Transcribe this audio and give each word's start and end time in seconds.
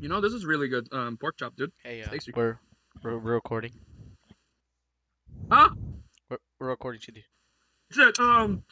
You 0.00 0.08
know, 0.08 0.20
this 0.20 0.32
is 0.32 0.44
really 0.44 0.68
good 0.68 0.88
um, 0.92 1.16
pork 1.16 1.36
chop, 1.38 1.56
dude. 1.56 1.72
Hey, 1.82 2.02
uh, 2.02 2.08
Tasty. 2.08 2.32
we're, 2.34 2.58
we're 3.02 3.18
we're 3.18 3.34
recording. 3.34 3.72
Huh? 5.50 5.70
We're, 6.30 6.38
we're 6.60 6.68
recording, 6.68 7.00
Chidi. 7.00 7.24
Shit. 7.90 8.18
Um, 8.20 8.62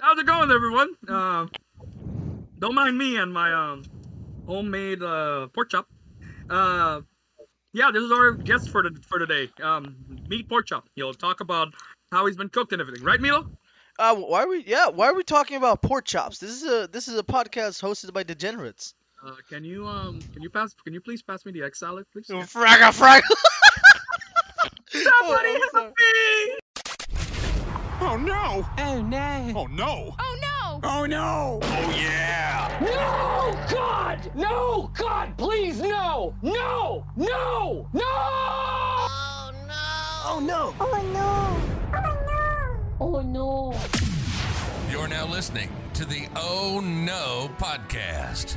how's 0.00 0.18
it 0.18 0.26
going, 0.26 0.50
everyone? 0.52 0.90
Uh, 1.08 1.46
don't 2.58 2.74
mind 2.74 2.96
me 2.96 3.16
and 3.16 3.32
my 3.32 3.52
um 3.52 3.82
homemade 4.46 5.02
uh 5.02 5.48
pork 5.48 5.70
chop. 5.70 5.88
Uh, 6.48 7.00
yeah, 7.72 7.90
this 7.92 8.04
is 8.04 8.12
our 8.12 8.32
guest 8.32 8.70
for 8.70 8.84
the 8.84 8.96
for 9.08 9.18
today. 9.18 9.50
Um, 9.60 9.96
meat 10.28 10.48
pork 10.48 10.66
chop. 10.66 10.88
He'll 10.94 11.14
talk 11.14 11.40
about 11.40 11.74
how 12.12 12.26
he's 12.26 12.36
been 12.36 12.48
cooked 12.48 12.72
and 12.72 12.80
everything, 12.80 13.02
right, 13.02 13.20
Milo? 13.20 13.50
Uh, 13.98 14.14
why 14.14 14.44
are 14.44 14.48
we? 14.48 14.62
Yeah, 14.64 14.88
why 14.88 15.08
are 15.08 15.14
we 15.14 15.24
talking 15.24 15.56
about 15.56 15.82
pork 15.82 16.04
chops? 16.04 16.38
This 16.38 16.62
is 16.62 16.62
a 16.62 16.86
this 16.86 17.08
is 17.08 17.18
a 17.18 17.24
podcast 17.24 17.82
hosted 17.82 18.12
by 18.12 18.22
degenerates. 18.22 18.94
Uh, 19.22 19.32
can 19.50 19.62
you 19.62 19.86
um 19.86 20.18
can 20.32 20.40
you 20.40 20.48
pass 20.48 20.74
can 20.82 20.94
you 20.94 21.00
please 21.00 21.20
pass 21.20 21.44
me 21.44 21.52
the 21.52 21.62
egg 21.62 21.76
salad, 21.76 22.06
please? 22.10 22.30
Oh, 22.30 22.36
Fragga 22.36 22.90
fragga. 22.90 23.20
Somebody 24.88 25.56
Oh, 25.56 25.68
help 25.74 25.94
me! 25.98 26.58
Oh 28.00 28.16
no! 28.16 28.66
Oh 28.78 29.02
no! 29.02 29.52
Oh 29.54 29.66
no! 29.66 30.14
Oh 30.18 30.36
no! 30.40 30.80
Oh 30.82 31.04
no! 31.04 31.60
Oh 31.62 31.90
yeah! 31.94 32.78
No! 32.80 33.76
God! 33.76 34.30
No! 34.34 34.90
God, 34.94 35.36
please, 35.36 35.80
no! 35.82 36.34
No! 36.40 37.04
No! 37.14 37.88
No! 37.92 38.02
Oh 38.02 39.52
no! 39.68 39.74
Oh 40.24 40.40
no! 40.40 40.74
Oh 40.80 41.02
no! 41.12 41.60
Oh 41.92 43.20
no! 43.20 43.20
Oh 43.20 43.20
no! 43.20 43.74
You're 44.90 45.08
now 45.08 45.26
listening 45.26 45.68
to 45.92 46.06
the 46.06 46.26
Oh 46.36 46.80
No 46.80 47.50
podcast. 47.58 48.56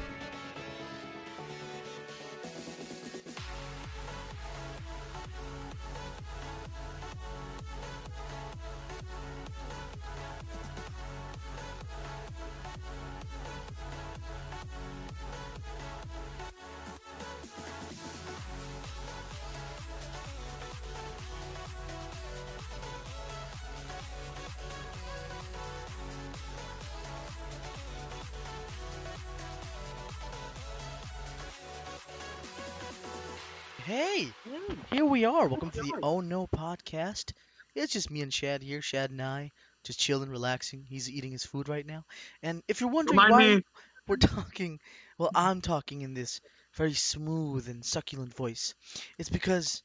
We 35.24 35.28
are. 35.28 35.48
Welcome 35.48 35.72
to 35.72 35.82
the 35.82 36.00
Oh 36.04 36.20
No 36.20 36.48
podcast. 36.48 37.32
It's 37.76 37.94
just 37.94 38.12
me 38.12 38.24
and 38.24 38.34
Shad 38.34 38.62
here. 38.62 38.82
Shad 38.82 39.10
and 39.10 39.22
I 39.22 39.52
just 39.86 39.98
chilling, 39.98 40.30
relaxing. 40.30 40.84
He's 40.86 41.10
eating 41.10 41.32
his 41.32 41.46
food 41.46 41.70
right 41.70 41.86
now. 41.86 42.04
And 42.42 42.62
if 42.68 42.82
you're 42.82 42.90
wondering 42.90 43.18
Remind 43.18 43.32
why 43.32 43.56
me. 43.56 43.64
we're 44.06 44.18
talking, 44.18 44.82
well, 45.18 45.32
I'm 45.34 45.62
talking 45.62 46.02
in 46.02 46.14
this 46.14 46.42
very 46.74 46.92
smooth 46.92 47.70
and 47.70 47.86
succulent 47.86 48.36
voice. 48.36 48.76
It's 49.18 49.30
because, 49.30 49.82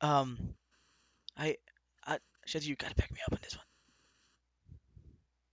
um, 0.00 0.38
I, 1.36 1.56
I, 2.06 2.18
Shad, 2.44 2.62
you 2.62 2.76
gotta 2.76 2.94
back 2.94 3.10
me 3.10 3.18
up 3.26 3.32
on 3.32 3.40
this 3.42 3.56
one. 3.56 3.65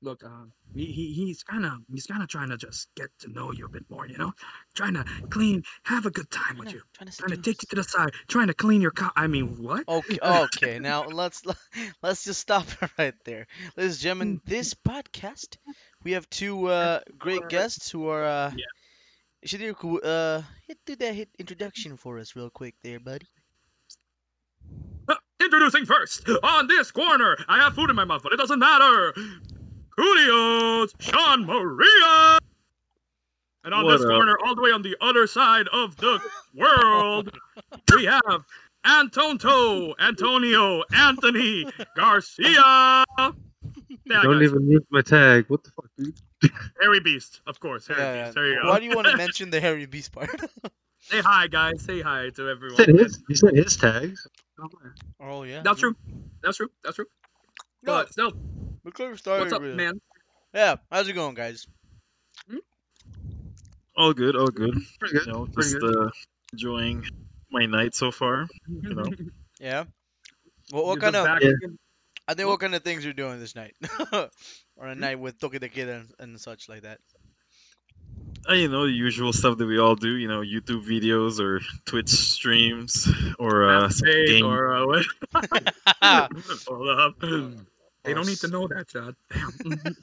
Look, 0.03 0.21
um, 0.25 0.51
he, 0.75 0.83
he 0.85 1.13
he's 1.13 1.43
kind 1.43 1.65
of 1.65 1.71
he's 1.89 2.05
kind 2.05 2.21
of 2.21 2.27
trying 2.27 2.49
to 2.49 2.57
just 2.57 2.93
get 2.93 3.07
to 3.19 3.31
know 3.31 3.53
you 3.53 3.65
a 3.65 3.69
bit 3.69 3.85
more, 3.89 4.05
you 4.05 4.17
know, 4.17 4.33
trying 4.73 4.95
to 4.95 5.05
clean, 5.29 5.63
have 5.83 6.05
a 6.05 6.11
good 6.11 6.29
time 6.29 6.57
with 6.57 6.73
you, 6.73 6.81
trying 6.91 7.09
to 7.09 7.17
trying 7.17 7.31
to 7.31 7.37
take 7.37 7.63
you 7.63 7.67
to 7.69 7.75
the 7.77 7.83
side, 7.85 8.11
trying 8.27 8.47
to 8.47 8.53
clean 8.53 8.81
your 8.81 8.91
car. 8.91 9.13
I 9.15 9.27
mean, 9.27 9.63
what? 9.63 9.87
Okay, 9.87 10.19
okay. 10.21 10.79
Now 10.79 11.05
let's 11.05 11.43
let's 12.03 12.25
just 12.25 12.41
stop 12.41 12.65
right 12.97 13.13
there, 13.23 13.47
ladies 13.77 13.93
and 13.93 14.01
gentlemen. 14.01 14.41
This 14.45 14.73
podcast, 14.73 15.55
we 16.03 16.11
have 16.11 16.29
two 16.29 16.67
uh, 16.77 16.99
great 17.17 17.47
guests 17.47 17.89
who 17.89 18.07
are. 18.09 18.25
Uh, 18.25 18.51
Yeah. 18.55 18.65
Could, 19.73 20.05
uh, 20.05 20.41
hit 20.67 20.79
do 20.85 20.95
that 20.95 21.15
hit 21.15 21.29
introduction 21.37 21.97
for 21.97 22.17
us 22.17 22.33
real 22.35 22.49
quick, 22.49 22.75
there, 22.81 22.99
buddy. 22.99 23.27
Uh, 25.07 25.15
Introducing 25.41 25.85
first 25.85 26.27
on 26.43 26.67
this 26.67 26.91
corner, 26.91 27.37
I 27.49 27.59
have 27.59 27.75
food 27.75 27.89
in 27.89 27.95
my 27.97 28.05
mouth, 28.05 28.23
but 28.23 28.31
it 28.31 28.37
doesn't 28.37 28.59
matter. 28.59 29.13
Coolio's 29.97 30.93
Sean 30.99 31.45
Maria. 31.45 32.39
And 33.65 33.73
on 33.73 33.85
What 33.85 33.93
this 33.97 34.01
up? 34.01 34.09
corner, 34.11 34.35
all 34.45 34.55
the 34.55 34.61
way 34.61 34.71
on 34.71 34.81
the 34.81 34.95
other 34.99 35.25
side 35.27 35.67
of 35.71 35.95
the 35.97 36.19
world, 36.53 37.31
we 37.95 38.05
have 38.05 38.43
Antonto, 38.85 39.93
Antonio, 39.99 40.83
Anthony 40.93 41.65
Garcia. 41.95 43.05
There, 44.05 44.21
Don't 44.21 44.39
guys. 44.39 44.49
even 44.49 44.67
use 44.69 44.83
my 44.89 45.01
tag. 45.01 45.45
What 45.47 45.63
the 45.63 45.71
fuck, 45.71 45.85
dude? 45.97 46.19
Hairy 46.81 46.99
Beast, 46.99 47.39
of 47.47 47.59
course. 47.61 47.87
Hairy 47.87 48.01
Yeah, 48.01 48.23
Beast. 48.25 48.35
There 48.35 48.47
you 48.47 48.61
go. 48.61 48.69
Why 48.69 48.79
do 48.79 48.85
you 48.85 48.95
want 48.95 49.07
to 49.07 49.15
mention 49.17 49.49
the 49.49 49.61
hairy 49.61 49.85
beast 49.85 50.11
part? 50.11 50.29
Say 50.99 51.21
hi, 51.21 51.47
guys. 51.47 51.81
Say 51.83 52.01
hi 52.01 52.29
to 52.35 52.41
You 52.43 52.49
everyone. 52.49 52.77
said 52.77 52.89
his, 52.89 53.23
you 53.29 53.35
said 53.35 53.55
his 53.55 53.77
tags. 53.77 54.27
oh 55.21 55.43
yeah. 55.43 55.61
That's 55.63 55.79
true. 55.79 55.95
That's 56.41 56.57
true. 56.57 56.69
That's 56.83 56.95
true. 56.97 57.05
No, 57.83 57.93
But 57.93 58.11
still, 58.11 58.33
we 58.83 58.91
could 58.91 59.09
have 59.09 59.19
started. 59.19 59.41
what's 59.43 59.53
up, 59.53 59.61
with- 59.61 59.75
man? 59.75 59.99
Yeah, 60.53 60.75
how's 60.91 61.07
it 61.07 61.13
going, 61.13 61.33
guys? 61.35 61.65
All 63.95 64.13
good, 64.13 64.35
all 64.35 64.47
good. 64.47 64.73
Pretty 64.99 65.13
good. 65.19 65.27
You 65.27 65.33
know, 65.33 65.45
Pretty 65.53 65.69
just 65.69 65.79
good. 65.81 65.95
uh, 65.95 66.09
enjoying 66.51 67.03
my 67.51 67.65
night 67.67 67.93
so 67.95 68.11
far. 68.11 68.47
You 68.67 68.93
know, 68.95 69.05
Yeah. 69.59 69.83
Well, 70.71 70.85
what 70.87 71.01
You're 71.01 71.11
kind 71.11 71.15
of? 71.15 71.41
Yeah. 71.43 71.51
I 72.27 72.33
think 72.33 72.47
what 72.49 72.59
kind 72.59 72.73
of 72.73 72.83
things 72.83 73.03
you're 73.03 73.13
doing 73.13 73.39
this 73.39 73.53
night, 73.55 73.75
or 74.77 74.87
a 74.87 74.95
night 74.95 75.19
with 75.19 75.37
Toki 75.39 75.57
the 75.59 75.69
Kid 75.69 75.89
and, 75.89 76.07
and 76.19 76.39
such 76.39 76.69
like 76.69 76.81
that. 76.83 76.99
uh, 78.49 78.53
you 78.53 78.67
know 78.69 78.85
the 78.85 78.91
usual 78.93 79.31
stuff 79.33 79.57
that 79.57 79.65
we 79.67 79.77
all 79.77 79.95
do. 79.95 80.15
You 80.15 80.27
know, 80.27 80.39
YouTube 80.41 80.85
videos 80.87 81.39
or 81.39 81.59
Twitch 81.85 82.09
streams 82.09 83.07
or 83.37 83.69
uh, 83.69 83.89
some 83.89 84.07
game. 84.09 84.45
or 84.45 84.73
uh, 84.75 84.85
what? 84.87 85.05
Hold 86.67 86.89
up. 86.89 87.13
They 88.03 88.13
don't 88.13 88.27
need 88.27 88.37
to 88.39 88.47
know 88.49 88.67
that, 88.67 88.87
Chad. 88.87 89.15
Damn. 89.31 89.95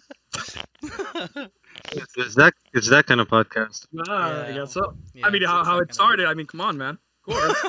It's, 1.93 2.13
it's 2.17 2.35
that 2.37 2.55
it's 2.73 2.89
that 2.91 3.07
kind 3.07 3.21
of 3.21 3.29
podcast. 3.29 3.87
I 4.09 4.49
Yeah. 4.49 4.53
guess 4.55 4.73
so. 4.75 4.95
Yeah, 5.15 5.27
I 5.27 5.31
mean, 5.31 5.43
it's- 5.43 5.51
how, 5.51 5.61
it's 5.61 5.69
how 5.69 5.77
that 5.77 5.83
it 5.83 5.87
kind 5.87 5.91
of- 5.91 5.95
started. 5.95 6.27
I 6.27 6.35
mean, 6.35 6.47
come 6.47 6.61
on, 6.61 6.77
man. 6.79 6.99
Of 7.27 7.35
course. 7.35 7.65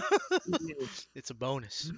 it's 1.16 1.30
a 1.30 1.34
bonus. 1.34 1.91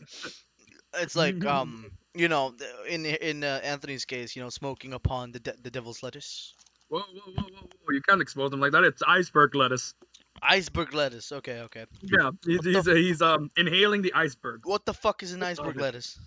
It's 0.95 1.15
like 1.15 1.43
um, 1.55 1.91
you 2.13 2.27
know, 2.27 2.53
th- 2.57 2.69
in 2.89 3.05
in 3.05 3.43
uh, 3.43 3.59
Anthony's 3.63 4.05
case, 4.05 4.35
you 4.35 4.41
know, 4.41 4.49
smoking 4.49 4.93
upon 4.93 5.31
the 5.31 5.39
de- 5.39 5.55
the 5.61 5.71
devil's 5.71 6.03
lettuce, 6.03 6.53
whoa, 6.89 6.99
whoa, 6.99 7.05
whoa, 7.35 7.43
whoa, 7.43 7.59
whoa! 7.61 7.91
You 7.93 8.01
can't 8.01 8.21
expose 8.21 8.51
them 8.51 8.59
like 8.59 8.71
that. 8.73 8.83
It's 8.83 9.01
iceberg 9.07 9.55
lettuce. 9.55 9.93
iceberg 10.41 10.93
lettuce. 10.93 11.31
Okay, 11.31 11.61
okay. 11.61 11.85
Yeah, 12.01 12.31
he's 12.45 12.63
he's, 12.65 12.85
he's 12.85 13.21
um 13.21 13.49
inhaling 13.57 14.01
the 14.01 14.13
iceberg. 14.13 14.61
What 14.65 14.85
the 14.85 14.93
fuck 14.93 15.23
is 15.23 15.33
an 15.33 15.41
iceberg 15.43 15.77
lettuce? 15.77 16.19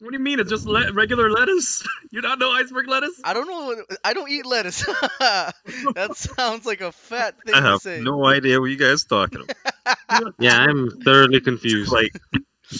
What 0.00 0.10
do 0.12 0.16
you 0.16 0.22
mean? 0.22 0.38
It's 0.38 0.48
just 0.50 0.64
le- 0.66 0.92
regular 0.92 1.30
lettuce? 1.30 1.86
You 2.10 2.22
don't 2.22 2.38
know 2.38 2.50
iceberg 2.50 2.88
lettuce? 2.88 3.20
I 3.22 3.34
don't 3.34 3.46
know. 3.46 3.82
I 4.02 4.14
don't 4.14 4.30
eat 4.30 4.46
lettuce. 4.46 4.82
that 5.20 6.10
sounds 6.14 6.64
like 6.64 6.80
a 6.80 6.90
fat 6.90 7.34
thing 7.44 7.54
I 7.54 7.60
to 7.60 7.66
have 7.66 7.80
say. 7.80 8.00
no 8.00 8.24
idea 8.24 8.58
what 8.60 8.70
you 8.70 8.78
guys 8.78 9.04
talking 9.04 9.42
about. 9.42 10.34
yeah, 10.38 10.56
I'm 10.56 10.88
thoroughly 11.02 11.40
confused. 11.42 11.92
like, 11.92 12.18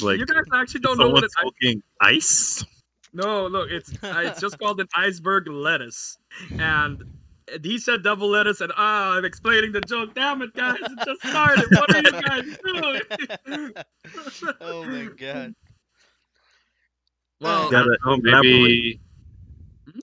like 0.02 0.18
you 0.18 0.24
guys 0.24 0.44
actually 0.54 0.80
don't 0.80 0.96
know 0.96 1.04
someone 1.04 1.12
what 1.12 1.24
it's. 1.24 1.34
smoking 1.38 1.82
ice. 2.00 2.64
No, 3.12 3.48
look, 3.48 3.70
it's 3.70 3.92
uh, 4.02 4.22
it's 4.24 4.40
just 4.40 4.58
called 4.58 4.80
an 4.80 4.88
iceberg 4.94 5.46
lettuce, 5.48 6.16
and 6.58 7.02
he 7.62 7.78
said 7.78 8.02
double 8.02 8.28
lettuce, 8.28 8.60
and 8.62 8.72
ah, 8.76 9.16
I'm 9.16 9.24
explaining 9.26 9.72
the 9.72 9.80
joke. 9.82 10.14
Damn 10.14 10.40
it, 10.40 10.54
guys! 10.54 10.76
It 10.81 10.98
just 11.04 11.20
started. 11.26 11.66
What 11.70 11.94
are 11.94 12.00
you 12.00 12.12
guys 12.22 12.58
doing? 13.44 13.72
oh 14.62 14.84
my 14.84 15.08
god. 15.19 15.54
Well, 17.40 17.70
Gotta 17.70 17.96
maybe 18.23 19.00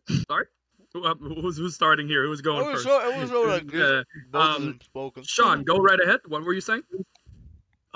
start. 0.10 0.50
Who, 0.94 1.04
uh, 1.04 1.16
who's 1.16 1.58
who's 1.58 1.76
starting 1.76 2.08
here? 2.08 2.26
Who's 2.26 2.42
going 2.42 2.66
It 2.66 2.72
was 2.72 2.84
first? 2.84 2.86
so, 2.86 3.10
it 3.12 3.20
was 3.20 3.30
so 3.30 3.42
like 3.44 3.68
this. 3.68 4.06
Uh, 4.34 4.38
um. 4.38 4.80
Sean, 5.24 5.64
go 5.64 5.78
right 5.78 6.00
ahead. 6.00 6.22
What 6.28 6.44
were 6.44 6.54
you 6.54 6.62
saying? 6.62 6.84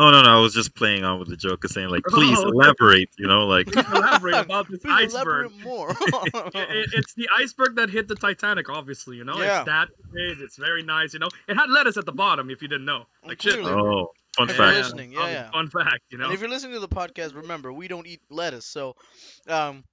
Oh 0.02 0.12
no, 0.12 0.22
no, 0.22 0.38
I 0.38 0.40
was 0.40 0.54
just 0.54 0.76
playing 0.76 1.04
on 1.04 1.20
with 1.20 1.28
the 1.30 1.36
joke 1.36 1.64
of 1.66 1.72
saying 1.72 1.90
like, 1.90 2.04
please 2.08 2.38
Oh. 2.40 2.50
elaborate. 2.50 3.10
You 3.18 3.28
know, 3.28 3.46
like 3.48 3.68
Please 3.68 3.86
elaborate 3.94 4.36
about 4.36 4.70
this 4.70 4.80
Please 4.84 5.14
iceberg. 5.16 5.52
elaborate 5.52 5.64
more. 5.66 5.90
It- 6.56 6.90
it's 6.94 7.14
the 7.16 7.28
iceberg 7.38 7.76
that 7.76 7.90
hit 7.90 8.08
the 8.08 8.16
Titanic, 8.16 8.70
obviously. 8.70 9.16
You 9.18 9.24
know, 9.26 9.40
Yeah. 9.40 9.58
it's 9.60 9.66
that 9.68 9.88
big. 10.14 10.40
It's 10.42 10.56
very 10.58 10.84
nice. 10.84 11.14
You 11.14 11.20
know, 11.20 11.30
it 11.48 11.56
had 11.56 11.70
lettuce 11.70 11.98
at 11.98 12.06
the 12.06 12.12
bottom. 12.14 12.50
If 12.50 12.62
you 12.62 12.68
didn't 12.68 12.86
know, 12.86 13.06
like 13.26 13.42
shit. 13.42 13.60
Oh, 13.60 14.12
fun 14.38 14.50
If 14.50 14.58
you're 14.58 14.68
fact. 14.68 14.78
listening, 14.78 15.12
yeah, 15.14 15.20
um, 15.24 15.30
yeah. 15.30 15.52
Fun 15.52 15.70
fact, 15.70 16.00
you 16.10 16.18
know. 16.18 16.26
And 16.26 16.34
if 16.34 16.40
you're 16.42 16.50
listening 16.50 16.74
to 16.74 16.80
the 16.80 16.88
podcast, 16.88 17.36
remember 17.36 17.72
we 17.74 17.88
don't 17.88 18.08
eat 18.08 18.22
lettuce. 18.30 18.66
So, 18.66 18.96
um, 19.48 19.84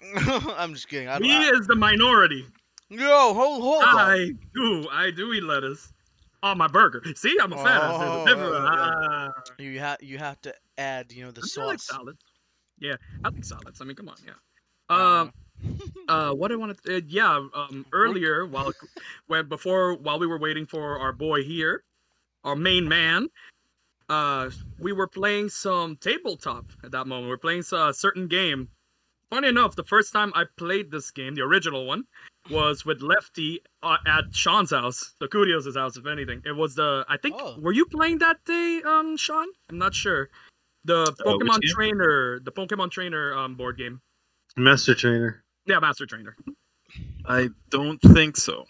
I'm 0.56 0.74
just 0.74 0.88
kidding. 0.88 1.08
I, 1.08 1.18
Me 1.18 1.32
I, 1.32 1.50
is 1.54 1.66
the 1.66 1.76
minority. 1.76 2.44
yo, 2.90 3.34
hold 3.34 3.62
hold 3.62 3.82
on. 3.84 3.96
I 3.96 4.30
do. 4.54 4.88
I 4.90 5.10
do 5.10 5.32
eat 5.32 5.42
lettuce. 5.42 5.92
on 6.42 6.58
my 6.58 6.68
burger. 6.68 7.02
See, 7.14 7.36
I'm 7.40 7.52
a 7.52 7.56
fat 7.56 7.82
ass. 7.82 7.98
There's 7.98 8.10
Oh, 8.10 8.22
a 8.22 8.26
difference. 8.26 8.52
yeah, 8.52 8.74
yeah. 8.74 9.28
Ah. 9.28 9.42
You 9.58 9.78
have 9.80 9.98
you 10.02 10.18
have 10.18 10.40
to 10.42 10.54
add, 10.78 11.10
you 11.12 11.24
know, 11.24 11.30
the 11.30 11.40
I 11.58 11.64
like 11.64 11.78
sauce. 11.80 11.86
salads. 11.96 12.18
Yeah, 12.78 12.96
I 13.24 13.30
like 13.30 13.44
salads. 13.44 13.80
I 13.80 13.84
mean, 13.84 13.96
come 13.96 14.08
on, 14.10 14.16
yeah. 14.24 14.32
Uh, 14.90 15.22
Um, 15.22 15.32
uh, 16.08 16.32
what 16.34 16.52
I 16.52 16.56
wanted, 16.56 16.76
uh, 16.86 17.00
yeah, 17.08 17.48
um, 17.54 17.86
earlier 17.92 18.44
while 18.46 18.70
when 19.26 19.48
before 19.48 19.94
while 19.94 20.18
we 20.18 20.26
were 20.26 20.38
waiting 20.38 20.66
for 20.66 20.98
our 20.98 21.12
boy 21.14 21.42
here, 21.42 21.82
our 22.44 22.54
main 22.54 22.86
man, 22.86 23.28
uh, 24.08 24.50
we 24.78 24.92
were 24.92 25.06
playing 25.08 25.48
some 25.48 25.96
tabletop 25.96 26.66
at 26.84 26.90
that 26.92 27.06
moment. 27.06 27.28
We 27.28 27.34
are 27.34 27.38
playing 27.38 27.64
a 27.72 27.92
certain 27.92 28.28
game. 28.28 28.68
Funny 29.30 29.48
enough, 29.48 29.74
the 29.74 29.84
first 29.84 30.12
time 30.12 30.32
I 30.34 30.44
played 30.56 30.90
this 30.90 31.10
game, 31.10 31.34
the 31.34 31.42
original 31.42 31.84
one, 31.86 32.04
was 32.48 32.84
with 32.84 33.02
Lefty 33.02 33.60
uh, 33.82 33.96
at 34.06 34.24
Sean's 34.32 34.70
house, 34.70 35.14
the 35.18 35.26
Curios' 35.26 35.74
house, 35.74 35.96
if 35.96 36.06
anything. 36.06 36.42
It 36.44 36.52
was 36.52 36.76
the 36.76 37.04
I 37.08 37.16
think 37.16 37.34
Oh. 37.38 37.56
were 37.58 37.72
you 37.72 37.86
playing 37.86 38.18
that 38.18 38.44
day, 38.44 38.82
um, 38.84 39.16
Sean? 39.16 39.48
I'm 39.68 39.78
not 39.78 39.94
sure. 39.94 40.30
The 40.84 41.02
Uh, 41.02 41.24
Pokemon 41.24 41.60
game? 41.60 41.74
Trainer, 41.74 42.38
the 42.38 42.52
Pokemon 42.52 42.92
Trainer 42.92 43.34
um 43.36 43.56
board 43.56 43.76
game. 43.76 44.00
Master 44.56 44.94
Trainer. 44.94 45.42
Yeah, 45.66 45.80
Master 45.80 46.06
Trainer. 46.06 46.36
I 47.26 47.48
don't 47.70 48.00
think 48.00 48.36
so. 48.36 48.64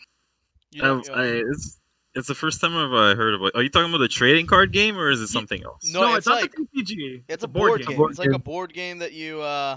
You 0.70 0.82
I, 0.82 0.86
know, 0.86 1.02
I, 1.12 1.24
it's, 1.44 1.78
it's 2.16 2.26
the 2.28 2.34
first 2.34 2.60
time 2.60 2.74
I've 2.76 2.92
uh, 2.92 3.14
heard 3.14 3.34
about. 3.34 3.52
Are 3.54 3.62
you 3.62 3.68
talking 3.68 3.90
about 3.90 3.98
the 3.98 4.08
trading 4.08 4.46
card 4.46 4.72
game 4.72 4.96
or 4.98 5.10
is 5.10 5.20
it 5.20 5.28
something 5.28 5.62
else? 5.62 5.82
No, 5.92 6.00
No, 6.00 6.08
it's 6.16 6.18
it's, 6.18 6.26
not 6.26 6.40
like- 6.42 6.52
the 6.52 6.82
TCG. 6.82 7.22
It's 7.28 7.44
a 7.44 7.48
board, 7.48 7.86
game. 7.86 7.96
Board 7.96 8.10
It's 8.10 8.18
like 8.18 8.32
a 8.32 8.38
board 8.38 8.72
game 8.74 8.98
that 8.98 9.12
you 9.12 9.40
uh, 9.42 9.76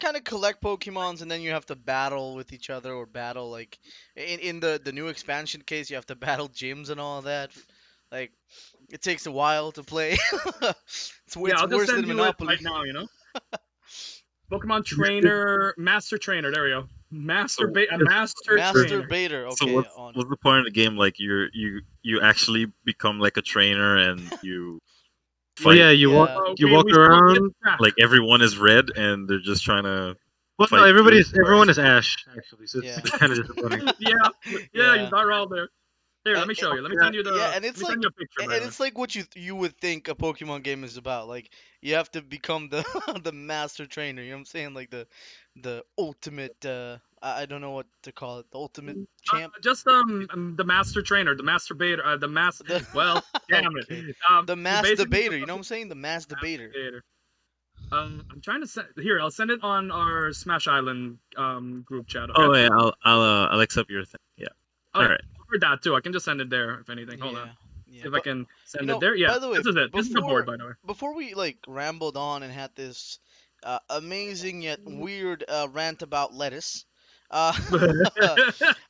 kind 0.00 0.16
of 0.16 0.24
collect 0.24 0.62
Pokemons 0.62 1.20
and 1.22 1.30
then 1.30 1.42
you 1.42 1.50
have 1.50 1.66
to 1.66 1.76
battle 1.76 2.34
with 2.34 2.52
each 2.52 2.70
other 2.70 2.92
or 2.94 3.04
battle 3.04 3.50
like 3.50 3.78
in 4.16 4.38
in 4.40 4.60
the 4.60 4.80
the 4.82 4.92
new 4.92 5.08
expansion 5.08 5.60
case 5.60 5.90
you 5.90 5.96
have 5.96 6.06
to 6.06 6.14
battle 6.26 6.48
gyms 6.48 6.88
and 6.90 6.98
all 7.00 7.20
that. 7.22 7.50
Like 8.10 8.32
it 8.88 9.02
takes 9.02 9.26
a 9.26 9.32
while 9.32 9.72
to 9.72 9.82
play. 9.82 10.12
it's, 10.32 11.12
w- 11.34 11.48
yeah, 11.48 11.54
it's 11.54 11.62
I'll 11.62 11.68
just 11.68 11.72
worse 11.72 11.86
send 11.88 12.02
than 12.04 12.08
you 12.10 12.14
Monopoly. 12.16 12.54
it 12.54 12.56
right 12.56 12.62
now. 12.62 12.82
You 12.84 12.92
know. 12.92 13.06
Pokemon 14.52 14.84
Trainer, 14.84 15.74
Master 15.76 16.18
Trainer. 16.18 16.52
There 16.52 16.62
we 16.62 16.70
go. 16.70 16.86
Master, 17.10 17.66
So- 17.68 17.72
ba- 17.72 17.94
a 17.94 17.98
Master, 17.98 18.56
Master 18.56 18.86
Trainer. 18.88 19.06
Bader. 19.06 19.48
so 19.52 19.72
what's, 19.72 19.88
on. 19.96 20.14
what's 20.14 20.28
the 20.28 20.36
point 20.36 20.60
of 20.60 20.64
the 20.66 20.70
game? 20.72 20.96
Like 20.96 21.18
you're 21.18 21.48
you 21.54 21.80
you 22.02 22.20
actually 22.20 22.66
become 22.84 23.20
like 23.20 23.36
a 23.36 23.42
trainer 23.42 23.96
and 23.96 24.20
you 24.42 24.80
Well, 25.64 25.72
fight. 25.74 25.78
yeah, 25.78 25.90
you 25.90 26.10
Yeah. 26.12 26.16
walk 26.18 26.30
Okay, 26.30 26.54
you 26.58 26.68
walk 26.72 26.86
around. 26.90 27.52
Like 27.80 27.94
everyone 28.00 28.42
is 28.42 28.58
red 28.58 28.90
and 28.96 29.28
they're 29.28 29.38
just 29.40 29.62
trying 29.64 29.84
to. 29.84 30.16
Well, 30.58 30.68
no, 30.72 30.84
everybody's 30.84 31.32
everyone 31.38 31.68
is 31.68 31.78
Ash 31.78 32.16
actually, 32.36 32.66
so 32.66 32.78
it's, 32.78 32.86
Yeah. 32.86 32.98
it's 33.04 33.10
kind 33.10 33.30
of 33.32 33.38
disappointing. 33.46 33.86
yeah, 34.00 34.10
yeah, 34.46 34.58
Yeah. 34.72 35.04
you 35.04 35.10
got 35.10 35.30
all 35.30 35.46
there. 35.48 35.68
Here, 36.24 36.34
let 36.34 36.48
me 36.48 36.54
show 36.54 36.74
you. 36.74 36.80
Let 36.82 36.90
me 36.90 36.96
yeah, 36.98 37.04
send 37.04 37.14
you 37.14 37.22
the. 37.22 37.34
yeah, 37.36 37.52
and 37.54 37.64
it's 37.64 37.80
let 37.80 37.90
me 37.90 37.92
send 37.92 38.04
like- 38.04 38.10
a 38.10 38.14
picture. 38.16 38.42
And, 38.42 38.52
and 38.52 38.64
it's 38.64 38.80
like 38.80 38.98
what 38.98 39.14
you 39.14 39.22
you 39.36 39.54
would 39.54 39.76
think 39.78 40.08
a 40.08 40.14
Pokemon 40.16 40.64
game 40.64 40.82
is 40.82 40.96
about. 40.96 41.28
Like 41.28 41.50
you 41.82 41.94
have 41.94 42.10
to 42.12 42.22
become 42.22 42.68
the 42.68 42.82
the 43.22 43.30
master 43.30 43.86
trainer. 43.86 44.22
You 44.22 44.30
know 44.30 44.36
what 44.36 44.40
I'm 44.40 44.44
saying? 44.46 44.74
Like 44.74 44.90
the 44.90 45.06
the 45.62 45.82
ultimate. 45.98 46.64
Uh, 46.64 46.98
I, 47.22 47.42
I 47.42 47.46
don't 47.46 47.60
know 47.60 47.70
what 47.72 47.86
to 48.02 48.12
call 48.12 48.38
it. 48.40 48.46
The 48.50 48.58
ultimate 48.58 48.96
champ. 49.24 49.52
Uh, 49.56 49.60
just 49.62 49.86
um, 49.86 50.54
the 50.56 50.64
Master 50.64 51.02
Trainer, 51.02 51.34
the 51.34 51.42
Master 51.42 51.74
Bader, 51.74 52.04
uh, 52.04 52.16
the 52.16 52.28
Master. 52.28 52.64
The- 52.64 52.86
Well, 52.94 53.22
damn 53.48 53.66
Okay. 53.76 53.96
it. 53.96 54.16
Um, 54.30 54.46
The 54.46 54.56
mass 54.56 54.88
debater. 54.96 55.36
You 55.36 55.46
know 55.46 55.54
what 55.54 55.58
I'm 55.60 55.64
saying? 55.64 55.88
The 55.88 55.94
mass 55.94 56.26
debater. 56.26 56.68
Debater. 56.68 57.04
Um, 57.92 58.24
I'm 58.32 58.40
trying 58.40 58.62
to 58.62 58.66
send 58.66 58.88
here. 59.00 59.20
I'll 59.20 59.30
send 59.30 59.50
it 59.50 59.60
on 59.62 59.90
our 59.90 60.32
Smash 60.32 60.66
Island 60.66 61.18
um 61.36 61.82
group 61.86 62.06
chat. 62.08 62.30
Okay? 62.30 62.34
Oh 62.42 62.54
yeah, 62.54 62.68
I'll 62.72 62.94
I'll 63.04 63.20
uh, 63.20 63.46
I'll 63.48 63.60
accept 63.60 63.90
your 63.90 64.04
thing. 64.04 64.18
Yeah. 64.36 64.48
Oh, 64.94 65.02
All 65.02 65.08
right. 65.08 65.20
Or 65.52 65.58
that 65.60 65.82
too. 65.82 65.94
I 65.94 66.00
can 66.00 66.12
just 66.12 66.24
send 66.24 66.40
it 66.40 66.50
there 66.50 66.80
if 66.80 66.90
anything. 66.90 67.18
Hold 67.20 67.36
on. 67.36 67.50
Yeah. 67.86 68.06
If 68.06 68.10
but 68.10 68.16
I 68.18 68.20
can 68.20 68.46
send 68.64 68.86
know, 68.88 68.96
it 68.96 69.00
there. 69.00 69.14
Yeah. 69.14 69.28
by 69.28 69.38
the 69.38 69.48
way, 69.48 69.58
this 69.58 69.66
is 69.66 69.76
it. 69.76 69.92
This 69.92 70.06
is 70.06 70.12
the 70.12 70.20
board, 70.20 70.46
by 70.46 70.56
the 70.56 70.64
way. 70.66 70.72
before 70.86 71.14
we 71.14 71.34
like 71.34 71.58
rambled 71.68 72.16
on 72.16 72.42
and 72.42 72.52
had 72.52 72.70
this 72.74 73.20
uh, 73.66 73.80
amazing 73.90 74.62
yet 74.62 74.80
weird 74.86 75.44
uh, 75.48 75.68
rant 75.72 76.02
about 76.02 76.34
lettuce, 76.34 76.86
uh, 77.30 77.52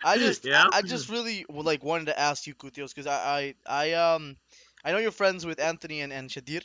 I 0.05 0.19
just 0.19 0.45
yeah. 0.45 0.69
I, 0.73 0.79
I 0.79 0.83
just 0.83 1.09
really 1.11 1.47
like 1.49 1.85
wanted 1.85 2.07
to 2.07 2.19
ask 2.19 2.47
you 2.47 2.55
Kutios 2.55 2.95
because 2.95 3.07
I, 3.07 3.55
I 3.67 3.91
I 3.91 3.93
um 3.95 4.37
I 4.85 4.93
know 4.93 4.99
you're 4.99 5.13
friends 5.13 5.47
with 5.47 5.61
Anthony 5.61 6.03
and, 6.03 6.13
and 6.13 6.31
Shadir 6.31 6.63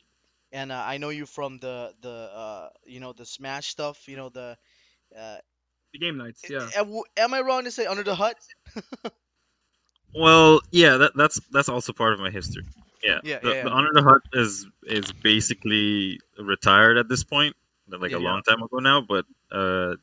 and 0.52 0.72
uh, 0.72 0.84
I 0.86 0.98
know 0.98 1.10
you 1.10 1.26
from 1.26 1.60
the 1.60 1.94
the 2.02 2.10
uh 2.10 2.70
you 2.86 3.00
know 3.00 3.14
the 3.14 3.26
Smash 3.26 3.68
stuff 3.70 4.08
you 4.08 4.18
know 4.18 4.30
the 4.30 4.58
uh, 5.18 5.38
the 5.94 6.00
game 6.00 6.18
nights. 6.18 6.44
Yeah. 6.50 6.70
a- 6.76 6.80
w- 6.80 7.04
am 7.18 7.34
I 7.34 7.42
wrong 7.42 7.66
to 7.66 7.72
say 7.72 7.86
under 7.86 8.04
the 8.04 8.16
hut 8.16 8.38
Well, 10.16 10.62
yeah, 10.72 10.98
that, 10.98 11.14
that's 11.16 11.40
that's 11.52 11.70
also 11.70 11.94
part 11.94 12.14
of 12.14 12.20
my 12.20 12.30
history. 12.32 12.64
Yeah, 13.04 13.20
Yeah, 13.24 13.40
the, 13.42 13.56
yeah, 13.56 13.64
the 13.64 13.70
yeah. 13.70 13.76
Under 13.76 13.92
the 13.94 14.04
Hut 14.04 14.22
is 14.34 14.68
is 14.84 15.12
basically 15.12 16.20
retired 16.40 16.98
at 16.98 17.10
this 17.10 17.24
point, 17.24 17.56
like 17.90 18.12
Yeah, 18.12 18.18
a 18.18 18.20
yeah. 18.20 18.20
long 18.20 18.42
time 18.44 18.62
ago 18.64 18.80
now. 18.80 19.02
But 19.02 19.26
uh, 19.52 19.96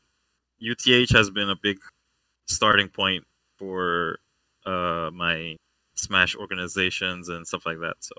UTH 0.59 1.11
has 1.11 1.29
been 1.29 1.49
a 1.49 1.55
big 1.55 1.79
starting 2.47 2.89
point 2.89 3.25
for 3.57 4.19
uh, 4.65 5.11
my 5.13 5.57
Smash 5.95 6.35
organizations 6.35 7.29
and 7.29 7.45
stuff 7.47 7.65
like 7.65 7.79
that. 7.79 7.95
So 8.01 8.15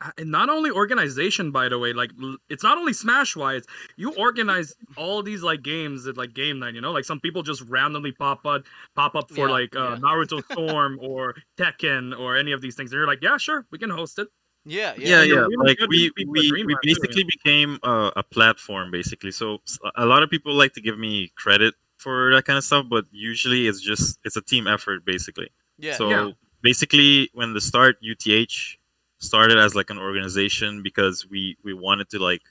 Uh, 0.00 0.10
and 0.18 0.32
not 0.32 0.48
only 0.48 0.68
organization 0.72 1.52
by 1.52 1.68
the 1.68 1.78
way 1.78 1.92
like 1.92 2.10
it's 2.48 2.64
not 2.64 2.76
only 2.76 2.92
smash 2.92 3.36
wise 3.36 3.62
you 3.96 4.12
organize 4.16 4.74
all 4.96 5.22
these 5.22 5.44
like 5.44 5.62
games 5.62 6.08
at 6.08 6.16
like 6.16 6.32
game 6.32 6.58
night 6.58 6.74
you 6.74 6.80
know 6.80 6.90
like 6.90 7.04
some 7.04 7.20
people 7.20 7.44
just 7.44 7.62
randomly 7.68 8.10
pop 8.10 8.44
up 8.44 8.62
pop 8.96 9.14
up 9.14 9.30
for 9.30 9.46
Yeah, 9.46 9.48
like 9.48 9.76
uh, 9.76 9.94
yeah. 9.94 9.98
naruto 9.98 10.42
storm 10.50 10.98
or 11.00 11.36
tekken 11.56 12.18
or 12.18 12.36
any 12.36 12.50
of 12.50 12.60
these 12.60 12.74
things 12.74 12.90
and 12.90 12.98
you're 12.98 13.06
like 13.06 13.22
yeah 13.22 13.36
sure 13.36 13.64
we 13.70 13.78
can 13.78 13.90
host 13.90 14.18
it 14.18 14.26
yeah 14.64 14.94
yeah, 14.96 15.22
yeah 15.22 15.22
yeah, 15.22 15.34
really 15.40 15.56
like 15.68 15.78
good 15.78 15.88
we 15.88 16.10
we, 16.16 16.24
we 16.26 16.48
Dreamland, 16.48 16.68
too, 16.82 16.90
yeah. 16.90 16.94
basically 16.94 17.24
became 17.24 17.78
a, 17.82 18.12
a 18.16 18.22
platform 18.22 18.90
basically. 18.90 19.30
So 19.32 19.58
a 19.96 20.06
lot 20.06 20.22
of 20.22 20.30
people 20.30 20.54
like 20.54 20.72
to 20.74 20.80
give 20.80 20.98
me 20.98 21.32
credit 21.36 21.74
for 21.98 22.32
that 22.34 22.44
kind 22.44 22.56
of 22.58 22.64
stuff, 22.64 22.86
but 22.90 23.04
usually 23.10 23.66
it's 23.66 23.80
just 23.80 24.18
it's 24.24 24.36
a 24.36 24.42
team 24.42 24.66
effort 24.66 25.04
basically. 25.04 25.50
yeah 25.78 25.94
so 25.96 26.10
Yeah. 26.10 26.30
basically 26.62 27.30
when 27.34 27.54
the 27.54 27.60
start 27.60 27.96
uth 28.02 28.76
started 29.18 29.56
as 29.58 29.74
like 29.74 29.90
an 29.90 29.98
organization 29.98 30.82
because 30.82 31.26
we 31.30 31.56
we 31.64 31.72
wanted 31.74 32.08
to 32.10 32.18
like 32.18 32.42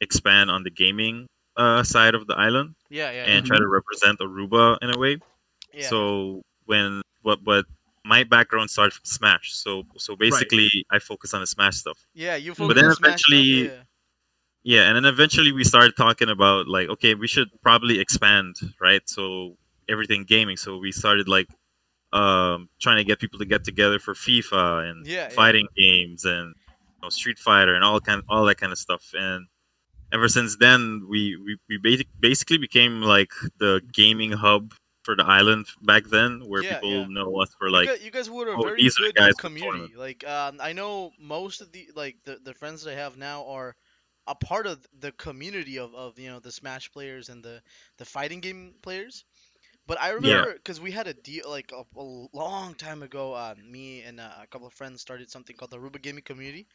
expand 0.00 0.50
on 0.50 0.62
the 0.62 0.70
gaming 0.70 1.26
uh, 1.56 1.82
side 1.82 2.14
of 2.14 2.26
the 2.26 2.34
island 2.34 2.74
yeah 2.88 3.10
yeah 3.10 3.24
and 3.30 3.44
try 3.46 3.58
to 3.58 3.68
represent 3.68 4.18
aruba 4.20 4.78
in 4.82 4.88
a 4.90 4.98
way 4.98 5.18
yeah 5.74 5.86
so 5.88 6.40
when 6.66 7.02
but 7.22 7.38
but 7.44 7.64
my 8.04 8.24
background 8.24 8.70
started 8.70 8.92
from 8.92 9.04
smash. 9.04 9.52
So 9.52 9.84
so 9.98 10.16
basically 10.16 10.70
i 10.90 10.98
focus 10.98 11.34
on 11.34 11.40
the 11.40 11.46
smash 11.46 11.76
stuff. 11.76 11.98
Yeah 12.14 12.36
you 12.36 12.52
But 12.52 12.58
focus 12.58 12.76
then 12.76 12.84
on 12.86 12.94
Smash 12.96 13.20
stuff, 13.20 13.30
eventually- 13.32 13.64
yeah. 13.66 13.82
yeah 14.62 14.82
and 14.88 14.96
then 14.96 15.04
eventually 15.04 15.52
we 15.52 15.64
started 15.64 15.96
talking 15.96 16.28
about 16.30 16.68
like 16.68 16.88
okay 16.88 17.14
we 17.14 17.26
should 17.28 17.48
probably 17.62 18.00
expand 18.00 18.56
right? 18.80 19.02
So 19.06 19.56
everything 19.88 20.24
gaming. 20.24 20.56
So 20.56 20.78
we 20.78 20.92
started 20.92 21.28
like 21.28 21.48
um 22.12 22.68
trying 22.80 22.96
to 22.96 23.04
get 23.04 23.20
people 23.20 23.38
to 23.38 23.44
get 23.44 23.62
together 23.64 23.98
for 23.98 24.14
fifa 24.14 24.88
and 24.90 25.06
Yeah, 25.06 25.14
yeah. 25.28 25.28
fighting 25.28 25.68
games 25.76 26.24
and 26.24 26.54
you 26.56 26.98
know, 27.02 27.08
street 27.10 27.38
fighter 27.38 27.74
and 27.74 27.84
all 27.84 28.00
kind 28.00 28.22
all 28.28 28.44
that 28.46 28.56
kind 28.58 28.72
of 28.72 28.78
stuff. 28.78 29.04
And 29.14 29.46
ever 30.12 30.28
since 30.28 30.56
then 30.56 31.06
we 31.08 31.36
we, 31.36 31.56
we 31.68 31.76
basic, 31.78 32.08
basically 32.18 32.58
became 32.58 33.02
like 33.02 33.30
the 33.58 33.80
gaming 33.92 34.32
hub 34.32 34.72
for 35.02 35.16
the 35.16 35.24
island 35.24 35.66
back 35.82 36.04
then 36.06 36.40
where 36.46 36.62
Yeah, 36.62 36.74
people 36.74 36.90
yeah. 36.90 37.06
know 37.08 37.40
us 37.40 37.54
for 37.58 37.68
you 37.68 37.72
like 37.72 37.88
guys, 37.88 38.02
you 38.04 38.10
guys 38.10 38.30
were 38.30 38.48
a 38.48 38.58
oh, 38.58 38.62
very 38.62 38.88
good 38.96 39.14
guys 39.14 39.34
community. 39.34 39.94
Like, 39.96 40.26
um, 40.26 40.58
I 40.60 40.72
know 40.72 41.12
most 41.18 41.60
of 41.60 41.72
the 41.72 41.88
like 41.94 42.16
the, 42.24 42.38
the 42.42 42.54
friends 42.54 42.82
that 42.84 42.92
I 42.92 42.94
have 42.94 43.16
now 43.16 43.46
are 43.46 43.76
a 44.26 44.34
part 44.34 44.66
of 44.66 44.86
the 45.00 45.12
community 45.12 45.78
of, 45.78 45.94
of 45.94 46.18
you 46.18 46.28
know 46.30 46.40
the 46.40 46.52
Smash 46.52 46.90
players 46.92 47.28
and 47.28 47.42
the 47.42 47.62
the 47.98 48.04
fighting 48.04 48.40
game 48.40 48.74
players. 48.82 49.24
But 49.86 50.00
I 50.00 50.10
remember 50.10 50.52
because 50.54 50.80
we 50.80 50.92
had 50.92 51.08
a 51.08 51.14
deal 51.14 51.48
like 51.48 51.72
a, 51.72 51.82
a 51.98 52.26
long 52.32 52.74
time 52.74 53.02
ago. 53.02 53.32
Uh, 53.34 53.54
me 53.68 54.02
and 54.02 54.20
uh, 54.20 54.30
a 54.42 54.46
couple 54.46 54.66
of 54.66 54.72
friends 54.74 55.00
started 55.00 55.30
something 55.30 55.56
called 55.56 55.70
the 55.70 55.78
Aruba 55.78 56.00
Gaming 56.00 56.22
Community, 56.22 56.66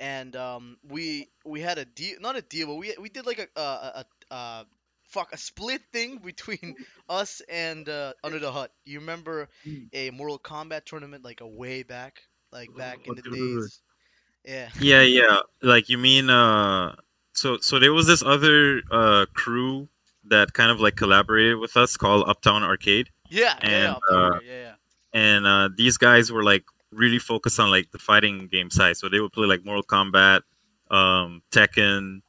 and 0.00 0.34
um, 0.36 0.76
we 0.88 1.28
we 1.44 1.60
had 1.60 1.78
a 1.78 1.84
deal, 1.84 2.16
not 2.20 2.36
a 2.36 2.42
deal, 2.42 2.66
but 2.68 2.76
we 2.76 2.94
we 3.00 3.08
did 3.08 3.26
like 3.26 3.38
a, 3.38 3.60
a, 3.60 4.04
a, 4.30 4.34
a 4.34 4.66
fuck 5.08 5.32
a 5.32 5.36
split 5.36 5.82
thing 5.92 6.18
between 6.24 6.74
us 7.08 7.42
and 7.48 7.88
uh, 7.88 8.12
Under 8.24 8.38
the 8.38 8.52
Hut. 8.52 8.72
You 8.84 9.00
remember 9.00 9.48
Mm. 9.66 9.88
a 9.92 10.10
Mortal 10.10 10.38
Kombat 10.38 10.84
tournament 10.84 11.24
like 11.24 11.40
a 11.40 11.46
way 11.48 11.82
back, 11.82 12.22
like 12.52 12.74
back 12.76 13.06
in 13.06 13.14
the 13.14 13.22
days. 13.22 13.80
Yeah. 14.44 14.68
yeah 14.80 15.02
yeah 15.02 15.40
like 15.62 15.88
you 15.88 15.98
mean 15.98 16.30
uh 16.30 16.94
so 17.32 17.58
so 17.58 17.78
there 17.78 17.92
was 17.92 18.06
this 18.06 18.22
other 18.22 18.82
uh 18.90 19.26
crew 19.34 19.88
that 20.24 20.52
kind 20.52 20.70
of 20.70 20.80
like 20.80 20.96
collaborated 20.96 21.58
with 21.58 21.76
us 21.76 21.96
called 21.96 22.28
uptown 22.28 22.62
arcade 22.62 23.08
Yeah, 23.28 23.54
yeah, 23.62 23.68
yeah, 23.70 23.86
And, 23.86 23.96
uh, 24.10 24.38
yeah, 24.44 24.52
yeah. 24.62 24.74
and 25.12 25.46
uh 25.46 25.68
these 25.76 25.96
guys 25.96 26.30
were 26.30 26.44
like 26.44 26.64
really 26.92 27.18
focused 27.18 27.58
on 27.60 27.70
like 27.70 27.90
the 27.90 27.98
fighting 27.98 28.48
game 28.48 28.70
side 28.70 28.96
so 28.96 29.08
they 29.08 29.20
would 29.20 29.32
play 29.32 29.46
like 29.46 29.64
mortal 29.64 29.82
kombat 29.82 30.42
um 30.90 31.42
tekken 31.50 32.20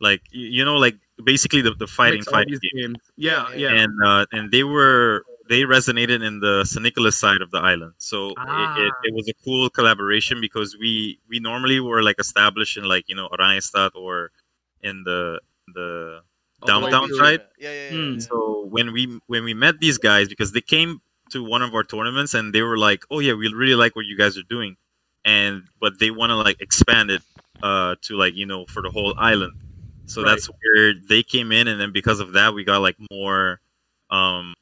like 0.00 0.22
you 0.30 0.64
know 0.64 0.76
like 0.76 0.96
basically 1.24 1.62
the, 1.62 1.72
the 1.74 1.86
fighting 1.86 2.20
Mix 2.20 2.28
all 2.28 2.32
fighting 2.34 2.58
game 2.62 2.82
games. 2.92 2.98
Yeah, 3.16 3.48
Yeah, 3.54 3.56
yeah. 3.72 3.82
and 3.82 3.92
uh 4.04 4.26
and 4.32 4.50
they 4.50 4.64
were 4.64 5.24
they 5.48 5.62
resonated 5.62 6.22
in 6.24 6.40
the 6.40 6.64
San 6.64 6.82
Nicolas 6.84 7.18
side 7.18 7.42
of 7.42 7.50
the 7.50 7.58
island. 7.58 7.92
So 7.98 8.28
it, 8.28 8.32
it, 8.32 8.36
Ah. 8.38 8.76
it 9.04 9.14
was 9.14 9.28
a 9.28 9.34
cool 9.44 9.68
collaboration 9.70 10.40
because 10.40 10.76
we 10.78 11.18
we 11.28 11.40
normally 11.40 11.80
were 11.80 12.02
like 12.02 12.18
established 12.18 12.76
in 12.76 12.84
like 12.84 13.04
you 13.08 13.14
know 13.16 13.28
Oranjestad 13.28 13.90
or 13.94 14.30
in 14.82 15.04
the 15.04 15.40
the 15.74 16.20
Oh, 16.64 16.66
downtown 16.66 17.08
dude. 17.08 17.16
side. 17.18 17.40
Yeah, 17.58 17.72
yeah, 17.72 17.82
yeah. 17.82 17.90
Hmm. 17.90 18.12
yeah. 18.14 18.18
So 18.20 18.66
when 18.70 18.92
we 18.92 19.18
when 19.26 19.42
we 19.42 19.52
met 19.52 19.80
these 19.80 19.98
guys 19.98 20.28
because 20.28 20.52
they 20.52 20.60
came 20.60 21.00
to 21.30 21.42
one 21.42 21.60
of 21.62 21.74
our 21.74 21.82
tournaments 21.82 22.34
and 22.34 22.52
they 22.54 22.62
were 22.62 22.78
like, 22.78 23.04
"Oh 23.10 23.18
yeah, 23.18 23.32
we 23.34 23.48
really 23.52 23.74
like 23.74 23.96
what 23.96 24.06
you 24.06 24.16
guys 24.16 24.38
are 24.38 24.44
doing," 24.48 24.76
and 25.24 25.64
but 25.80 25.98
they 25.98 26.10
want 26.12 26.30
to 26.30 26.36
like 26.36 26.60
expand 26.60 27.10
it 27.10 27.22
uh, 27.64 27.96
to 28.02 28.16
like 28.16 28.34
you 28.36 28.46
know 28.46 28.64
for 28.66 28.80
the 28.80 28.90
whole 28.90 29.12
island. 29.18 29.54
So 30.06 30.22
Right. 30.22 30.30
that's 30.30 30.46
where 30.46 30.94
they 31.08 31.22
came 31.22 31.52
in, 31.52 31.68
and 31.68 31.80
then 31.80 31.92
because 31.92 32.20
of 32.20 32.32
that, 32.32 32.54
we 32.54 32.64
got 32.64 32.78
like 32.78 32.96
more, 33.10 33.60
um, 34.10 34.54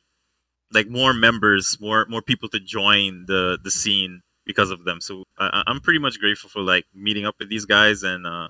like 0.72 0.88
more 0.88 1.12
members, 1.12 1.78
more 1.80 2.06
more 2.08 2.22
people 2.22 2.48
to 2.50 2.60
join 2.60 3.24
the 3.26 3.58
the 3.62 3.70
scene 3.70 4.20
because 4.46 4.70
of 4.70 4.84
them. 4.84 5.00
So 5.00 5.24
I, 5.38 5.62
I'm 5.66 5.80
pretty 5.80 5.98
much 5.98 6.18
grateful 6.20 6.50
for 6.50 6.60
like 6.62 6.86
meeting 6.94 7.24
up 7.26 7.36
with 7.38 7.48
these 7.48 7.64
guys, 7.66 8.02
and 8.02 8.26
uh, 8.26 8.48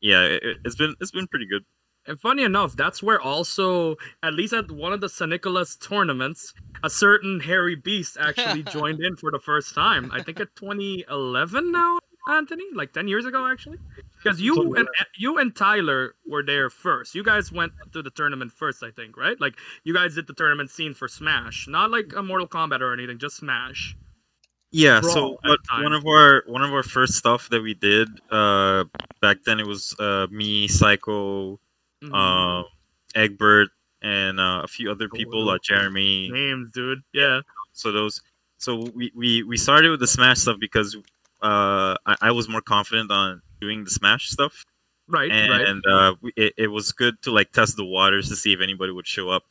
yeah, 0.00 0.22
it- 0.24 0.58
it's 0.64 0.76
been 0.76 0.94
it's 1.00 1.10
been 1.10 1.26
pretty 1.26 1.46
good. 1.46 1.64
And 2.04 2.20
funny 2.20 2.42
enough, 2.42 2.74
that's 2.74 3.00
where 3.00 3.20
also, 3.20 3.94
at 4.24 4.34
least 4.34 4.52
at 4.52 4.68
one 4.72 4.92
of 4.92 5.00
the 5.00 5.08
San 5.08 5.28
Nicolas 5.30 5.76
tournaments, 5.76 6.52
a 6.82 6.90
certain 6.90 7.38
hairy 7.38 7.76
beast 7.76 8.16
actually 8.20 8.62
joined 8.76 9.00
in 9.00 9.14
for 9.16 9.30
the 9.30 9.38
first 9.38 9.72
time. 9.72 10.10
I 10.12 10.20
think 10.20 10.40
at 10.40 10.54
2011 10.56 11.70
now, 11.70 12.00
Anthony, 12.28 12.64
like 12.74 12.92
10 12.92 13.06
years 13.06 13.24
ago 13.24 13.46
actually. 13.46 13.78
Because 14.22 14.40
you 14.40 14.74
and 14.74 14.88
you 15.16 15.38
and 15.38 15.54
Tyler 15.54 16.14
were 16.26 16.42
there 16.42 16.70
first. 16.70 17.14
You 17.14 17.24
guys 17.24 17.50
went 17.50 17.72
to 17.92 18.02
the 18.02 18.10
tournament 18.10 18.52
first, 18.52 18.82
I 18.82 18.90
think, 18.90 19.16
right? 19.16 19.40
Like 19.40 19.54
you 19.84 19.92
guys 19.94 20.14
did 20.14 20.26
the 20.26 20.34
tournament 20.34 20.70
scene 20.70 20.94
for 20.94 21.08
Smash, 21.08 21.66
not 21.68 21.90
like 21.90 22.12
a 22.16 22.22
Mortal 22.22 22.46
Kombat 22.46 22.80
or 22.80 22.92
anything, 22.92 23.18
just 23.18 23.36
Smash. 23.36 23.96
Yeah, 24.70 25.00
Brawl 25.00 25.12
so 25.12 25.38
at 25.44 25.50
what, 25.50 25.82
one 25.82 25.92
of 25.92 26.06
our 26.06 26.44
one 26.46 26.62
of 26.62 26.72
our 26.72 26.82
first 26.82 27.14
stuff 27.14 27.48
that 27.50 27.60
we 27.62 27.74
did 27.74 28.08
uh 28.30 28.84
back 29.20 29.38
then 29.44 29.60
it 29.60 29.66
was 29.66 29.94
uh 29.98 30.26
me, 30.30 30.68
Psycho, 30.68 31.60
Mhm. 32.02 32.14
um 32.14 32.64
Egbert 33.14 33.68
and 34.00 34.40
uh, 34.40 34.62
a 34.64 34.66
few 34.66 34.90
other 34.90 35.08
people, 35.08 35.48
uh, 35.48 35.58
Jeremy. 35.62 36.28
Names, 36.32 36.70
dude. 36.72 37.02
Yeah. 37.12 37.40
So 37.72 37.92
those 37.92 38.20
so 38.58 38.88
we, 38.94 39.12
we, 39.14 39.42
we 39.42 39.56
started 39.56 39.90
with 39.90 40.00
the 40.00 40.06
Smash 40.06 40.38
stuff 40.38 40.56
because 40.58 40.96
uh 41.42 41.96
I, 42.06 42.16
I 42.22 42.30
was 42.30 42.48
more 42.48 42.62
confident 42.62 43.10
on 43.10 43.42
doing 43.62 43.78
the 43.86 43.90
Smash 43.90 44.24
stuff. 44.36 44.54
Right. 45.08 45.30
right. 45.30 45.66
And 45.70 45.82
uh 45.96 46.14
we, 46.22 46.32
it, 46.36 46.52
it 46.64 46.68
was 46.76 46.86
good 47.02 47.14
to 47.24 47.30
like 47.38 47.50
test 47.52 47.76
the 47.76 47.84
waters 47.84 48.28
to 48.30 48.36
see 48.42 48.52
if 48.56 48.60
anybody 48.60 48.92
would 48.92 49.06
show 49.16 49.28
up. 49.36 49.44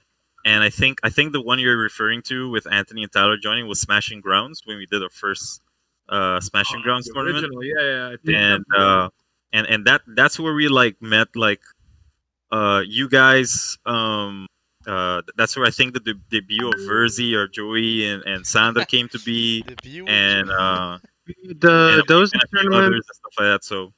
And 0.46 0.60
I 0.64 0.70
think 0.80 0.94
I 1.04 1.10
think 1.16 1.34
the 1.34 1.42
one 1.42 1.60
you're 1.60 1.78
referring 1.78 2.22
to 2.32 2.50
with 2.56 2.66
Anthony 2.80 3.04
and 3.04 3.12
Tyler 3.12 3.38
joining 3.38 3.68
was 3.68 3.80
Smashing 3.88 4.22
Grounds 4.22 4.62
when 4.66 4.78
we 4.78 4.86
did 4.94 5.02
our 5.04 5.10
first 5.24 5.62
uh 6.10 6.40
Smashing 6.50 6.80
Oh, 6.82 6.84
Grounds 6.86 7.10
tournament 7.14 7.46
original, 7.46 7.64
Yeah, 7.64 7.86
yeah. 7.94 8.08
I 8.14 8.16
think 8.24 8.36
and 8.38 8.66
that's- 8.72 8.88
uh 8.88 9.10
and 9.54 9.66
and 9.74 9.86
that 9.86 10.02
that's 10.20 10.40
where 10.40 10.54
we 10.62 10.68
like 10.82 10.96
met 11.02 11.28
like 11.36 11.62
uh 12.52 12.82
you 12.98 13.08
guys 13.10 13.78
um 13.86 14.48
uh 14.88 15.22
that's 15.38 15.56
where 15.56 15.66
i 15.66 15.70
think 15.78 15.94
the 15.94 16.00
de- 16.00 16.24
debut 16.34 16.68
of 16.68 16.74
verzi 16.90 17.30
or 17.40 17.48
joey 17.48 18.06
and 18.10 18.24
and 18.26 18.46
sandra 18.48 18.84
came 18.86 19.08
to 19.16 19.20
be 19.20 19.62
The 19.68 19.76
view 19.84 20.06
and 20.08 20.50
uh 20.50 20.98
The 21.66 21.76
and 22.00 22.04
those 22.08 22.34
and 22.34 22.42
tournaments. 22.54 22.78
others 22.88 23.06
and 23.10 23.16
stuff 23.22 23.34
like 23.40 23.48
that 23.54 23.64
so 23.64 23.94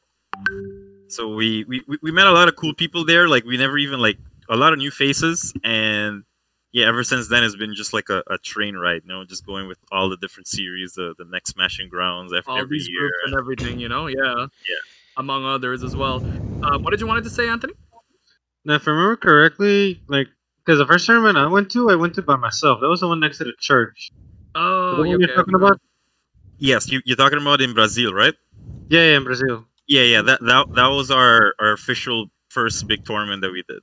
so 1.08 1.34
we, 1.34 1.64
we 1.66 1.82
we- 1.88 2.00
we 2.02 2.12
met 2.12 2.28
a 2.28 2.32
lot 2.32 2.48
of 2.48 2.56
cool 2.56 2.74
people 2.74 3.06
there 3.06 3.28
like 3.28 3.44
we 3.46 3.58
never 3.58 3.78
even 3.78 4.00
like 4.00 4.18
a 4.50 4.56
lot 4.56 4.74
of 4.74 4.80
new 4.80 4.92
faces 4.92 5.54
and 5.64 6.24
yeah 6.72 6.88
ever 6.88 7.04
since 7.04 7.28
then 7.30 7.44
it's 7.44 7.56
been 7.56 7.76
just 7.76 7.94
like 7.94 8.10
a, 8.10 8.24
a 8.28 8.38
train 8.40 8.76
ride 8.76 9.02
you 9.06 9.10
know 9.10 9.24
just 9.24 9.46
going 9.46 9.68
with 9.68 9.78
all 9.92 10.10
the 10.10 10.18
different 10.18 10.48
series 10.48 10.94
the, 10.94 11.14
the 11.18 11.26
next 11.26 11.52
smashing 11.52 11.88
grounds 11.90 12.34
every, 12.34 12.52
all 12.52 12.60
every 12.60 12.78
these 12.78 12.90
year 12.90 13.00
groups 13.02 13.16
and 13.26 13.36
everything, 13.38 13.80
you 13.80 13.90
know, 13.90 14.08
yeah. 14.08 14.48
Yeah. 14.68 14.76
Among 15.18 15.46
others 15.46 15.84
as 15.84 15.96
well. 15.96 16.16
Uh, 16.64 16.80
what 16.80 16.90
did 16.90 17.00
you 17.00 17.06
wanted 17.06 17.24
to 17.26 17.30
say, 17.30 17.48
Anthony? 17.48 17.74
Now, 18.66 18.76
if 18.76 18.88
I 18.88 18.92
remember 18.92 19.16
correctly, 19.18 20.02
like 20.08 20.28
because 20.66 20.80
the 20.80 20.88
first 20.88 21.06
tournament 21.06 21.38
I 21.38 21.46
went 21.46 21.70
to, 21.74 21.92
I 21.92 21.96
went 21.96 22.16
to 22.16 22.24
by 22.24 22.36
myself. 22.36 22.82
That 22.82 22.88
was 22.88 23.02
the 23.02 23.08
one 23.08 23.20
next 23.20 23.38
to 23.38 23.44
the 23.44 23.54
church. 23.60 24.10
Oh, 24.56 24.96
the 24.96 25.02
okay, 25.02 25.10
you're 25.12 25.28
talking 25.36 25.54
okay. 25.56 25.64
about? 25.64 25.80
yes 26.58 26.90
you, 26.92 27.02
you're 27.06 27.18
talking 27.18 27.40
about 27.42 27.62
in 27.62 27.74
brazil 27.74 28.14
right 28.14 28.34
Yeah, 28.90 29.02
yeah, 29.02 29.18
in 29.18 29.24
Brazil. 29.24 29.66
Yeah, 29.88 30.02
yeah, 30.02 30.22
that 30.22 30.40
that 30.42 30.68
that 30.76 30.88
was 30.88 31.12
our 31.12 31.54
our 31.60 31.74
official 31.74 32.28
first 32.50 32.88
big 32.88 33.04
tournament 33.06 33.42
that 33.42 33.52
we 33.52 33.64
did, 33.68 33.82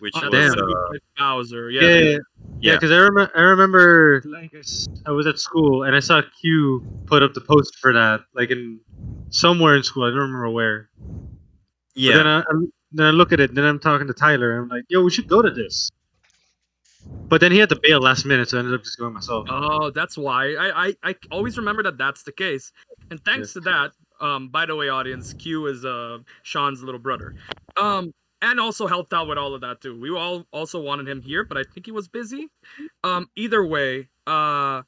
which 0.00 0.14
Oh, 0.16 0.30
was 0.30 0.56
uh, 0.56 0.98
Bowser, 1.16 1.70
Yeah, 1.70 1.82
yeah. 1.82 1.88
yeah, 1.88 2.00
yeah. 2.00 2.18
yeah, 2.60 2.74
Because 2.74 2.90
I 2.90 2.96
remember, 2.96 3.32
I 3.36 3.40
remember, 3.40 4.22
like 4.24 4.54
I 5.06 5.10
was 5.12 5.26
at 5.26 5.38
school 5.38 5.84
and 5.84 5.94
I 5.94 6.00
saw 6.00 6.22
Q 6.40 6.84
put 7.06 7.22
up 7.22 7.34
the 7.34 7.40
post 7.40 7.76
for 7.76 7.92
that, 7.92 8.22
like 8.34 8.50
in 8.50 8.80
somewhere 9.30 9.76
in 9.76 9.82
school. 9.82 10.04
I 10.04 10.10
don't 10.10 10.18
remember 10.18 10.50
where. 10.50 10.90
But 10.98 11.10
yeah, 11.94 12.16
then 12.16 12.26
I, 12.26 12.40
I 12.40 12.52
then 12.92 13.06
I 13.06 13.10
look 13.10 13.32
at 13.32 13.40
it, 13.40 13.50
and 13.50 13.56
then 13.56 13.64
I'm 13.64 13.78
talking 13.78 14.06
to 14.06 14.14
Tyler, 14.14 14.52
and 14.52 14.62
I'm 14.62 14.68
like, 14.68 14.84
"Yo, 14.88 15.02
we 15.02 15.10
should 15.10 15.28
go 15.28 15.42
to 15.42 15.50
this." 15.50 15.90
But 17.28 17.40
then 17.40 17.52
he 17.52 17.58
had 17.58 17.68
to 17.70 17.80
bail 17.82 18.00
last 18.00 18.24
minute, 18.24 18.50
so 18.50 18.56
I 18.56 18.60
ended 18.60 18.74
up 18.74 18.84
just 18.84 18.98
going 18.98 19.14
myself. 19.14 19.46
Oh, 19.50 19.90
that's 19.90 20.16
why. 20.16 20.54
I, 20.54 20.86
I, 20.86 20.94
I 21.02 21.14
always 21.30 21.56
remember 21.56 21.82
that 21.84 21.98
that's 21.98 22.22
the 22.22 22.32
case. 22.32 22.72
And 23.10 23.22
thanks 23.24 23.52
to 23.54 23.60
that, 23.60 23.92
um, 24.20 24.48
by 24.48 24.66
the 24.66 24.76
way, 24.76 24.88
audience, 24.88 25.32
Q 25.34 25.66
is 25.66 25.84
uh 25.84 26.18
Sean's 26.42 26.82
little 26.82 27.00
brother. 27.00 27.34
Um, 27.76 28.12
and 28.42 28.60
also 28.60 28.86
helped 28.86 29.12
out 29.12 29.28
with 29.28 29.38
all 29.38 29.54
of 29.54 29.62
that 29.62 29.80
too. 29.80 29.98
We 29.98 30.10
all 30.10 30.46
also 30.52 30.80
wanted 30.80 31.08
him 31.08 31.22
here, 31.22 31.44
but 31.44 31.56
I 31.56 31.64
think 31.64 31.86
he 31.86 31.92
was 31.92 32.08
busy. 32.08 32.48
Um, 33.02 33.28
either 33.34 33.64
way, 33.64 34.08
uh, 34.26 34.82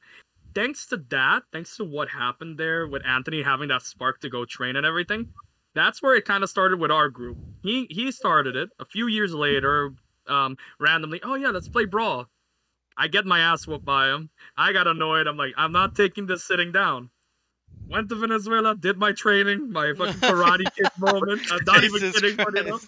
thanks 0.53 0.87
to 0.87 0.97
that, 1.09 1.43
thanks 1.51 1.77
to 1.77 1.83
what 1.83 2.09
happened 2.09 2.57
there 2.57 2.87
with 2.87 3.05
Anthony 3.05 3.41
having 3.41 3.69
that 3.69 3.81
spark 3.81 4.21
to 4.21 4.29
go 4.29 4.45
train 4.45 4.75
and 4.75 4.85
everything, 4.85 5.29
that's 5.73 6.01
where 6.01 6.15
it 6.15 6.25
kind 6.25 6.43
of 6.43 6.49
started 6.49 6.79
with 6.79 6.91
our 6.91 7.09
group. 7.09 7.37
He 7.63 7.87
he 7.89 8.11
started 8.11 8.55
it 8.55 8.69
a 8.79 8.85
few 8.85 9.07
years 9.07 9.33
later, 9.33 9.93
um, 10.27 10.57
randomly. 10.79 11.19
Oh 11.23 11.35
yeah, 11.35 11.49
let's 11.49 11.69
play 11.69 11.85
brawl. 11.85 12.27
I 12.97 13.07
get 13.07 13.25
my 13.25 13.39
ass 13.39 13.65
whooped 13.65 13.85
by 13.85 14.09
him. 14.09 14.29
I 14.57 14.73
got 14.73 14.87
annoyed. 14.87 15.25
I'm 15.25 15.37
like, 15.37 15.53
I'm 15.57 15.71
not 15.71 15.95
taking 15.95 16.25
this 16.25 16.43
sitting 16.43 16.71
down. 16.71 17.09
Went 17.89 18.07
to 18.09 18.15
Venezuela, 18.15 18.75
did 18.75 18.97
my 18.97 19.13
training, 19.13 19.71
my 19.71 19.93
fucking 19.97 20.13
karate 20.21 20.63
kick 20.75 20.91
moment. 20.99 21.41
I'm 21.51 21.59
not 21.65 21.83
even 21.83 22.11
kidding. 22.11 22.35
Funny 22.37 22.59
enough. 22.59 22.85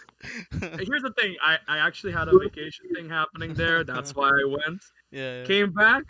Here's 0.51 1.01
the 1.01 1.11
thing. 1.19 1.37
I, 1.43 1.57
I 1.67 1.79
actually 1.79 2.13
had 2.13 2.27
a 2.27 2.37
vacation 2.37 2.85
thing 2.93 3.09
happening 3.09 3.55
there. 3.55 3.83
That's 3.83 4.15
why 4.15 4.29
I 4.29 4.45
went. 4.47 4.83
yeah, 5.11 5.39
yeah. 5.39 5.45
Came 5.45 5.71
back. 5.73 6.03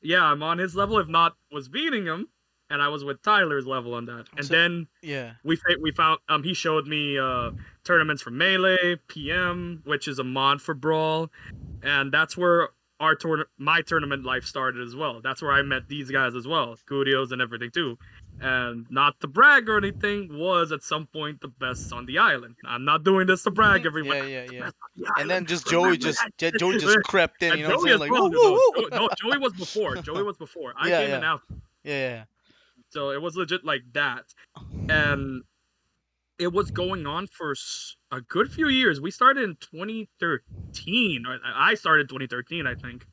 Yeah, 0.00 0.24
I'm 0.24 0.42
on 0.42 0.58
his 0.58 0.74
level. 0.74 0.98
If 0.98 1.06
not, 1.06 1.36
was 1.52 1.68
beating 1.68 2.04
him. 2.04 2.26
And 2.68 2.80
I 2.82 2.88
was 2.88 3.04
with 3.04 3.22
Tyler's 3.22 3.66
level 3.66 3.94
on 3.94 4.06
that. 4.06 4.24
And 4.36 4.46
So- 4.46 4.54
then 4.54 4.88
yeah. 5.02 5.34
we 5.44 5.56
we 5.80 5.92
found 5.92 6.18
um 6.28 6.42
he 6.42 6.54
showed 6.54 6.86
me 6.88 7.18
uh 7.18 7.50
tournaments 7.84 8.22
for 8.22 8.30
melee 8.30 8.96
pm 9.08 9.82
which 9.84 10.08
is 10.08 10.18
a 10.18 10.24
mod 10.24 10.62
for 10.62 10.72
brawl 10.72 11.30
and 11.82 12.10
that's 12.10 12.34
where 12.36 12.70
our 13.02 13.14
tour 13.14 13.46
my 13.58 13.82
tournament 13.82 14.24
life 14.24 14.44
started 14.44 14.80
as 14.86 14.94
well 14.94 15.20
that's 15.22 15.42
where 15.42 15.52
i 15.52 15.60
met 15.62 15.88
these 15.88 16.10
guys 16.10 16.34
as 16.34 16.46
well 16.46 16.76
Gudios 16.88 17.32
and 17.32 17.42
everything 17.42 17.70
too 17.70 17.98
and 18.40 18.86
not 18.90 19.20
to 19.20 19.26
brag 19.26 19.68
or 19.68 19.76
anything 19.76 20.38
was 20.38 20.72
at 20.72 20.82
some 20.82 21.06
point 21.06 21.40
the 21.40 21.48
best 21.48 21.92
on 21.92 22.06
the 22.06 22.18
island 22.18 22.54
i'm 22.64 22.84
not 22.84 23.02
doing 23.04 23.26
this 23.26 23.42
to 23.42 23.50
brag 23.50 23.84
everyone 23.84 24.16
Yeah, 24.16 24.44
yeah, 24.44 24.50
yeah. 24.50 24.70
The 24.96 25.12
And 25.18 25.30
then 25.30 25.46
just 25.46 25.66
Joey 25.66 25.96
just 25.96 26.20
Joey 26.58 26.78
just 26.78 26.98
crept 27.04 27.42
in, 27.42 27.58
you 27.58 27.62
know 27.64 27.70
what 27.70 27.78
I'm 27.78 27.86
saying? 27.86 27.98
Like, 27.98 28.10
well, 28.10 28.30
woo, 28.30 28.60
woo, 28.76 28.88
no, 28.90 28.98
no, 28.98 29.08
Joey 29.20 29.38
was 29.38 29.52
before. 29.54 29.96
Joey 30.08 30.22
was 30.22 30.36
before. 30.36 30.74
I 30.76 30.88
Yeah, 30.88 31.00
came 31.00 31.14
in 31.14 31.22
yeah. 31.22 31.32
after. 31.32 31.54
Yeah, 31.84 31.94
yeah. 31.94 32.24
So 32.90 33.10
it 33.10 33.20
was 33.22 33.36
legit 33.36 33.64
like 33.64 33.82
that. 33.94 34.24
And 34.88 35.42
it 36.38 36.52
was 36.52 36.70
going 36.70 37.06
on 37.06 37.26
for 37.26 37.54
a 38.10 38.20
good 38.20 38.50
few 38.50 38.68
years. 38.68 39.00
We 39.00 39.10
started 39.10 39.44
in 39.44 39.56
2013. 39.60 41.24
or 41.26 41.38
I 41.44 41.74
started 41.74 42.08
2013, 42.08 42.66
I 42.66 42.74
think. 42.74 43.06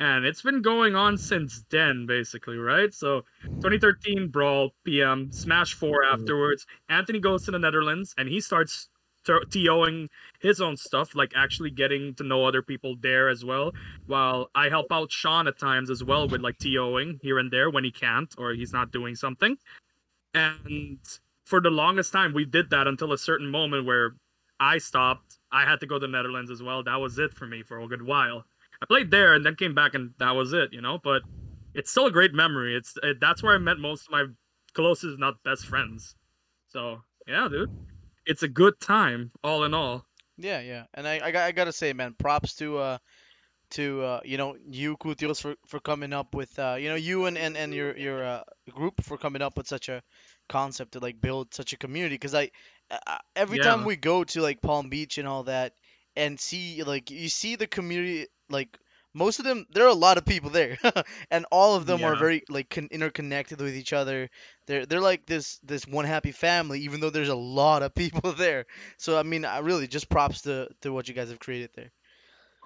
And 0.00 0.24
it's 0.24 0.42
been 0.42 0.60
going 0.60 0.96
on 0.96 1.16
since 1.16 1.64
then, 1.70 2.06
basically, 2.06 2.56
right? 2.56 2.92
So 2.92 3.22
2013 3.44 4.28
Brawl 4.28 4.72
PM, 4.84 5.30
Smash 5.30 5.74
4 5.74 6.02
mm-hmm. 6.02 6.14
afterwards. 6.20 6.66
Anthony 6.88 7.20
goes 7.20 7.44
to 7.44 7.52
the 7.52 7.58
Netherlands 7.58 8.12
and 8.18 8.28
he 8.28 8.40
starts 8.40 8.88
to- 9.24 9.44
TOing 9.48 10.08
his 10.40 10.60
own 10.60 10.76
stuff, 10.76 11.14
like 11.14 11.32
actually 11.36 11.70
getting 11.70 12.14
to 12.16 12.24
know 12.24 12.44
other 12.44 12.62
people 12.62 12.96
there 13.00 13.28
as 13.28 13.44
well. 13.44 13.72
While 14.06 14.50
I 14.54 14.68
help 14.68 14.86
out 14.90 15.12
Sean 15.12 15.46
at 15.46 15.58
times 15.58 15.90
as 15.90 16.02
well 16.02 16.28
with 16.28 16.40
like 16.40 16.58
TOing 16.58 17.20
here 17.22 17.38
and 17.38 17.50
there 17.50 17.70
when 17.70 17.84
he 17.84 17.92
can't 17.92 18.34
or 18.36 18.52
he's 18.52 18.72
not 18.72 18.90
doing 18.90 19.14
something. 19.14 19.56
And 20.34 20.98
for 21.44 21.60
the 21.60 21.70
longest 21.70 22.12
time, 22.12 22.32
we 22.32 22.44
did 22.44 22.70
that 22.70 22.86
until 22.86 23.12
a 23.12 23.18
certain 23.18 23.50
moment 23.50 23.86
where 23.86 24.16
I 24.58 24.78
stopped. 24.78 25.38
I 25.52 25.64
had 25.64 25.80
to 25.80 25.86
go 25.86 25.96
to 25.98 26.06
the 26.06 26.08
Netherlands 26.08 26.50
as 26.50 26.62
well. 26.62 26.82
That 26.82 26.96
was 26.96 27.18
it 27.18 27.34
for 27.34 27.46
me 27.46 27.62
for 27.62 27.78
a 27.78 27.86
good 27.86 28.02
while. 28.02 28.44
I 28.82 28.86
played 28.86 29.10
there 29.10 29.34
and 29.34 29.44
then 29.44 29.54
came 29.54 29.74
back 29.74 29.94
and 29.94 30.12
that 30.18 30.32
was 30.32 30.52
it, 30.52 30.72
you 30.72 30.80
know. 30.80 30.98
But 31.02 31.22
it's 31.74 31.90
still 31.90 32.06
a 32.06 32.10
great 32.10 32.34
memory. 32.34 32.76
It's 32.76 32.94
it, 33.02 33.20
that's 33.20 33.42
where 33.42 33.54
I 33.54 33.58
met 33.58 33.78
most 33.78 34.06
of 34.06 34.12
my 34.12 34.24
closest, 34.72 35.18
not 35.18 35.42
best 35.44 35.66
friends. 35.66 36.16
So 36.68 37.02
yeah, 37.26 37.48
dude, 37.48 37.70
it's 38.26 38.42
a 38.42 38.48
good 38.48 38.80
time 38.80 39.30
all 39.42 39.64
in 39.64 39.74
all. 39.74 40.04
Yeah, 40.36 40.60
yeah. 40.60 40.84
And 40.94 41.06
I, 41.06 41.20
I, 41.22 41.30
got, 41.30 41.44
I 41.44 41.52
gotta 41.52 41.72
say, 41.72 41.92
man, 41.92 42.14
props 42.18 42.54
to 42.56 42.78
uh 42.78 42.98
to 43.70 44.02
uh, 44.02 44.20
you 44.24 44.36
know 44.36 44.56
you 44.70 44.96
Kutios 44.96 45.40
for 45.40 45.54
for 45.66 45.80
coming 45.80 46.12
up 46.12 46.34
with 46.34 46.58
uh, 46.58 46.76
you 46.78 46.88
know 46.88 46.94
you 46.94 47.26
and 47.26 47.36
and, 47.36 47.56
and 47.56 47.74
your 47.74 47.96
your 47.96 48.24
uh, 48.24 48.42
group 48.70 49.02
for 49.02 49.16
coming 49.16 49.42
up 49.42 49.56
with 49.56 49.66
such 49.66 49.88
a 49.88 50.02
concept 50.48 50.92
to 50.92 51.00
like 51.00 51.20
build 51.20 51.54
such 51.54 51.72
a 51.72 51.78
community 51.78 52.14
because 52.14 52.34
I 52.34 52.50
uh, 52.90 53.18
every 53.34 53.58
time 53.58 53.84
we 53.84 53.96
go 53.96 54.24
to 54.24 54.42
like 54.42 54.60
Palm 54.62 54.88
Beach 54.88 55.18
and 55.18 55.26
all 55.28 55.44
that 55.44 55.74
and 56.16 56.38
see 56.38 56.82
like 56.82 57.10
you 57.10 57.28
see 57.28 57.56
the 57.56 57.66
community 57.66 58.26
like 58.50 58.78
most 59.14 59.38
of 59.38 59.44
them 59.44 59.66
there 59.72 59.84
are 59.84 59.88
a 59.88 59.94
lot 59.94 60.18
of 60.18 60.24
people 60.24 60.50
there 60.50 60.76
and 61.30 61.46
all 61.50 61.76
of 61.76 61.86
them 61.86 62.04
are 62.04 62.16
very 62.16 62.42
like 62.48 62.68
con- 62.70 62.88
interconnected 62.90 63.60
with 63.60 63.74
each 63.76 63.92
other. 63.92 64.28
They're 64.66 64.86
they're 64.86 65.00
like 65.00 65.26
this 65.26 65.58
this 65.62 65.86
one 65.86 66.04
happy 66.04 66.32
family 66.32 66.80
even 66.80 67.00
though 67.00 67.10
there's 67.10 67.28
a 67.28 67.34
lot 67.34 67.82
of 67.82 67.94
people 67.94 68.32
there. 68.38 68.66
So 68.98 69.18
i 69.18 69.22
mean 69.22 69.44
i 69.44 69.58
really 69.58 69.86
just 69.88 70.08
props 70.08 70.42
to 70.42 70.68
to 70.82 70.92
what 70.92 71.08
you 71.08 71.14
guys 71.14 71.30
have 71.30 71.40
created 71.40 71.70
there. 71.74 71.90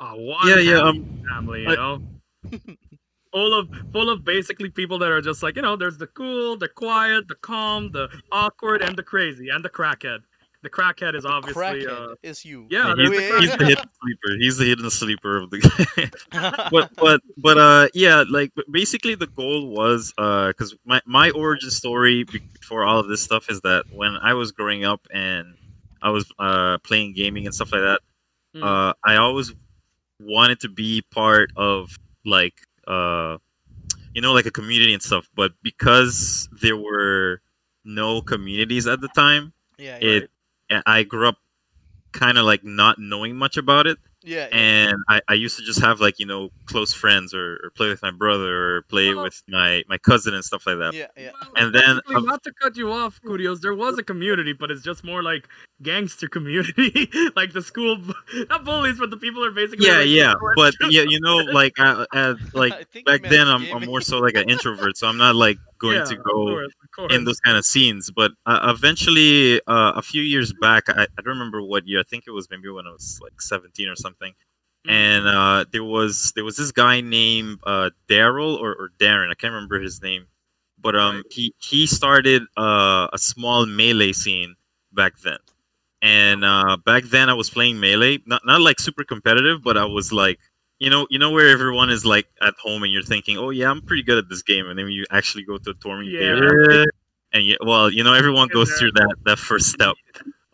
Oh, 0.00 0.14
one 0.16 0.48
Yeah, 0.48 0.58
yeah, 0.58 0.78
um, 0.78 1.22
family, 1.28 1.62
you 1.62 1.68
I- 1.68 1.74
know. 1.76 2.02
full 3.32 3.58
of 3.58 3.68
full 3.92 4.10
of 4.10 4.24
basically 4.24 4.70
people 4.70 4.98
that 4.98 5.10
are 5.10 5.20
just 5.20 5.42
like 5.42 5.56
you 5.56 5.62
know. 5.62 5.76
There's 5.76 5.98
the 5.98 6.06
cool, 6.08 6.56
the 6.56 6.68
quiet, 6.68 7.28
the 7.28 7.36
calm, 7.36 7.92
the 7.92 8.08
awkward, 8.32 8.82
and 8.82 8.96
the 8.96 9.02
crazy, 9.02 9.48
and 9.48 9.64
the 9.64 9.70
crackhead. 9.70 10.20
The 10.62 10.70
crackhead 10.70 11.14
is 11.14 11.22
the 11.22 11.28
obviously 11.28 11.62
crackhead 11.84 12.12
uh, 12.12 12.14
is 12.24 12.44
you 12.44 12.66
yeah, 12.68 12.92
Yeah, 12.96 13.08
he's, 13.08 13.10
the 13.10 13.38
he's 13.40 13.56
the 13.56 13.64
hidden 13.64 13.84
sleeper. 14.02 14.36
He's 14.40 14.56
the 14.58 14.64
hidden 14.64 14.90
sleeper 14.90 15.36
of 15.36 15.50
the 15.50 16.10
but 16.72 16.90
but 16.96 17.20
but 17.36 17.58
uh 17.58 17.88
yeah 17.94 18.24
like 18.28 18.52
basically 18.70 19.14
the 19.14 19.28
goal 19.28 19.70
was 19.70 20.12
uh 20.18 20.48
because 20.48 20.74
my 20.84 21.00
my 21.06 21.30
origin 21.30 21.70
story 21.70 22.24
before 22.24 22.84
all 22.84 22.98
of 22.98 23.06
this 23.08 23.22
stuff 23.22 23.48
is 23.48 23.60
that 23.60 23.84
when 23.92 24.16
i 24.20 24.34
was 24.34 24.50
growing 24.52 24.84
up 24.84 25.00
and 25.12 25.54
i 26.02 26.10
was 26.10 26.30
uh 26.38 26.76
playing 26.78 27.14
gaming 27.14 27.46
and 27.46 27.54
stuff 27.54 27.72
like 27.72 27.82
that 27.82 28.00
Mm. 28.56 28.64
uh 28.64 28.94
i 29.04 29.16
always 29.16 29.52
wanted 30.20 30.60
to 30.60 30.70
be 30.70 31.02
part 31.10 31.50
of 31.54 31.90
like 32.24 32.54
uh 32.88 33.38
you 34.14 34.20
know 34.20 34.32
like 34.32 34.46
a 34.46 34.50
community 34.50 34.92
and 34.92 35.02
stuff 35.02 35.28
but 35.34 35.52
because 35.62 36.48
there 36.60 36.76
were 36.76 37.40
no 37.84 38.20
communities 38.22 38.86
at 38.86 39.00
the 39.00 39.08
time 39.08 39.52
yeah 39.78 39.98
yeah 40.00 40.20
it 40.20 40.30
i 40.86 41.02
grew 41.02 41.28
up 41.28 41.36
kind 42.12 42.38
of 42.38 42.44
like 42.44 42.64
not 42.64 42.98
knowing 42.98 43.36
much 43.36 43.56
about 43.56 43.86
it. 43.86 43.98
Yeah, 44.24 44.48
yeah. 44.50 44.56
and 44.56 44.96
I, 45.08 45.20
I 45.28 45.34
used 45.34 45.56
to 45.58 45.64
just 45.64 45.80
have 45.80 46.00
like 46.00 46.18
you 46.18 46.26
know 46.26 46.50
close 46.66 46.92
friends 46.92 47.32
or, 47.32 47.60
or 47.62 47.70
play 47.70 47.88
with 47.88 48.02
my 48.02 48.10
brother 48.10 48.78
or 48.78 48.82
play 48.82 49.14
Well- 49.14 49.24
with 49.24 49.42
my 49.48 49.84
my 49.88 49.96
cousin 49.98 50.34
and 50.34 50.44
stuff 50.44 50.66
like 50.66 50.78
that. 50.78 50.92
Yeah 50.92 51.06
yeah. 51.16 51.30
And 51.56 51.74
then, 51.74 52.00
Basically, 52.06 52.26
not 52.26 52.42
to 52.42 52.52
cut 52.60 52.76
you 52.76 52.90
off, 52.92 53.20
Kudios, 53.22 53.60
there 53.60 53.74
was 53.74 53.96
a 53.98 54.02
community, 54.02 54.52
but 54.52 54.70
it's 54.70 54.82
just 54.82 55.04
more 55.04 55.22
like 55.22 55.48
gangster 55.82 56.28
community, 56.28 57.08
like 57.36 57.52
the 57.52 57.62
school, 57.62 57.98
not 58.50 58.64
bullies, 58.64 58.98
but 58.98 59.10
the 59.10 59.16
people 59.16 59.44
are 59.44 59.50
basically. 59.50 59.86
yeah 59.86 59.98
like, 59.98 60.08
yeah 60.08 60.34
but 60.56 60.74
yeah 60.90 61.02
you 61.06 61.20
know 61.20 61.36
like 61.52 61.72
uh, 61.78 62.04
uh, 62.12 62.34
like 62.52 62.72
I 62.72 62.84
back 63.04 63.22
then 63.28 63.46
I'm, 63.48 63.66
I'm 63.72 63.84
more 63.84 64.00
so 64.00 64.18
like 64.18 64.34
an 64.34 64.48
introvert 64.50 64.96
so 64.96 65.06
i'm 65.06 65.16
not 65.16 65.34
like 65.36 65.58
going 65.78 65.96
yeah, 65.96 66.02
to 66.02 66.14
of 66.16 66.22
go 66.24 66.32
course, 66.46 66.74
of 66.82 66.90
course. 66.90 67.14
in 67.14 67.24
those 67.24 67.38
kind 67.40 67.56
of 67.56 67.64
scenes 67.64 68.10
but 68.10 68.32
uh, 68.46 68.72
eventually 68.76 69.60
uh, 69.66 69.92
a 69.94 70.02
few 70.02 70.22
years 70.22 70.52
back 70.60 70.88
I, 70.88 71.02
I 71.02 71.22
don't 71.22 71.38
remember 71.38 71.62
what 71.62 71.86
year 71.86 72.00
i 72.00 72.02
think 72.02 72.24
it 72.26 72.32
was 72.32 72.48
maybe 72.50 72.68
when 72.68 72.86
i 72.86 72.90
was 72.90 73.20
like 73.22 73.40
17 73.40 73.88
or 73.88 73.96
something 73.96 74.34
Mm. 74.86 74.90
and 74.92 75.26
uh, 75.26 75.64
there 75.72 75.84
was 75.84 76.32
there 76.36 76.44
was 76.44 76.56
this 76.56 76.70
guy 76.72 77.00
named 77.00 77.58
uh, 77.66 77.90
Daryl 78.08 78.58
or, 78.58 78.72
or 78.74 78.90
Darren. 78.98 79.28
I 79.30 79.34
can't 79.34 79.52
remember 79.52 79.80
his 79.80 80.00
name, 80.00 80.26
but 80.78 80.94
um, 80.94 81.16
Right. 81.16 81.24
he 81.30 81.52
he 81.58 81.86
started 81.86 82.42
uh, 82.56 83.08
a 83.12 83.18
small 83.18 83.66
melee 83.66 84.12
scene 84.12 84.54
back 84.92 85.18
then, 85.18 85.38
and 86.02 86.44
uh, 86.44 86.76
back 86.84 87.04
then 87.04 87.28
I 87.30 87.34
was 87.34 87.50
playing 87.50 87.80
melee, 87.80 88.18
not 88.26 88.42
not 88.46 88.60
like 88.60 88.80
super 88.80 89.04
competitive, 89.04 89.62
but 89.62 89.76
I 89.76 89.84
was 89.84 90.12
like. 90.12 90.38
You 90.80 90.90
know, 90.90 91.08
you 91.10 91.18
know 91.18 91.32
where 91.32 91.48
everyone 91.48 91.90
is 91.90 92.04
like 92.06 92.28
at 92.40 92.54
home, 92.62 92.84
and 92.84 92.92
you're 92.92 93.02
thinking, 93.02 93.36
"Oh 93.36 93.50
yeah, 93.50 93.68
I'm 93.68 93.82
pretty 93.82 94.04
good 94.04 94.16
at 94.16 94.28
this 94.28 94.42
game," 94.42 94.68
and 94.68 94.78
then 94.78 94.86
you 94.92 95.04
actually 95.10 95.42
go 95.42 95.58
to 95.58 95.70
a 95.70 95.74
tournament, 95.74 96.12
Yeah. 96.12 96.84
and 97.32 97.44
you, 97.44 97.56
well, 97.60 97.90
you 97.90 98.04
know, 98.04 98.14
everyone 98.14 98.46
goes 98.46 98.70
through 98.78 98.92
that 98.92 99.12
that 99.24 99.40
first 99.40 99.72
step 99.72 99.96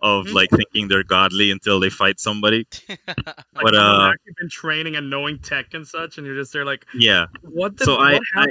of 0.00 0.24
Mhm. 0.24 0.32
like 0.32 0.48
thinking 0.48 0.88
they're 0.88 1.04
godly 1.04 1.50
until 1.50 1.78
they 1.78 1.90
fight 1.90 2.20
somebody. 2.20 2.66
but, 3.06 3.74
uh, 3.74 4.12
actually 4.14 4.32
been 4.38 4.48
training 4.48 4.96
and 4.96 5.10
knowing 5.10 5.38
tech 5.40 5.74
and 5.74 5.86
such, 5.86 6.16
and 6.16 6.26
you're 6.26 6.36
just 6.36 6.54
there 6.54 6.64
like, 6.64 6.86
Yeah, 6.94 7.26
what 7.42 7.76
the 7.76 7.84
So 7.84 7.96
I- 7.96 8.18
I-? 8.34 8.46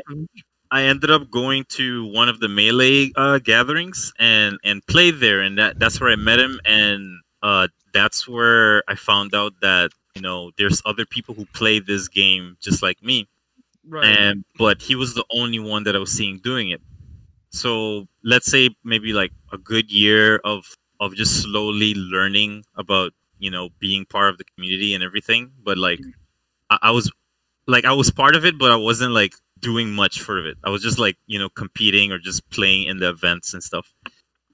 I 0.74 0.86
ended 0.86 1.12
up 1.12 1.30
going 1.30 1.66
to 1.78 2.12
one 2.12 2.30
of 2.30 2.40
the 2.40 2.50
melee 2.50 3.12
uh, 3.16 3.38
gatherings 3.38 4.12
and 4.18 4.58
and 4.64 4.84
played 4.88 5.20
there, 5.20 5.40
and 5.40 5.60
that 5.60 5.78
that's 5.78 6.02
where 6.02 6.10
I 6.10 6.16
met 6.16 6.40
him, 6.40 6.60
and 6.66 7.22
uh, 7.44 7.68
that's 7.94 8.28
where 8.28 8.84
I 8.88 8.96
found 8.96 9.36
out 9.36 9.54
that 9.62 9.92
you 10.16 10.24
know 10.24 10.50
there's 10.58 10.82
other 10.84 11.06
people 11.06 11.36
who 11.36 11.46
play 11.46 11.78
this 11.78 12.08
game 12.08 12.58
just 12.60 12.82
like 12.82 13.04
me, 13.04 13.28
right. 13.88 14.04
and 14.04 14.46
but 14.58 14.82
he 14.82 14.96
was 14.96 15.14
the 15.14 15.24
only 15.30 15.60
one 15.60 15.84
that 15.84 15.96
I 15.96 16.00
was 16.00 16.12
seeing 16.12 16.40
doing 16.40 16.72
it. 16.72 16.82
So 17.52 18.08
let's 18.24 18.50
say 18.50 18.72
maybe 18.84 19.14
like 19.14 19.32
a 19.52 19.60
good 19.60 19.92
year 19.92 20.38
of 20.38 20.66
of 21.00 21.14
just 21.14 21.44
slowly 21.44 21.94
learning 21.94 22.66
about 22.76 23.14
you 23.38 23.52
know 23.52 23.70
being 23.78 24.06
part 24.06 24.32
of 24.32 24.40
the 24.40 24.46
community 24.56 24.96
and 24.96 25.04
everything, 25.04 25.52
but 25.64 25.78
like 25.78 26.00
I, 26.72 26.80
I 26.82 26.92
was 26.92 27.12
like 27.68 27.86
I 27.86 27.94
was 27.94 28.10
part 28.10 28.36
of 28.36 28.44
it, 28.44 28.58
but 28.58 28.72
I 28.72 28.78
wasn't 28.78 29.14
like 29.14 29.36
doing 29.64 29.92
much 29.92 30.22
for 30.22 30.46
it. 30.46 30.58
I 30.64 30.70
was 30.70 30.82
just 30.84 31.00
like 31.00 31.18
you 31.26 31.40
know 31.40 31.50
competing 31.50 32.12
or 32.12 32.20
just 32.20 32.48
playing 32.52 32.88
in 32.88 32.98
the 33.00 33.10
events 33.10 33.54
and 33.56 33.64
stuff. 33.64 33.92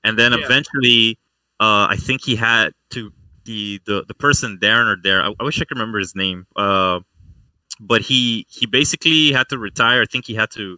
And 0.05 0.17
then 0.17 0.31
Yeah. 0.31 0.45
eventually, 0.45 1.19
uh, 1.59 1.85
I 1.89 1.97
think 1.97 2.23
he 2.23 2.35
had 2.37 2.71
to 2.91 3.11
the 3.45 3.81
the 3.85 4.05
the 4.07 4.13
person 4.13 4.57
Darren 4.61 4.87
or 4.87 4.97
there. 5.01 5.21
I, 5.21 5.33
I 5.39 5.43
wish 5.43 5.57
I 5.61 5.65
could 5.65 5.77
remember 5.77 5.99
his 5.99 6.15
name. 6.15 6.45
Uh, 6.55 6.99
but 7.81 8.01
he 8.01 8.45
he 8.49 8.65
basically 8.65 9.31
had 9.33 9.47
to 9.49 9.57
retire. 9.57 10.01
I 10.01 10.05
think 10.05 10.25
he 10.25 10.35
had 10.35 10.51
to 10.51 10.77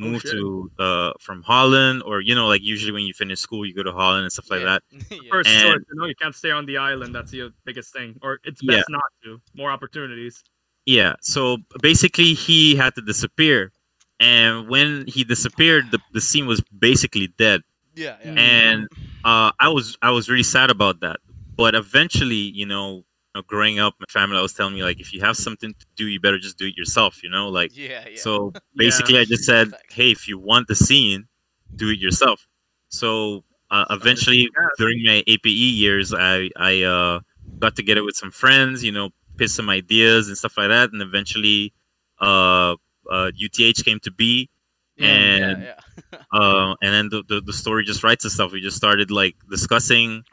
Oh, 0.00 0.04
move 0.08 0.22
shit. 0.22 0.30
to 0.32 0.70
uh 0.78 1.12
from 1.20 1.42
Holland 1.42 2.02
or 2.08 2.22
you 2.22 2.34
know 2.34 2.48
like 2.48 2.62
usually 2.62 2.92
when 2.92 3.04
you 3.04 3.12
finish 3.12 3.40
school 3.40 3.66
you 3.66 3.74
go 3.74 3.82
to 3.82 3.92
Holland 3.92 4.22
and 4.24 4.32
stuff 4.32 4.50
like 4.50 4.60
Yeah. 4.62 4.78
that. 4.78 4.82
yeah. 5.10 5.18
First 5.30 5.50
and- 5.50 5.62
choice, 5.62 5.84
you 5.90 5.94
know, 6.00 6.06
you 6.06 6.14
can't 6.14 6.34
stay 6.34 6.50
on 6.50 6.64
the 6.64 6.78
island. 6.78 7.14
That's 7.14 7.30
the 7.30 7.52
biggest 7.66 7.92
thing, 7.92 8.18
or 8.22 8.40
it's 8.42 8.62
Yeah. 8.62 8.76
best 8.78 8.88
not 8.88 9.04
to. 9.24 9.40
More 9.54 9.70
opportunities. 9.70 10.42
Yeah. 10.86 11.14
So 11.20 11.58
basically, 11.80 12.34
he 12.34 12.74
had 12.74 12.94
to 12.94 13.02
disappear, 13.02 13.72
and 14.20 14.68
when 14.68 15.04
he 15.06 15.24
disappeared, 15.24 15.90
the, 15.90 15.98
the 16.12 16.20
scene 16.20 16.46
was 16.46 16.60
basically 16.76 17.28
dead. 17.38 17.62
yeah, 17.94 18.16
yeah. 18.24 18.32
And 18.32 18.88
uh, 19.24 19.52
I 19.60 19.68
was 19.68 19.96
I 20.02 20.10
was 20.10 20.28
really 20.28 20.42
sad 20.42 20.70
about 20.70 21.00
that. 21.00 21.18
But 21.56 21.74
eventually, 21.74 22.50
you 22.54 22.66
know, 22.66 23.04
growing 23.46 23.78
up, 23.78 23.94
my 24.00 24.06
family 24.08 24.36
always 24.36 24.54
telling 24.54 24.74
me 24.74 24.82
like, 24.82 25.00
if 25.00 25.12
you 25.12 25.20
have 25.20 25.36
something 25.36 25.74
to 25.74 25.86
do, 25.96 26.06
you 26.06 26.18
better 26.18 26.38
just 26.38 26.58
do 26.58 26.66
it 26.66 26.76
yourself. 26.76 27.22
You 27.22 27.30
know, 27.30 27.48
like 27.48 27.76
yeah, 27.76 28.08
yeah. 28.08 28.16
so. 28.16 28.52
Basically, 28.76 29.18
I 29.18 29.24
just 29.24 29.44
said, 29.44 29.72
hey, 29.90 30.10
if 30.10 30.26
you 30.26 30.38
want 30.38 30.66
the 30.66 30.74
scene, 30.74 31.28
do 31.76 31.90
it 31.90 31.98
yourself. 31.98 32.48
So 32.88 33.44
uh, 33.70 33.84
eventually, 33.90 34.48
during 34.78 35.02
my 35.04 35.22
APE 35.26 35.46
years, 35.46 36.12
I 36.12 36.50
I 36.56 36.82
uh, 36.82 37.20
got 37.58 37.76
together 37.76 38.04
with 38.04 38.16
some 38.16 38.30
friends, 38.30 38.84
you 38.84 38.92
know, 38.92 39.10
pitched 39.36 39.54
some 39.54 39.70
ideas 39.70 40.28
and 40.28 40.36
stuff 40.36 40.56
like 40.56 40.68
that, 40.68 40.92
and 40.92 41.02
eventually, 41.02 41.72
uh, 42.20 42.76
uh, 43.10 43.30
UTH 43.34 43.84
came 43.84 44.00
to 44.00 44.10
be, 44.10 44.48
yeah, 44.96 45.06
and 45.08 45.62
yeah, 45.62 45.74
yeah. 46.12 46.18
uh, 46.32 46.74
and 46.82 46.94
then 46.94 47.08
the, 47.08 47.22
the 47.28 47.40
the 47.40 47.52
story 47.52 47.84
just 47.84 48.02
writes 48.04 48.24
itself. 48.24 48.52
We 48.52 48.60
just 48.60 48.76
started 48.76 49.10
like 49.10 49.36
discussing, 49.50 50.24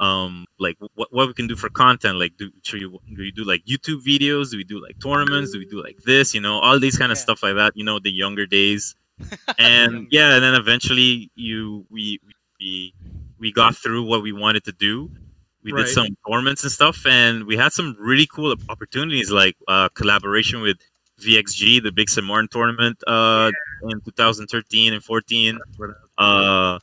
um, 0.00 0.46
like 0.58 0.76
what 0.94 1.12
what 1.12 1.26
we 1.26 1.34
can 1.34 1.46
do 1.46 1.56
for 1.56 1.68
content. 1.68 2.18
Like, 2.18 2.36
do 2.36 2.50
should 2.62 2.80
you 2.80 2.98
do 3.08 3.22
we 3.22 3.32
do 3.32 3.44
like 3.44 3.64
YouTube 3.64 4.04
videos? 4.04 4.50
Do 4.50 4.56
we 4.56 4.64
do 4.64 4.80
like 4.80 4.96
tournaments? 5.00 5.52
Do 5.52 5.58
we 5.58 5.66
do 5.66 5.82
like 5.82 5.98
this? 6.04 6.34
You 6.34 6.40
know, 6.40 6.58
all 6.60 6.78
these 6.78 6.98
kind 6.98 7.12
of 7.12 7.18
stuff 7.18 7.42
like 7.42 7.56
that. 7.56 7.76
You 7.76 7.84
know, 7.84 7.98
the 7.98 8.12
younger 8.12 8.46
days, 8.46 8.94
and 9.58 10.06
yeah, 10.10 10.34
and 10.34 10.42
then 10.42 10.54
eventually 10.54 11.30
you 11.34 11.86
we 11.90 12.20
we 12.60 12.94
we 13.38 13.52
got 13.52 13.76
through 13.76 14.04
what 14.04 14.22
we 14.22 14.32
wanted 14.32 14.64
to 14.64 14.72
do. 14.72 15.10
We 15.64 15.72
Right. 15.72 15.86
did 15.86 15.92
some 15.94 16.08
tournaments 16.28 16.62
and 16.62 16.70
stuff, 16.70 17.06
and 17.06 17.44
we 17.44 17.56
had 17.56 17.72
some 17.72 17.96
really 17.98 18.26
cool 18.26 18.54
opportunities, 18.68 19.30
like 19.30 19.56
uh, 19.66 19.88
collaboration 19.94 20.60
with 20.60 20.76
VXG, 21.20 21.82
the 21.82 21.90
Big 21.90 22.10
St. 22.10 22.26
Martin 22.26 22.48
tournament 22.48 23.02
uh, 23.06 23.50
in 23.88 24.00
2013 24.02 24.92
and 24.92 25.02
14. 25.02 25.58
Uh, 26.18 26.78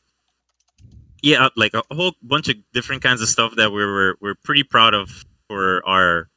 yeah, 1.22 1.48
like 1.56 1.74
a 1.74 1.82
whole 1.94 2.12
bunch 2.22 2.48
of 2.48 2.56
different 2.72 3.02
kinds 3.02 3.22
of 3.22 3.28
stuff 3.28 3.54
that 3.56 3.70
we 3.70 3.84
were 3.84 4.16
we're 4.20 4.34
pretty 4.34 4.64
proud 4.64 4.94
of 4.94 5.24
for 5.46 5.80
our 5.86 6.28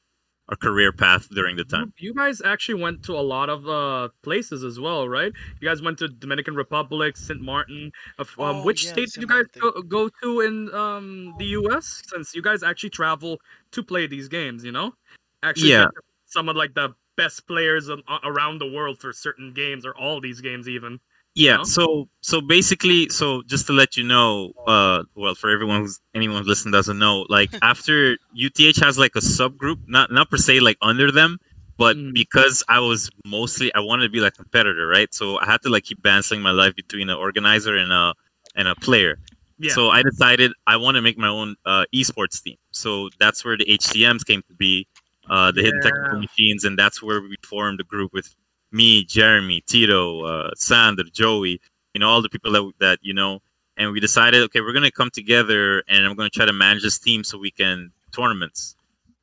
our 0.49 0.55
career 0.55 0.91
path 0.91 1.27
during 1.29 1.55
the 1.55 1.63
time. 1.63 1.91
You 1.97 2.13
guys 2.13 2.41
actually 2.45 2.81
went 2.81 3.03
to 3.03 3.13
a 3.13 3.21
lot 3.21 3.49
of 3.49 3.67
uh, 3.67 4.09
places 4.21 4.63
as 4.63 4.79
well, 4.79 5.09
right? 5.09 5.31
You 5.59 5.67
guys 5.67 5.81
went 5.81 5.97
to 5.99 6.07
Dominican 6.07 6.55
Republic, 6.55 7.17
St. 7.17 7.41
Martin. 7.41 7.91
Of, 8.19 8.29
um, 8.39 8.57
Oh, 8.57 8.63
which 8.63 8.85
yeah, 8.85 8.91
state 8.91 9.09
did 9.13 9.21
you 9.21 9.27
guys 9.27 9.45
go, 9.59 9.71
go 9.81 10.09
to 10.21 10.41
in 10.41 10.73
um, 10.73 11.33
the 11.39 11.45
U.S. 11.45 12.03
Since 12.07 12.35
you 12.35 12.41
guys 12.43 12.61
actually 12.61 12.91
travel 12.91 13.39
to 13.71 13.83
play 13.83 14.05
these 14.07 14.27
games, 14.27 14.63
you 14.63 14.71
know? 14.71 14.93
Actually, 15.41 15.71
Yeah. 15.71 15.87
some 16.25 16.47
of 16.47 16.55
like 16.55 16.73
the 16.75 16.89
best 17.17 17.47
players 17.47 17.89
a- 17.89 17.97
a- 18.07 18.19
around 18.25 18.59
the 18.59 18.69
world 18.71 18.99
for 18.99 19.13
certain 19.13 19.51
games 19.53 19.85
or 19.85 19.95
all 19.97 20.21
these 20.21 20.41
games, 20.41 20.69
even. 20.69 20.99
Yeah, 21.35 21.57
No? 21.57 21.63
so 21.65 22.09
so 22.21 22.41
basically, 22.41 23.09
so 23.09 23.43
just 23.43 23.67
to 23.67 23.73
let 23.73 23.97
you 23.97 24.03
know, 24.03 24.53
uh, 24.67 25.03
well, 25.15 25.35
for 25.35 25.49
everyone 25.51 25.81
who's 25.81 25.99
anyone 26.13 26.37
who's 26.39 26.47
listening 26.47 26.71
doesn't 26.71 26.97
know, 26.97 27.25
like 27.29 27.51
after 27.61 28.17
UTH 28.33 28.77
has 28.81 28.97
like 28.97 29.15
a 29.15 29.19
subgroup, 29.19 29.79
not 29.87 30.11
not 30.11 30.29
per 30.29 30.37
se 30.37 30.61
like 30.61 30.77
under 30.81 31.11
them, 31.11 31.37
But 31.77 31.97
Mm. 31.97 32.13
because 32.13 32.63
I 32.69 32.79
was 32.79 33.09
mostly 33.25 33.67
I 33.75 33.81
wanted 33.81 34.03
to 34.07 34.09
be 34.17 34.21
like 34.21 34.33
a 34.39 34.43
competitor, 34.43 34.87
right? 34.87 35.13
So 35.13 35.37
I 35.39 35.45
had 35.45 35.61
to 35.63 35.69
like 35.69 35.83
keep 35.83 36.01
balancing 36.01 36.41
my 36.41 36.51
life 36.51 36.73
between 36.75 37.09
an 37.09 37.17
organizer 37.17 37.75
and 37.75 37.91
a 37.91 38.13
and 38.55 38.67
a 38.69 38.75
player. 38.75 39.19
Yeah. 39.59 39.73
So 39.73 39.89
I 39.89 40.01
decided 40.03 40.53
I 40.67 40.77
want 40.77 40.95
to 40.95 41.01
make 41.01 41.17
my 41.17 41.27
own 41.27 41.55
uh, 41.65 41.83
esports 41.93 42.41
team. 42.43 42.55
So 42.71 43.09
that's 43.19 43.43
where 43.43 43.57
the 43.57 43.65
HTMs 43.65 44.23
came 44.25 44.41
to 44.47 44.53
be, 44.53 44.87
uh, 45.29 45.51
the 45.51 45.61
Hidden 45.63 45.81
Technical 45.81 46.19
Machines, 46.21 46.63
and 46.63 46.79
that's 46.79 47.03
where 47.03 47.19
we 47.21 47.35
formed 47.43 47.79
a 47.81 47.83
group 47.83 48.13
with 48.13 48.33
me, 48.75 49.05
Jeremy, 49.05 49.61
Tito, 49.65 50.23
uh, 50.25 50.51
Sander, 50.55 51.03
Joey, 51.11 51.61
you 51.93 51.99
know, 51.99 52.09
all 52.09 52.21
the 52.21 52.29
people 52.29 52.51
that 52.51 52.71
that 52.79 52.99
you 53.01 53.13
know. 53.13 53.39
And 53.77 53.91
we 53.91 53.99
decided, 53.99 54.41
okay, 54.43 54.61
we're 54.61 54.73
gonna 54.73 54.91
come 54.91 55.09
together, 55.09 55.83
and 55.87 56.05
I'm 56.05 56.15
gonna 56.15 56.29
try 56.29 56.45
to 56.45 56.53
manage 56.53 56.83
this 56.83 56.99
team 56.99 57.23
so 57.23 57.37
we 57.37 57.51
can 57.51 57.91
tournaments. 58.13 58.75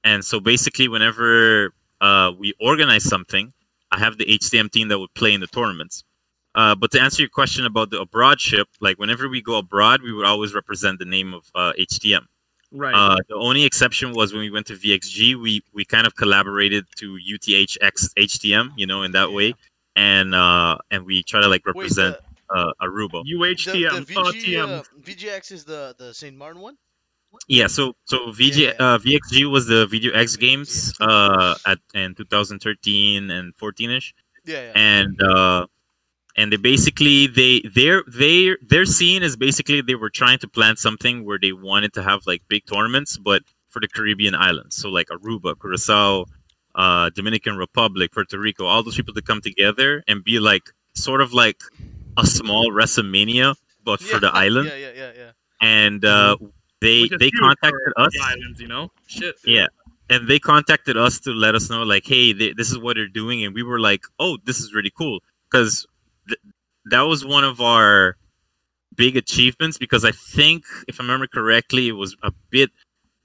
And 0.04 0.24
so 0.24 0.40
basically, 0.40 0.88
whenever 0.88 1.72
uh, 2.00 2.32
we 2.38 2.54
organize 2.60 3.04
something, 3.04 3.52
I 3.90 3.98
have 3.98 4.18
the 4.18 4.24
HTM 4.24 4.70
team 4.70 4.88
that 4.88 4.98
would 4.98 5.14
play 5.14 5.32
in 5.32 5.40
the 5.40 5.46
tournaments. 5.46 6.04
Uh, 6.54 6.74
but 6.74 6.90
to 6.90 7.00
answer 7.00 7.22
your 7.22 7.30
question 7.30 7.64
about 7.64 7.90
the 7.90 8.00
abroad 8.00 8.40
ship, 8.40 8.68
like 8.80 8.98
whenever 8.98 9.28
we 9.28 9.40
go 9.40 9.56
abroad, 9.56 10.02
we 10.02 10.12
would 10.12 10.26
always 10.26 10.54
represent 10.54 10.98
the 10.98 11.04
name 11.04 11.32
of 11.32 11.44
uh, 11.54 11.72
HTM. 11.78 12.26
Right. 12.72 12.94
Uh, 12.94 13.16
the 13.28 13.35
only 13.35 13.64
exception 13.64 14.12
was 14.12 14.32
when 14.32 14.40
we 14.40 14.50
went 14.50 14.66
to 14.66 14.74
VXG, 14.74 15.40
we 15.40 15.62
we 15.72 15.85
kind 15.85 16.06
of 16.06 16.14
collaborated 16.16 16.85
to 16.96 17.18
UTHX 17.30 18.14
HTM, 18.16 18.70
you 18.76 18.87
know, 18.87 19.02
in 19.02 19.12
that 19.12 19.32
way, 19.32 19.54
and 19.96 20.35
uh, 20.35 20.78
and 20.90 21.04
we 21.04 21.22
try 21.22 21.40
to 21.40 21.48
like 21.48 21.64
Wait, 21.66 21.74
represent 21.74 22.16
the, 22.50 22.54
uh, 22.54 22.72
Aruba. 22.82 23.24
the, 23.24 23.32
UHTM. 23.35 23.72
the 23.72 23.87
uh, 23.87 24.24
VG, 24.24 24.58
uh, 24.58 24.82
VGX 25.00 25.52
is 25.52 25.64
the 25.64 25.94
the 25.98 26.12
Saint 26.12 26.37
Martin 26.37 26.61
one. 26.61 26.76
Yeah, 27.48 27.66
so 27.66 27.94
so 28.04 28.30
VG 28.30 28.56
Yeah, 28.56 28.72
yeah. 28.78 28.87
Uh, 28.87 28.98
VXG 28.98 29.50
was 29.50 29.66
the 29.66 29.87
Video 29.87 30.12
X 30.12 30.37
Games 30.37 30.92
uh, 31.00 31.54
at 31.66 31.78
in 31.94 32.14
2013 32.14 33.30
and 33.30 33.56
14ish. 33.56 34.12
Yeah, 34.44 34.61
yeah. 34.64 34.72
and 34.74 35.22
uh 35.22 35.66
and 36.37 36.53
they 36.53 36.57
basically 36.57 37.27
they 37.27 37.61
their 37.75 38.03
their 38.07 38.59
their 38.62 38.85
scene 38.87 39.23
is 39.23 39.37
basically 39.37 39.81
they 39.83 39.95
were 39.95 40.11
trying 40.11 40.38
to 40.38 40.49
plan 40.49 40.77
something 40.77 41.25
where 41.25 41.38
they 41.40 41.53
wanted 41.53 41.92
to 41.92 42.03
have 42.03 42.21
like 42.27 42.42
big 42.49 42.64
tournaments 42.66 43.18
but 43.18 43.42
for 43.68 43.81
the 43.81 43.88
caribbean 43.88 44.35
islands 44.35 44.77
so 44.77 44.88
like 44.88 45.09
aruba 45.09 45.59
curacao 45.59 46.25
uh 46.75 47.11
dominican 47.14 47.57
republic 47.57 48.12
puerto 48.12 48.38
rico 48.38 48.64
all 48.64 48.83
those 48.83 48.97
people 48.97 49.14
to 49.14 49.23
come 49.23 49.40
together 49.40 50.03
and 50.09 50.25
be 50.25 50.38
like 50.40 50.62
sort 50.95 51.21
of 51.21 51.33
like 51.33 51.61
a 52.18 52.27
small 52.27 52.71
wrestlemania 52.71 53.55
but 53.85 54.01
for 54.01 54.18
the 54.21 54.27
Yeah, 54.27 54.33
island 54.47 54.68
Yeah, 54.68 54.77
yeah, 54.77 54.92
yeah, 54.95 55.12
yeah. 55.16 55.31
and 55.61 56.05
uh 56.05 56.37
they 56.81 57.09
they 57.09 57.31
contacted 57.31 57.92
us 57.97 58.12
The 58.12 58.25
islands, 58.25 58.61
you 58.61 58.68
know. 58.68 58.90
Shit. 59.07 59.37
dude. 59.45 59.55
yeah 59.57 59.66
and 60.11 60.29
they 60.29 60.38
contacted 60.38 60.97
us 60.97 61.21
to 61.21 61.31
let 61.33 61.55
us 61.55 61.71
know 61.71 61.83
like 61.83 62.05
hey 62.07 62.33
th- 62.33 62.57
this 62.57 62.71
is 62.71 62.79
what 62.79 62.97
they're 62.97 63.07
doing 63.09 63.45
and 63.45 63.55
we 63.55 63.62
were 63.62 63.79
like 63.81 64.03
oh 64.18 64.37
this 64.45 64.59
is 64.61 64.75
really 64.75 64.90
cool 64.97 65.21
because 65.51 65.87
that 66.87 67.03
was 67.03 67.25
one 67.25 67.45
of 67.45 67.61
our 67.61 68.16
big 68.97 69.16
achievements 69.16 69.79
because 69.79 70.05
i 70.05 70.11
think 70.12 70.64
if 70.88 71.01
i 71.01 71.03
remember 71.03 71.27
correctly 71.27 71.88
it 71.88 71.92
was 71.92 72.16
a 72.23 72.33
bit 72.51 72.71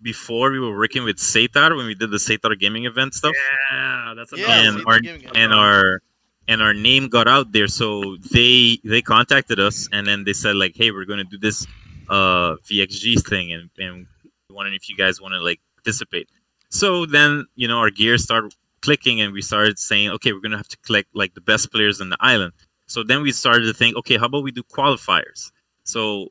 before 0.01 0.51
we 0.51 0.59
were 0.59 0.77
working 0.77 1.03
with 1.03 1.17
Setar 1.17 1.75
when 1.75 1.85
we 1.85 1.95
did 1.95 2.11
the 2.11 2.17
Setar 2.17 2.57
gaming 2.59 2.85
event 2.85 3.13
stuff. 3.13 3.35
Yeah, 3.71 4.13
that's 4.15 4.31
Yeah, 4.35 4.45
another 4.61 4.67
and 4.67 4.77
see, 4.77 4.83
our 4.85 5.33
and 5.35 5.51
guy. 5.51 5.57
our 5.57 6.01
and 6.47 6.61
our 6.61 6.73
name 6.73 7.09
got 7.09 7.27
out 7.27 7.51
there. 7.51 7.67
So 7.67 8.17
they 8.31 8.79
they 8.83 9.01
contacted 9.01 9.59
us 9.59 9.89
and 9.91 10.05
then 10.05 10.23
they 10.23 10.33
said 10.33 10.55
like 10.55 10.73
hey 10.75 10.91
we're 10.91 11.05
going 11.05 11.19
to 11.19 11.23
do 11.25 11.37
this 11.37 11.65
uh 12.09 12.55
vxg 12.69 13.27
thing 13.27 13.51
and 13.51 13.69
and 13.77 14.07
wondering 14.49 14.75
if 14.75 14.87
you 14.89 14.95
guys 14.95 15.19
want 15.21 15.33
to 15.33 15.39
like 15.39 15.59
participate. 15.75 16.29
So 16.69 17.05
then 17.05 17.45
you 17.55 17.67
know 17.67 17.79
our 17.79 17.89
gears 17.89 18.23
started 18.23 18.53
clicking 18.81 19.19
and 19.21 19.33
we 19.33 19.41
started 19.41 19.79
saying 19.79 20.11
okay 20.11 20.31
we're 20.31 20.39
going 20.41 20.51
to 20.51 20.57
have 20.57 20.67
to 20.67 20.77
collect 20.85 21.09
like 21.15 21.33
the 21.33 21.41
best 21.41 21.71
players 21.71 21.99
on 21.99 22.09
the 22.09 22.17
island 22.19 22.53
so 22.87 23.03
then 23.03 23.21
we 23.21 23.31
started 23.31 23.65
to 23.65 23.73
think 23.73 23.95
okay 23.95 24.17
how 24.17 24.25
about 24.25 24.43
we 24.43 24.51
do 24.51 24.63
qualifiers 24.63 25.51
so 25.83 26.29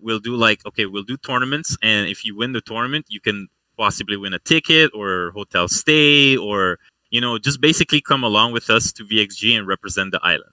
we'll 0.00 0.18
do 0.20 0.34
like 0.36 0.64
okay 0.66 0.86
we'll 0.86 1.02
do 1.02 1.16
tournaments 1.16 1.76
and 1.82 2.08
if 2.08 2.24
you 2.24 2.36
win 2.36 2.52
the 2.52 2.60
tournament 2.60 3.06
you 3.08 3.20
can 3.20 3.48
possibly 3.76 4.16
win 4.16 4.34
a 4.34 4.38
ticket 4.40 4.90
or 4.94 5.30
hotel 5.32 5.68
stay 5.68 6.36
or 6.36 6.78
you 7.10 7.20
know 7.20 7.38
just 7.38 7.60
basically 7.60 8.00
come 8.00 8.22
along 8.24 8.52
with 8.52 8.70
us 8.70 8.92
to 8.92 9.04
vxg 9.04 9.56
and 9.56 9.66
represent 9.66 10.10
the 10.12 10.20
island 10.22 10.52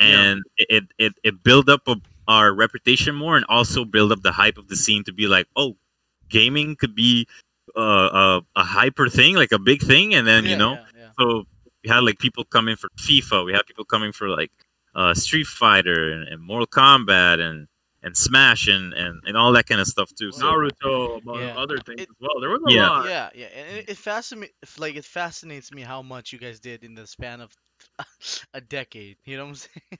Yeah. 0.00 0.06
and 0.22 0.42
it 0.56 0.84
it 0.98 1.12
it 1.22 1.42
build 1.42 1.68
up 1.68 1.82
a, 1.88 1.96
our 2.26 2.52
reputation 2.52 3.14
more 3.14 3.36
and 3.36 3.46
also 3.48 3.84
build 3.84 4.12
up 4.12 4.22
the 4.22 4.32
hype 4.32 4.58
of 4.58 4.68
the 4.68 4.76
scene 4.76 5.04
to 5.04 5.12
be 5.12 5.26
like 5.26 5.46
oh 5.56 5.76
gaming 6.28 6.76
could 6.76 6.94
be 6.94 7.26
uh, 7.76 7.80
a, 7.80 8.42
a 8.56 8.64
hyper 8.64 9.08
thing 9.08 9.34
like 9.36 9.52
a 9.52 9.58
big 9.58 9.82
thing 9.82 10.14
and 10.14 10.26
then 10.26 10.44
yeah, 10.44 10.50
you 10.50 10.56
know 10.56 10.72
yeah, 10.74 10.84
yeah. 10.96 11.08
so 11.18 11.44
we 11.84 11.90
had 11.90 12.00
like 12.00 12.18
people 12.18 12.44
coming 12.44 12.76
for 12.76 12.88
FIFA. 12.98 13.44
We 13.44 13.52
had 13.52 13.66
people 13.66 13.84
coming 13.84 14.12
for 14.12 14.28
like 14.28 14.50
uh, 14.94 15.14
Street 15.14 15.46
Fighter 15.46 16.12
and, 16.12 16.28
and 16.28 16.42
Mortal 16.42 16.66
Kombat 16.66 17.40
and 17.40 17.66
and 18.02 18.14
Smash 18.14 18.68
and, 18.68 18.92
and, 18.92 19.22
and 19.24 19.34
all 19.34 19.50
that 19.54 19.66
kind 19.66 19.80
of 19.80 19.86
stuff 19.86 20.10
too. 20.14 20.30
So 20.30 20.44
Naruto, 20.44 21.22
among 21.22 21.40
Yeah. 21.40 21.56
other 21.56 21.78
things 21.78 22.02
It- 22.02 22.10
as 22.10 22.16
well. 22.20 22.38
There 22.38 22.50
was 22.50 22.60
a 22.68 22.72
Yeah. 22.74 22.88
lot. 22.90 23.06
Yeah, 23.08 23.30
yeah, 23.34 23.46
and 23.46 23.78
it, 23.78 23.88
it 23.88 23.96
fascinates 23.96 24.52
like 24.78 24.96
it 24.96 25.06
fascinates 25.06 25.72
me 25.72 25.80
how 25.80 26.02
much 26.02 26.30
you 26.30 26.38
guys 26.38 26.60
did 26.60 26.84
in 26.84 26.94
the 26.94 27.06
span 27.06 27.40
of 27.40 27.50
a 28.54 28.60
decade. 28.60 29.16
You 29.24 29.38
know 29.38 29.44
what 29.44 29.48
I'm 29.48 29.54
saying? 29.54 29.98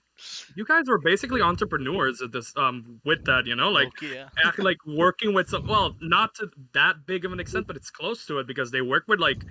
You 0.55 0.65
guys 0.65 0.83
were 0.87 0.99
basically 0.99 1.41
entrepreneurs 1.41 2.21
at 2.21 2.31
this 2.31 2.53
um 2.55 3.01
with 3.05 3.25
that, 3.25 3.47
you 3.47 3.55
know, 3.55 3.69
like 3.71 3.87
Okay, 3.87 4.13
yeah. 4.13 4.29
act 4.45 4.59
like 4.59 4.77
working 4.85 5.33
with 5.33 5.49
some 5.49 5.65
well, 5.65 5.95
not 5.99 6.35
to 6.35 6.49
that 6.73 7.07
big 7.07 7.25
of 7.25 7.33
an 7.33 7.39
extent, 7.39 7.65
but 7.65 7.75
it's 7.75 7.89
close 7.89 8.25
to 8.27 8.37
it 8.37 8.45
because 8.45 8.69
they 8.69 8.81
work 8.81 9.05
with 9.07 9.19
like 9.19 9.43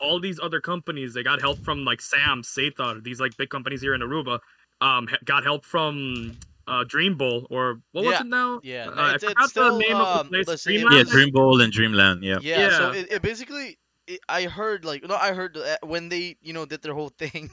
all 0.00 0.20
these 0.20 0.38
other 0.38 0.60
companies. 0.60 1.14
They 1.14 1.22
got 1.22 1.40
help 1.40 1.58
from 1.60 1.84
like 1.86 2.02
Sam, 2.02 2.42
Setar, 2.42 3.02
these 3.02 3.20
like 3.20 3.36
big 3.38 3.48
companies 3.48 3.80
here 3.80 3.94
in 3.94 4.02
Aruba. 4.02 4.38
Um, 4.82 5.08
got 5.24 5.44
help 5.44 5.64
from 5.64 6.36
uh 6.66 6.84
Dream 6.94 7.16
Bowl 7.16 7.46
or 7.50 7.80
what 7.92 8.04
was 8.04 8.20
it 8.20 8.26
now? 8.26 8.60
Yeah, 8.62 8.88
Uh, 8.88 8.94
no, 8.94 9.02
I 9.02 9.14
it's, 9.14 9.24
it's 9.24 9.32
forgot 9.32 9.50
still, 9.50 9.72
the 9.78 9.78
name 9.84 9.96
um, 9.96 10.02
of 10.02 10.24
the 10.24 10.30
place. 10.30 10.46
listen, 10.48 10.72
Dreamland? 10.72 10.94
yeah, 10.94 11.02
was- 11.02 11.10
Dream 11.10 11.30
Bowl 11.32 11.60
and 11.60 11.72
Dreamland. 11.72 12.22
Yeah. 12.22 12.38
Yeah, 12.40 12.70
so 12.78 12.90
it, 12.92 13.06
it 13.12 13.22
basically, 13.22 13.78
it, 14.06 14.20
I 14.28 14.44
heard 14.44 14.84
like 14.84 15.02
no, 15.06 15.16
I 15.16 15.32
heard 15.32 15.56
when 15.82 16.08
they 16.08 16.36
you 16.42 16.52
know 16.52 16.64
did 16.66 16.82
their 16.82 16.94
whole 16.94 17.08
thing, 17.22 17.50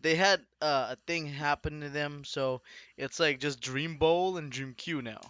they 0.00 0.14
had 0.14 0.40
uh, 0.60 0.94
a 0.94 0.96
thing 1.06 1.26
happen 1.26 1.80
to 1.80 1.88
them. 1.88 2.24
So 2.24 2.62
it's 2.96 3.18
like 3.20 3.40
just 3.40 3.60
Dream 3.60 3.96
Bowl 3.96 4.36
and 4.38 4.50
Dream 4.52 4.74
Q 4.76 5.02
now. 5.02 5.20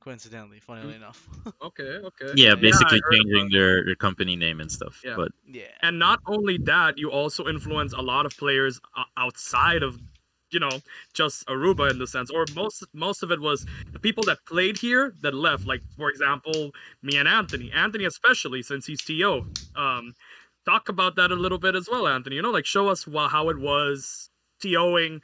Coincidentally, 0.00 0.60
funnily 0.60 0.94
enough. 0.94 1.20
Okay, 1.62 1.82
okay. 2.08 2.26
Yeah, 2.36 2.50
Yeah, 2.50 2.54
basically 2.54 2.98
I 2.98 3.00
heard 3.04 3.12
changing 3.18 3.40
about 3.40 3.52
their, 3.52 3.84
their 3.84 3.94
company 3.96 4.36
name 4.36 4.60
and 4.60 4.70
stuff. 4.70 5.02
Yeah. 5.04 5.14
But 5.16 5.32
yeah. 5.46 5.64
and 5.82 5.98
not 5.98 6.20
only 6.26 6.56
that 6.64 6.98
you 6.98 7.10
also 7.10 7.46
influence 7.48 7.92
a 7.92 8.00
lot 8.00 8.24
of 8.24 8.36
players 8.36 8.80
outside 9.16 9.82
of 9.82 9.98
you 10.50 10.60
know 10.60 10.70
just 11.12 11.46
aruba 11.46 11.90
in 11.90 11.98
the 11.98 12.06
sense 12.06 12.30
or 12.30 12.44
most 12.54 12.84
most 12.92 13.22
of 13.22 13.30
it 13.30 13.40
was 13.40 13.66
the 13.92 13.98
people 13.98 14.22
that 14.24 14.38
played 14.46 14.76
here 14.76 15.14
that 15.22 15.34
left 15.34 15.66
like 15.66 15.82
for 15.96 16.08
example 16.10 16.70
me 17.02 17.16
and 17.16 17.28
anthony 17.28 17.70
anthony 17.72 18.04
especially 18.04 18.62
since 18.62 18.86
he's 18.86 19.02
to 19.02 19.44
um 19.76 20.14
talk 20.64 20.88
about 20.88 21.16
that 21.16 21.30
a 21.30 21.34
little 21.34 21.58
bit 21.58 21.74
as 21.74 21.88
well 21.90 22.06
anthony 22.06 22.36
you 22.36 22.42
know 22.42 22.50
like 22.50 22.66
show 22.66 22.88
us 22.88 23.04
how 23.30 23.48
it 23.48 23.58
was 23.58 24.30
toing 24.62 25.20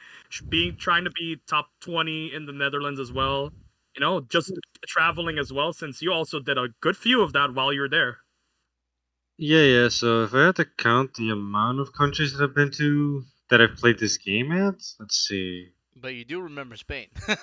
being 0.49 0.75
trying 0.77 1.03
to 1.03 1.11
be 1.11 1.37
top 1.47 1.67
20 1.81 2.33
in 2.33 2.45
the 2.45 2.53
netherlands 2.53 2.99
as 2.99 3.11
well 3.11 3.51
you 3.95 4.01
know 4.01 4.21
just 4.21 4.51
traveling 4.87 5.37
as 5.37 5.51
well 5.51 5.73
since 5.73 6.01
you 6.01 6.11
also 6.11 6.39
did 6.39 6.57
a 6.57 6.67
good 6.81 6.95
few 6.95 7.21
of 7.21 7.33
that 7.33 7.53
while 7.53 7.73
you 7.73 7.81
were 7.81 7.89
there 7.89 8.17
Yeah, 9.37 9.61
yeah. 9.61 9.89
So 9.89 10.23
if 10.23 10.33
I 10.33 10.47
had 10.47 10.55
to 10.57 10.65
count 10.65 11.13
the 11.15 11.29
amount 11.29 11.79
of 11.79 11.93
countries 11.93 12.33
that 12.33 12.43
I've 12.43 12.55
been 12.55 12.71
to 12.71 13.25
that 13.49 13.61
I've 13.61 13.75
played 13.77 13.99
this 13.99 14.17
game 14.17 14.51
at, 14.51 14.75
let's 14.99 15.17
see. 15.27 15.69
But 15.97 16.13
you 16.15 16.25
do 16.25 16.41
remember 16.41 16.75
Spain. 16.75 17.07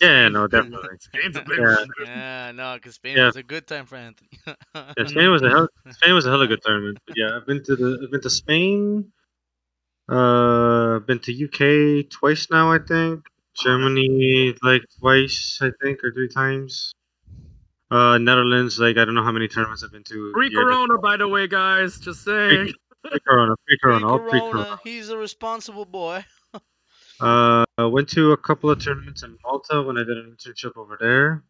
Yeah, 0.00 0.28
no, 0.28 0.46
definitely. 0.46 0.88
Spain's 1.00 1.36
a 1.36 1.42
big 1.42 1.58
Yeah. 1.58 1.84
yeah, 2.04 2.52
no, 2.52 2.74
because 2.74 2.94
Spain 2.94 3.16
Yeah. 3.16 3.26
was 3.26 3.36
a 3.36 3.42
good 3.42 3.66
time 3.66 3.86
for 3.86 3.96
Anthony. 3.96 4.28
Yeah, 4.74 5.06
Spain 5.06 5.30
was 5.30 5.42
a 5.42 5.48
hell. 5.50 5.68
Spain 5.90 6.14
was 6.14 6.26
a 6.26 6.30
hella 6.30 6.46
good 6.46 6.62
tournament. 6.62 6.98
But 7.06 7.16
yeah, 7.16 7.36
I've 7.36 7.46
been 7.46 7.62
to 7.64 7.74
the. 7.74 8.00
I've 8.04 8.10
been 8.12 8.20
to 8.20 8.30
Spain. 8.30 9.12
Uh, 10.08 10.96
I've 10.96 11.06
been 11.06 11.18
to 11.20 11.44
UK 11.44 12.08
twice 12.08 12.48
now. 12.50 12.70
I 12.72 12.78
think 12.78 13.24
Germany 13.60 14.54
like 14.62 14.82
twice. 15.00 15.58
I 15.60 15.70
think 15.82 16.04
or 16.04 16.12
three 16.12 16.28
times. 16.28 16.92
Uh, 17.90 18.18
Netherlands 18.18 18.78
like 18.78 18.96
I 18.96 19.04
don't 19.04 19.14
know 19.16 19.24
how 19.24 19.32
many 19.32 19.48
tournaments 19.48 19.82
I've 19.82 19.90
been 19.92 20.04
to. 20.04 20.32
Free 20.34 20.50
Yeah, 20.52 20.60
Corona, 20.60 20.98
by 20.98 21.16
the 21.16 21.26
way, 21.26 21.48
guys. 21.48 21.98
Just 21.98 22.22
saying. 22.24 22.72
Pre 23.10 23.20
Corona, 23.26 23.54
pre 23.66 23.78
Corona, 23.82 24.08
all 24.08 24.18
pre 24.18 24.30
Pre-corona, 24.30 24.80
he's 24.84 25.08
a 25.10 25.16
responsible 25.16 25.84
boy. 25.84 26.24
Uh, 27.20 27.64
I 27.76 27.84
went 27.86 28.08
to 28.10 28.30
a 28.30 28.36
couple 28.36 28.70
of 28.70 28.80
tournaments 28.80 29.24
in 29.24 29.36
Malta 29.42 29.82
when 29.82 29.98
I 29.98 30.04
did 30.04 30.18
an 30.18 30.36
internship 30.38 30.76
over 30.76 30.96
there, 31.00 31.42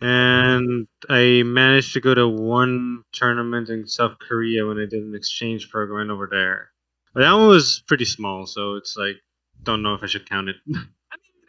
and 0.00 0.86
I 1.10 1.42
managed 1.44 1.92
to 1.92 2.00
go 2.00 2.14
to 2.14 2.26
one 2.26 3.04
tournament 3.12 3.68
in 3.68 3.86
South 3.86 4.18
Korea 4.18 4.66
when 4.66 4.78
I 4.78 4.86
did 4.86 5.02
an 5.02 5.14
exchange 5.14 5.68
program 5.68 6.10
over 6.10 6.26
there. 6.30 6.70
But 7.12 7.20
that 7.20 7.32
one 7.32 7.48
was 7.48 7.82
pretty 7.86 8.06
small, 8.06 8.46
so 8.46 8.76
it's 8.76 8.96
like 8.96 9.16
don't 9.62 9.82
know 9.82 9.92
if 9.92 10.02
I 10.02 10.06
should 10.06 10.26
count 10.28 10.48
it. 10.48 10.56
I 10.68 10.70
mean, 10.72 10.86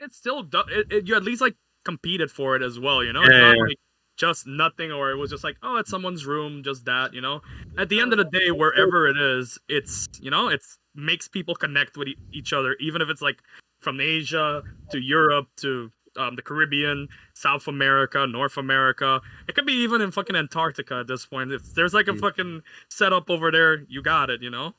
it's 0.01 0.17
still 0.17 0.43
do- 0.43 0.63
it, 0.67 0.91
it, 0.91 1.07
you 1.07 1.15
at 1.15 1.23
least 1.23 1.39
like 1.41 1.55
competed 1.85 2.29
for 2.29 2.57
it 2.57 2.61
as 2.61 2.77
well. 2.77 3.03
You 3.03 3.13
know, 3.13 3.21
Yeah, 3.21 3.27
it's 3.27 3.37
not 3.39 3.55
yeah. 3.55 3.63
like 3.63 3.79
just 4.17 4.47
nothing 4.47 4.91
or 4.91 5.11
it 5.11 5.15
was 5.15 5.29
just 5.29 5.43
like 5.43 5.55
oh 5.63 5.77
it's 5.77 5.89
someone's 5.89 6.25
room 6.25 6.63
just 6.63 6.85
that 6.85 7.13
you 7.13 7.21
know? 7.21 7.41
At 7.77 7.89
the 7.89 7.99
end 8.01 8.11
of 8.13 8.17
the 8.17 8.25
day 8.25 8.51
wherever 8.51 9.07
it 9.07 9.17
is 9.17 9.57
it's 9.69 10.07
you 10.19 10.31
know 10.31 10.49
it's 10.49 10.77
makes 10.95 11.27
people 11.27 11.53
connect 11.55 11.95
with 11.97 12.07
e- 12.09 12.17
each 12.33 12.51
other 12.53 12.75
even 12.79 13.01
if 13.01 13.09
it's 13.09 13.21
like 13.21 13.43
from 13.79 14.01
asia 14.01 14.63
to 14.91 14.97
europe 14.99 15.47
to 15.57 15.91
um, 16.17 16.35
the 16.35 16.41
caribbean 16.41 17.07
south 17.35 17.67
america 17.67 18.25
north 18.25 18.57
america. 18.57 19.21
It 19.47 19.53
could 19.53 19.67
be 19.67 19.73
even 19.83 20.01
in 20.01 20.09
fucking 20.09 20.35
antarctica 20.35 20.95
at 21.01 21.07
this 21.07 21.27
point. 21.27 21.51
If 21.51 21.75
there's 21.75 21.93
like 21.93 22.07
a 22.07 22.13
Mm. 22.13 22.19
fucking 22.19 22.61
setup 22.89 23.29
over 23.29 23.51
there 23.51 23.85
you 23.87 24.01
got 24.01 24.31
it 24.31 24.41
you 24.41 24.49
know? 24.49 24.73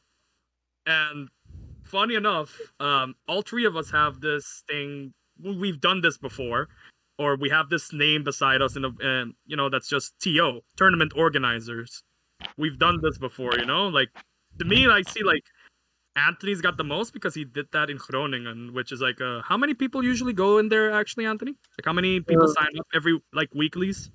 And 0.86 1.28
funny 1.84 2.16
enough 2.16 2.58
um 2.80 3.14
all 3.28 3.42
three 3.42 3.64
of 3.66 3.76
us 3.76 3.90
have 3.92 4.20
this 4.20 4.64
thing 4.68 5.12
we've 5.40 5.80
done 5.80 6.00
this 6.00 6.18
before 6.18 6.68
or 7.18 7.36
we 7.36 7.50
have 7.50 7.68
this 7.68 7.92
name 7.92 8.24
beside 8.24 8.62
us 8.62 8.76
in 8.76 8.84
a 8.84 8.90
and 9.00 9.34
you 9.46 9.56
know 9.56 9.68
that's 9.68 9.88
just 9.88 10.18
to 10.20 10.60
tournament 10.76 11.12
organizers 11.16 12.02
we've 12.56 12.78
done 12.78 12.98
this 13.02 13.18
before 13.18 13.58
you 13.58 13.66
know 13.66 13.88
like 13.88 14.08
to 14.58 14.64
me 14.64 14.88
i 14.88 15.02
see 15.02 15.22
like 15.22 15.44
anthony's 16.16 16.60
got 16.60 16.76
the 16.76 16.84
most 16.84 17.12
because 17.12 17.34
he 17.34 17.44
did 17.44 17.66
that 17.72 17.90
in 17.90 17.96
groningen 17.96 18.72
which 18.72 18.92
is 18.92 19.00
like 19.00 19.20
uh 19.20 19.40
how 19.42 19.56
many 19.56 19.74
people 19.74 20.04
usually 20.04 20.32
go 20.32 20.58
in 20.58 20.68
there 20.68 20.90
actually 20.90 21.26
anthony 21.26 21.52
like 21.78 21.84
how 21.84 21.92
many 21.92 22.20
people 22.20 22.44
Uh, 22.44 22.52
sign 22.52 22.78
up 22.78 22.86
every 22.94 23.20
like 23.32 23.50
weeklies 23.54 24.10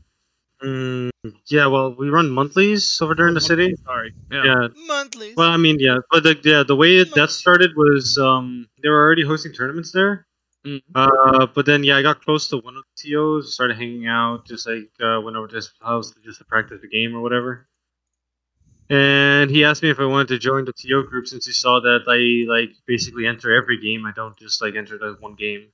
Mm, 0.63 1.09
yeah, 1.47 1.67
well, 1.67 1.93
we 1.93 2.09
run 2.09 2.29
monthlies 2.29 3.01
over 3.01 3.15
there 3.15 3.27
in 3.27 3.33
the 3.33 3.41
city. 3.41 3.75
sorry 3.85 4.13
yeah, 4.31 4.45
Yeah. 4.45 4.67
Monthly. 4.87 5.33
Well, 5.35 5.49
I 5.49 5.57
mean, 5.57 5.77
yeah, 5.79 5.97
but 6.09 6.23
the 6.23 6.39
yeah, 6.41 6.63
the 6.63 6.75
way 6.75 6.97
it, 6.97 7.13
that 7.15 7.31
started 7.31 7.71
was 7.75 8.17
um 8.17 8.67
they 8.81 8.87
were 8.87 9.03
already 9.03 9.25
hosting 9.25 9.51
tournaments 9.51 9.91
there. 9.91 10.25
Mm. 10.65 10.81
Uh, 10.95 11.47
but 11.47 11.65
then 11.65 11.83
yeah, 11.83 11.97
I 11.97 12.01
got 12.01 12.21
close 12.23 12.47
to 12.49 12.57
one 12.57 12.77
of 12.77 12.83
the 12.83 13.11
TOs, 13.11 13.53
started 13.53 13.75
hanging 13.77 14.07
out, 14.07 14.45
just 14.47 14.67
like 14.67 14.89
uh, 15.01 15.19
went 15.21 15.35
over 15.35 15.47
to 15.47 15.55
his 15.55 15.73
house 15.81 16.13
just 16.23 16.39
to 16.39 16.45
practice 16.45 16.81
the 16.81 16.87
game 16.87 17.15
or 17.15 17.21
whatever. 17.21 17.67
And 18.89 19.49
he 19.49 19.63
asked 19.65 19.81
me 19.83 19.89
if 19.89 19.99
I 19.99 20.05
wanted 20.05 20.27
to 20.29 20.39
join 20.39 20.65
the 20.65 20.73
TO 20.73 21.03
group 21.03 21.27
since 21.27 21.45
he 21.45 21.53
saw 21.53 21.79
that 21.81 22.03
I 22.07 22.49
like 22.51 22.75
basically 22.85 23.25
enter 23.27 23.53
every 23.55 23.79
game. 23.79 24.05
I 24.05 24.11
don't 24.11 24.37
just 24.37 24.61
like 24.61 24.75
enter 24.75 24.97
the 24.97 25.17
one 25.19 25.35
game. 25.35 25.69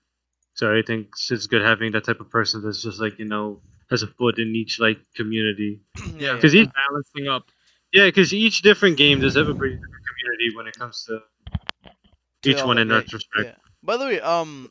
So 0.53 0.75
I 0.77 0.81
think 0.81 1.09
it's 1.29 1.47
good 1.47 1.61
having 1.61 1.91
that 1.93 2.03
type 2.05 2.19
of 2.19 2.29
person 2.29 2.61
that's 2.63 2.81
just 2.81 2.99
like 2.99 3.19
you 3.19 3.25
know 3.25 3.61
has 3.89 4.03
a 4.03 4.07
foot 4.07 4.39
in 4.39 4.55
each 4.55 4.79
like 4.79 4.99
community. 5.15 5.81
yeah, 6.17 6.35
Because 6.35 6.55
each 6.55 6.69
balancing 6.73 7.27
up 7.27 7.51
yeah, 7.91 8.05
because 8.05 8.33
each 8.33 8.61
different 8.61 8.97
game 8.97 9.19
does 9.19 9.35
have 9.35 9.47
a 9.47 9.53
pretty 9.55 9.75
different 9.75 10.03
community 10.07 10.55
when 10.55 10.67
it 10.67 10.75
comes 10.77 11.05
to 11.05 11.21
each 12.45 12.57
Yeah, 12.57 12.65
one 12.65 12.77
in 12.77 12.87
yeah, 12.87 12.95
retrospect. 12.95 13.45
yeah. 13.45 13.68
By 13.83 13.97
the 13.97 14.05
way, 14.05 14.19
um, 14.21 14.69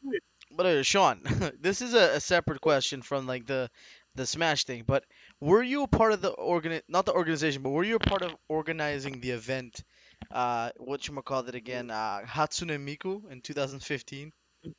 but 0.51 0.66
uh, 0.66 0.83
Sean, 0.83 1.21
this 1.61 1.83
is 1.83 1.94
a, 1.94 2.16
a 2.16 2.21
separate 2.21 2.61
question 2.61 3.03
from 3.03 3.27
like 3.27 3.47
the 3.47 3.71
the 4.14 4.27
Smash 4.27 4.64
thing. 4.64 4.85
But 4.87 5.05
were 5.40 5.62
you 5.62 5.85
a 5.85 5.88
part 5.88 6.12
of 6.12 6.21
the 6.21 6.31
organ? 6.31 6.81
Not 6.88 7.07
the 7.07 7.12
organization, 7.12 7.62
but 7.62 7.71
were 7.71 7.85
you 7.85 7.97
a 7.97 8.01
part 8.01 8.23
of 8.23 8.35
organizing 8.49 9.21
the 9.21 9.31
event? 9.31 9.83
Uh, 10.31 10.71
what 10.77 11.07
you 11.07 11.14
call 11.23 11.47
it 11.49 11.55
again? 11.55 11.90
Uh, 11.90 12.21
Hatsune 12.27 12.77
Miku 12.85 13.31
in 13.31 13.40
2015. 13.40 14.33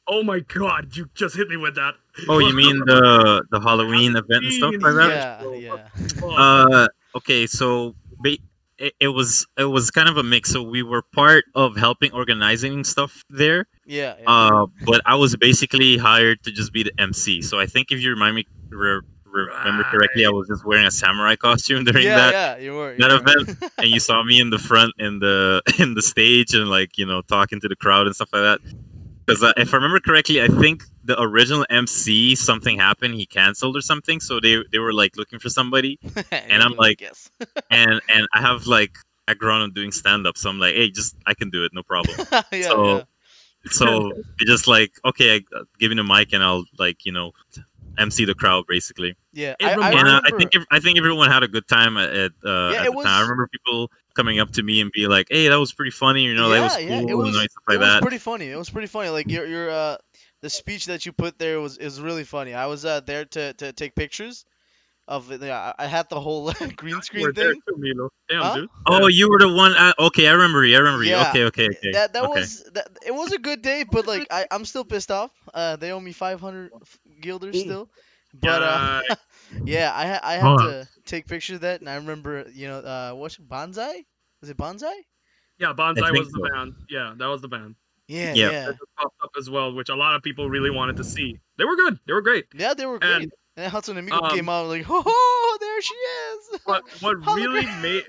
oh 0.08 0.22
my 0.24 0.42
god 0.42 0.94
you 0.98 1.10
just 1.16 1.38
hit 1.38 1.48
me 1.48 1.56
with 1.56 1.76
that 1.76 1.96
Oh, 2.28 2.40
you 2.40 2.54
mean 2.54 2.78
the 2.86 3.44
the 3.50 3.60
Halloween 3.62 4.16
event 4.16 4.44
and 4.44 4.54
stuff 4.54 4.76
like 4.82 4.96
that? 4.96 5.40
Yeah, 5.56 5.88
yeah. 5.88 6.28
Uh, 6.28 6.88
okay, 7.16 7.48
so 7.48 7.96
ba- 8.20 8.38
it, 8.80 8.94
it 9.00 9.08
was 9.10 9.46
it 9.58 9.66
was 9.66 9.92
kind 9.92 10.10
of 10.10 10.18
a 10.18 10.24
mix. 10.24 10.52
So 10.52 10.64
we 10.64 10.82
were 10.82 11.02
part 11.02 11.46
of 11.54 11.76
helping 11.76 12.12
organizing 12.14 12.84
stuff 12.84 13.24
there. 13.30 13.68
Yeah, 13.86 14.16
yeah. 14.20 14.26
Uh, 14.28 14.66
but 14.86 15.02
I 15.06 15.16
was 15.16 15.36
basically 15.36 15.98
hired 15.98 16.44
to 16.44 16.52
just 16.52 16.74
be 16.74 16.84
the 16.84 16.94
MC. 16.98 17.42
So 17.42 17.60
I 17.60 17.66
think 17.66 17.92
if 17.92 18.00
you 18.02 18.10
remind 18.10 18.36
me, 18.36 18.46
re- 18.70 19.02
remember 19.26 19.84
correctly, 19.84 20.26
I 20.26 20.30
was 20.30 20.48
just 20.48 20.66
wearing 20.66 20.86
a 20.86 20.92
samurai 20.92 21.36
costume 21.36 21.84
during 21.86 22.06
yeah, 22.06 22.16
that 22.16 22.34
yeah, 22.34 22.64
you 22.64 22.74
were. 22.74 22.96
that 22.98 23.12
were. 23.12 23.18
event, 23.18 23.72
and 23.78 23.88
you 23.88 24.00
saw 24.00 24.24
me 24.24 24.40
in 24.40 24.50
the 24.50 24.60
front 24.60 24.94
in 24.98 25.20
the 25.20 25.62
in 25.80 25.94
the 25.94 26.02
stage 26.02 26.54
and 26.54 26.70
like 26.70 26.98
you 26.98 27.06
know 27.06 27.22
talking 27.22 27.60
to 27.60 27.68
the 27.68 27.76
crowd 27.76 28.08
and 28.08 28.16
stuff 28.16 28.30
like 28.34 28.42
that. 28.42 28.60
Because 29.30 29.44
uh, 29.44 29.54
if 29.58 29.74
I 29.74 29.78
remember 29.78 30.00
correctly, 30.00 30.42
I 30.42 30.48
think 30.48 30.84
the 31.04 31.22
original 31.22 31.66
MC 31.70 32.36
something 32.36 32.78
happened, 32.78 33.14
he 33.14 33.26
canceled 33.28 33.78
or 33.78 33.82
something. 33.82 34.20
So 34.20 34.40
they 34.40 34.64
they 34.72 34.80
were 34.80 34.92
like 34.94 35.18
looking 35.18 35.38
for 35.40 35.50
somebody, 35.50 36.00
and 36.32 36.64
I'm 36.64 36.74
like- 36.76 37.02
yes. 37.02 37.30
and 37.72 38.02
and 38.10 38.28
I 38.34 38.42
have 38.42 38.66
like 38.66 38.98
background 39.28 39.62
on 39.64 39.72
doing 39.74 39.92
stand 39.92 40.26
up, 40.26 40.36
so 40.38 40.50
I'm 40.50 40.60
like, 40.60 40.74
hey, 40.74 40.90
just 40.90 41.16
I 41.28 41.36
can 41.36 41.50
do 41.52 41.64
it, 41.64 41.72
no 41.74 41.84
problem. 41.84 42.18
yeah, 42.52 42.62
so- 42.62 42.98
yeah. 42.98 43.04
so 43.72 44.14
they 44.40 44.46
just 44.46 44.68
like 44.68 44.94
okay, 45.06 45.36
I 45.36 45.56
uh, 45.56 45.64
give 45.80 45.90
me 45.92 45.96
the 45.98 46.04
mic 46.04 46.34
and 46.34 46.44
I'll 46.44 46.66
like 46.80 47.06
you 47.06 47.12
know 47.12 47.32
MC 48.00 48.26
the 48.26 48.34
crowd 48.34 48.66
basically. 48.68 49.16
Yeah, 49.34 49.54
I, 49.62 49.72
I 49.72 49.76
reminds- 49.76 49.98
and 50.00 50.08
uh, 50.08 50.22
I 50.26 50.32
think 50.38 50.52
I 50.72 50.80
think 50.80 50.98
everyone 50.98 51.30
had 51.30 51.44
a 51.44 51.48
good 51.48 51.68
time 51.68 51.98
at, 51.98 52.10
at, 52.10 52.32
uh, 52.44 52.72
Yeah, 52.74 52.80
at 52.82 52.86
it 52.88 52.96
the 52.96 53.04
time. 53.04 53.08
I 53.08 53.22
remember 53.22 53.48
people 53.48 53.92
coming 54.16 54.40
up 54.40 54.52
to 54.52 54.64
me 54.64 54.82
and 54.82 54.92
be 54.92 55.08
like, 55.08 55.28
"Hey, 55.30 55.48
that 55.48 55.60
was 55.60 55.74
pretty 55.74 55.92
funny," 55.92 56.24
you 56.24 56.34
know, 56.34 56.50
that 56.50 56.62
was 56.62 56.76
cool, 56.76 56.90
yeah, 56.90 56.98
it 57.00 57.14
and 57.14 57.18
was, 57.18 57.36
stuff 57.36 57.64
it 57.70 57.78
like 57.78 57.80
was 57.80 58.02
pretty 58.02 58.18
funny. 58.18 58.50
It 58.50 58.58
was 58.58 58.70
pretty 58.70 58.88
funny. 58.88 59.10
Like 59.10 59.30
your 59.32 59.46
your 59.46 59.70
uh 59.70 59.98
the 60.42 60.50
speech 60.50 60.86
that 60.86 61.06
you 61.06 61.12
put 61.12 61.38
there 61.38 61.60
was 61.60 61.78
is 61.78 62.00
really 62.00 62.24
funny. 62.24 62.54
I 62.54 62.68
was 62.68 62.86
uh, 62.86 63.02
there 63.02 63.26
to, 63.26 63.54
to 63.54 63.74
take 63.74 63.96
pictures 63.96 64.46
of 65.08 65.32
it. 65.32 65.42
Yeah, 65.42 65.74
I 65.78 65.86
I 65.86 65.88
had 65.88 66.10
the 66.10 66.20
whole 66.20 66.52
green 66.76 67.02
screen 67.02 67.34
thing. 67.34 67.62
too, 67.68 68.10
Damn, 68.30 68.44
Huh? 68.44 68.56
dude. 68.56 68.70
Oh, 68.86 69.08
you 69.08 69.30
were 69.30 69.40
the 69.40 69.52
one. 69.52 69.74
Uh, 69.74 69.94
okay, 70.00 70.28
I 70.28 70.34
remember 70.34 70.64
you. 70.64 70.76
I 70.76 70.80
remember 70.80 71.04
you. 71.04 71.12
Yeah, 71.12 71.30
Okay, 71.30 71.44
okay, 71.46 71.66
okay. 71.66 71.92
That 71.94 72.14
that 72.14 72.24
okay. 72.24 72.40
was 72.40 72.64
that, 72.74 72.88
it 73.06 73.14
was 73.14 73.32
a 73.32 73.40
good 73.40 73.62
day, 73.62 73.84
but 73.90 74.08
like 74.08 74.28
I 74.32 74.46
I'm 74.52 74.66
still 74.66 74.86
pissed 74.86 75.12
off. 75.12 75.32
Uh, 75.54 75.76
they 75.76 75.92
owe 75.92 76.00
me 76.00 76.12
500 76.14 76.72
guilders 77.22 77.60
still. 77.60 77.90
But 78.40 78.62
uh, 78.62 79.02
Yeah, 79.52 79.64
yeah, 79.66 80.20
I 80.24 80.34
I 80.34 80.34
had 80.36 80.44
Hold 80.44 80.60
to 80.60 80.88
take 81.06 81.28
pictures 81.28 81.56
of 81.56 81.62
that, 81.62 81.80
and 81.82 81.90
I 81.90 81.96
remember 81.96 82.46
you 82.54 82.68
know 82.68 82.80
uh 82.80 83.12
what's 83.14 83.38
it, 83.40 83.48
bonsai? 83.48 84.06
Was 84.42 84.50
it 84.50 84.58
bonsai? 84.58 84.94
yeah, 85.58 85.74
Bonsai 85.74 85.96
think 86.06 86.18
was 86.18 86.30
the 86.32 86.50
band. 86.54 86.74
Yeah, 86.90 87.14
that 87.18 87.28
was 87.28 87.42
the 87.42 87.48
band. 87.50 87.76
Yeah, 88.08 88.34
Yeah. 88.34 88.52
yeah, 88.52 88.66
That 88.68 88.78
popped 88.98 89.16
up 89.22 89.32
as 89.38 89.50
well, 89.50 89.74
which 89.74 89.90
a 89.90 89.96
lot 89.96 90.16
of 90.16 90.24
people 90.24 90.50
really 90.50 90.70
wanted 90.72 90.98
to 90.98 91.04
see. 91.04 91.40
They 91.58 91.66
were 91.66 91.76
good. 91.76 92.00
They 92.08 92.14
were 92.14 92.22
great. 92.22 92.46
yeah. 92.54 92.74
They 92.74 92.86
were 92.86 92.98
great. 93.00 93.24
And 93.24 93.32
And 93.58 93.72
Hatsune 93.74 94.08
Miku 94.08 94.24
um, 94.24 94.32
came 94.32 94.48
out 94.50 94.68
like, 94.68 94.86
oh, 94.90 95.58
there 95.60 95.82
she 95.82 95.94
is. 95.96 96.60
what 96.64 96.84
what 97.02 97.18
really 97.36 97.66
made 97.82 98.06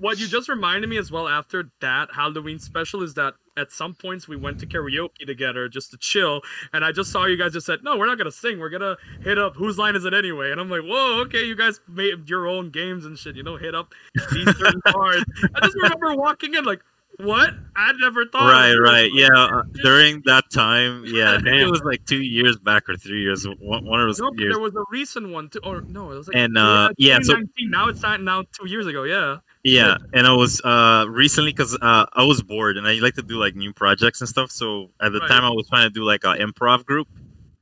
what 0.00 0.18
you 0.18 0.26
just 0.28 0.48
reminded 0.48 0.88
me 0.88 0.96
as 0.98 1.10
well 1.10 1.28
after 1.28 1.70
that 1.80 2.08
Halloween 2.14 2.58
special 2.58 3.02
is 3.02 3.14
that 3.14 3.34
at 3.56 3.72
some 3.72 3.92
points 3.94 4.28
we 4.28 4.36
went 4.36 4.60
to 4.60 4.66
karaoke 4.66 5.26
together 5.26 5.68
just 5.68 5.90
to 5.90 5.96
chill, 5.98 6.40
and 6.72 6.84
I 6.84 6.92
just 6.92 7.10
saw 7.10 7.24
you 7.26 7.36
guys 7.36 7.52
just 7.52 7.66
said, 7.66 7.82
"No, 7.82 7.96
we're 7.96 8.06
not 8.06 8.16
gonna 8.18 8.30
sing. 8.30 8.58
We're 8.60 8.68
gonna 8.70 8.96
hit 9.22 9.38
up 9.38 9.56
whose 9.56 9.78
line 9.78 9.96
is 9.96 10.04
it 10.04 10.14
anyway?" 10.14 10.52
And 10.52 10.60
I'm 10.60 10.70
like, 10.70 10.82
"Whoa, 10.82 11.20
okay, 11.22 11.44
you 11.44 11.56
guys 11.56 11.80
made 11.88 12.28
your 12.28 12.46
own 12.46 12.70
games 12.70 13.04
and 13.04 13.18
shit. 13.18 13.34
You 13.36 13.42
know, 13.42 13.56
hit 13.56 13.74
up 13.74 13.92
these 14.32 14.56
certain 14.58 14.80
cards." 14.86 15.24
I 15.54 15.60
just 15.64 15.74
remember 15.76 16.14
walking 16.14 16.54
in 16.54 16.64
like, 16.64 16.82
"What? 17.16 17.52
I 17.74 17.92
never 17.98 18.26
thought." 18.26 18.52
Right, 18.52 18.68
this." 18.70 18.78
right, 18.80 19.10
yeah. 19.12 19.28
uh, 19.34 19.62
During 19.82 20.22
that 20.26 20.44
time, 20.52 21.02
yeah, 21.06 21.32
I 21.32 21.36
think 21.40 21.48
it 21.60 21.66
was 21.70 21.82
like 21.82 22.04
two 22.04 22.22
years 22.22 22.56
back 22.58 22.88
or 22.88 22.96
three 22.96 23.22
years. 23.22 23.44
One, 23.58 23.84
one 23.84 24.00
of 24.00 24.06
those 24.06 24.20
No, 24.20 24.30
years. 24.38 24.54
there 24.54 24.62
was 24.62 24.74
a 24.76 24.84
recent 24.92 25.30
one 25.30 25.48
too, 25.48 25.58
or 25.64 25.80
no, 25.80 26.12
it 26.12 26.16
was 26.18 26.28
like 26.28 26.36
And, 26.36 26.56
uh, 26.56 26.90
yeah, 26.96 27.16
so- 27.22 27.34
2019. 27.34 27.70
now 27.70 27.88
it's 27.88 28.02
not 28.02 28.22
now 28.22 28.44
two 28.52 28.68
years 28.68 28.86
ago. 28.86 29.02
Yeah. 29.02 29.38
Yeah, 29.68 29.96
and 30.12 30.26
I 30.26 30.32
was 30.34 30.60
uh 30.64 31.06
recently 31.08 31.50
because 31.52 31.76
uh 31.82 32.06
I 32.12 32.24
was 32.24 32.42
bored 32.42 32.76
and 32.76 32.86
I 32.86 32.94
like 32.94 33.14
to 33.14 33.22
do 33.22 33.38
like 33.38 33.54
new 33.56 33.72
projects 33.72 34.20
and 34.20 34.28
stuff. 34.28 34.50
So 34.50 34.90
at 35.00 35.12
the 35.12 35.20
Right. 35.20 35.28
time 35.28 35.44
I 35.44 35.50
was 35.50 35.68
trying 35.68 35.88
to 35.88 35.94
do 35.94 36.04
like 36.04 36.24
a 36.24 36.34
improv 36.36 36.84
group, 36.84 37.08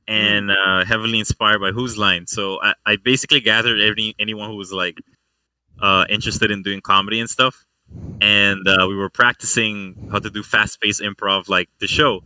and 0.07 0.51
uh, 0.51 0.85
heavily 0.85 1.19
inspired 1.19 1.59
by 1.59 1.71
Whose 1.71 1.97
Line. 1.97 2.27
So 2.27 2.61
I, 2.61 2.73
I 2.85 2.95
basically 2.97 3.41
gathered 3.41 3.79
any 3.81 4.15
anyone 4.19 4.49
who 4.49 4.57
was 4.57 4.71
like 4.71 4.97
uh 5.81 6.05
interested 6.09 6.51
in 6.51 6.63
doing 6.63 6.81
comedy 6.81 7.19
and 7.19 7.29
stuff, 7.29 7.65
and 8.21 8.67
uh, 8.67 8.85
we 8.89 8.95
were 8.95 9.09
practicing 9.09 9.95
how 10.11 10.19
to 10.19 10.29
do 10.29 10.43
fast 10.43 10.81
paced 10.81 11.01
improv 11.01 11.49
like 11.49 11.69
the 11.79 11.87
show. 11.87 12.21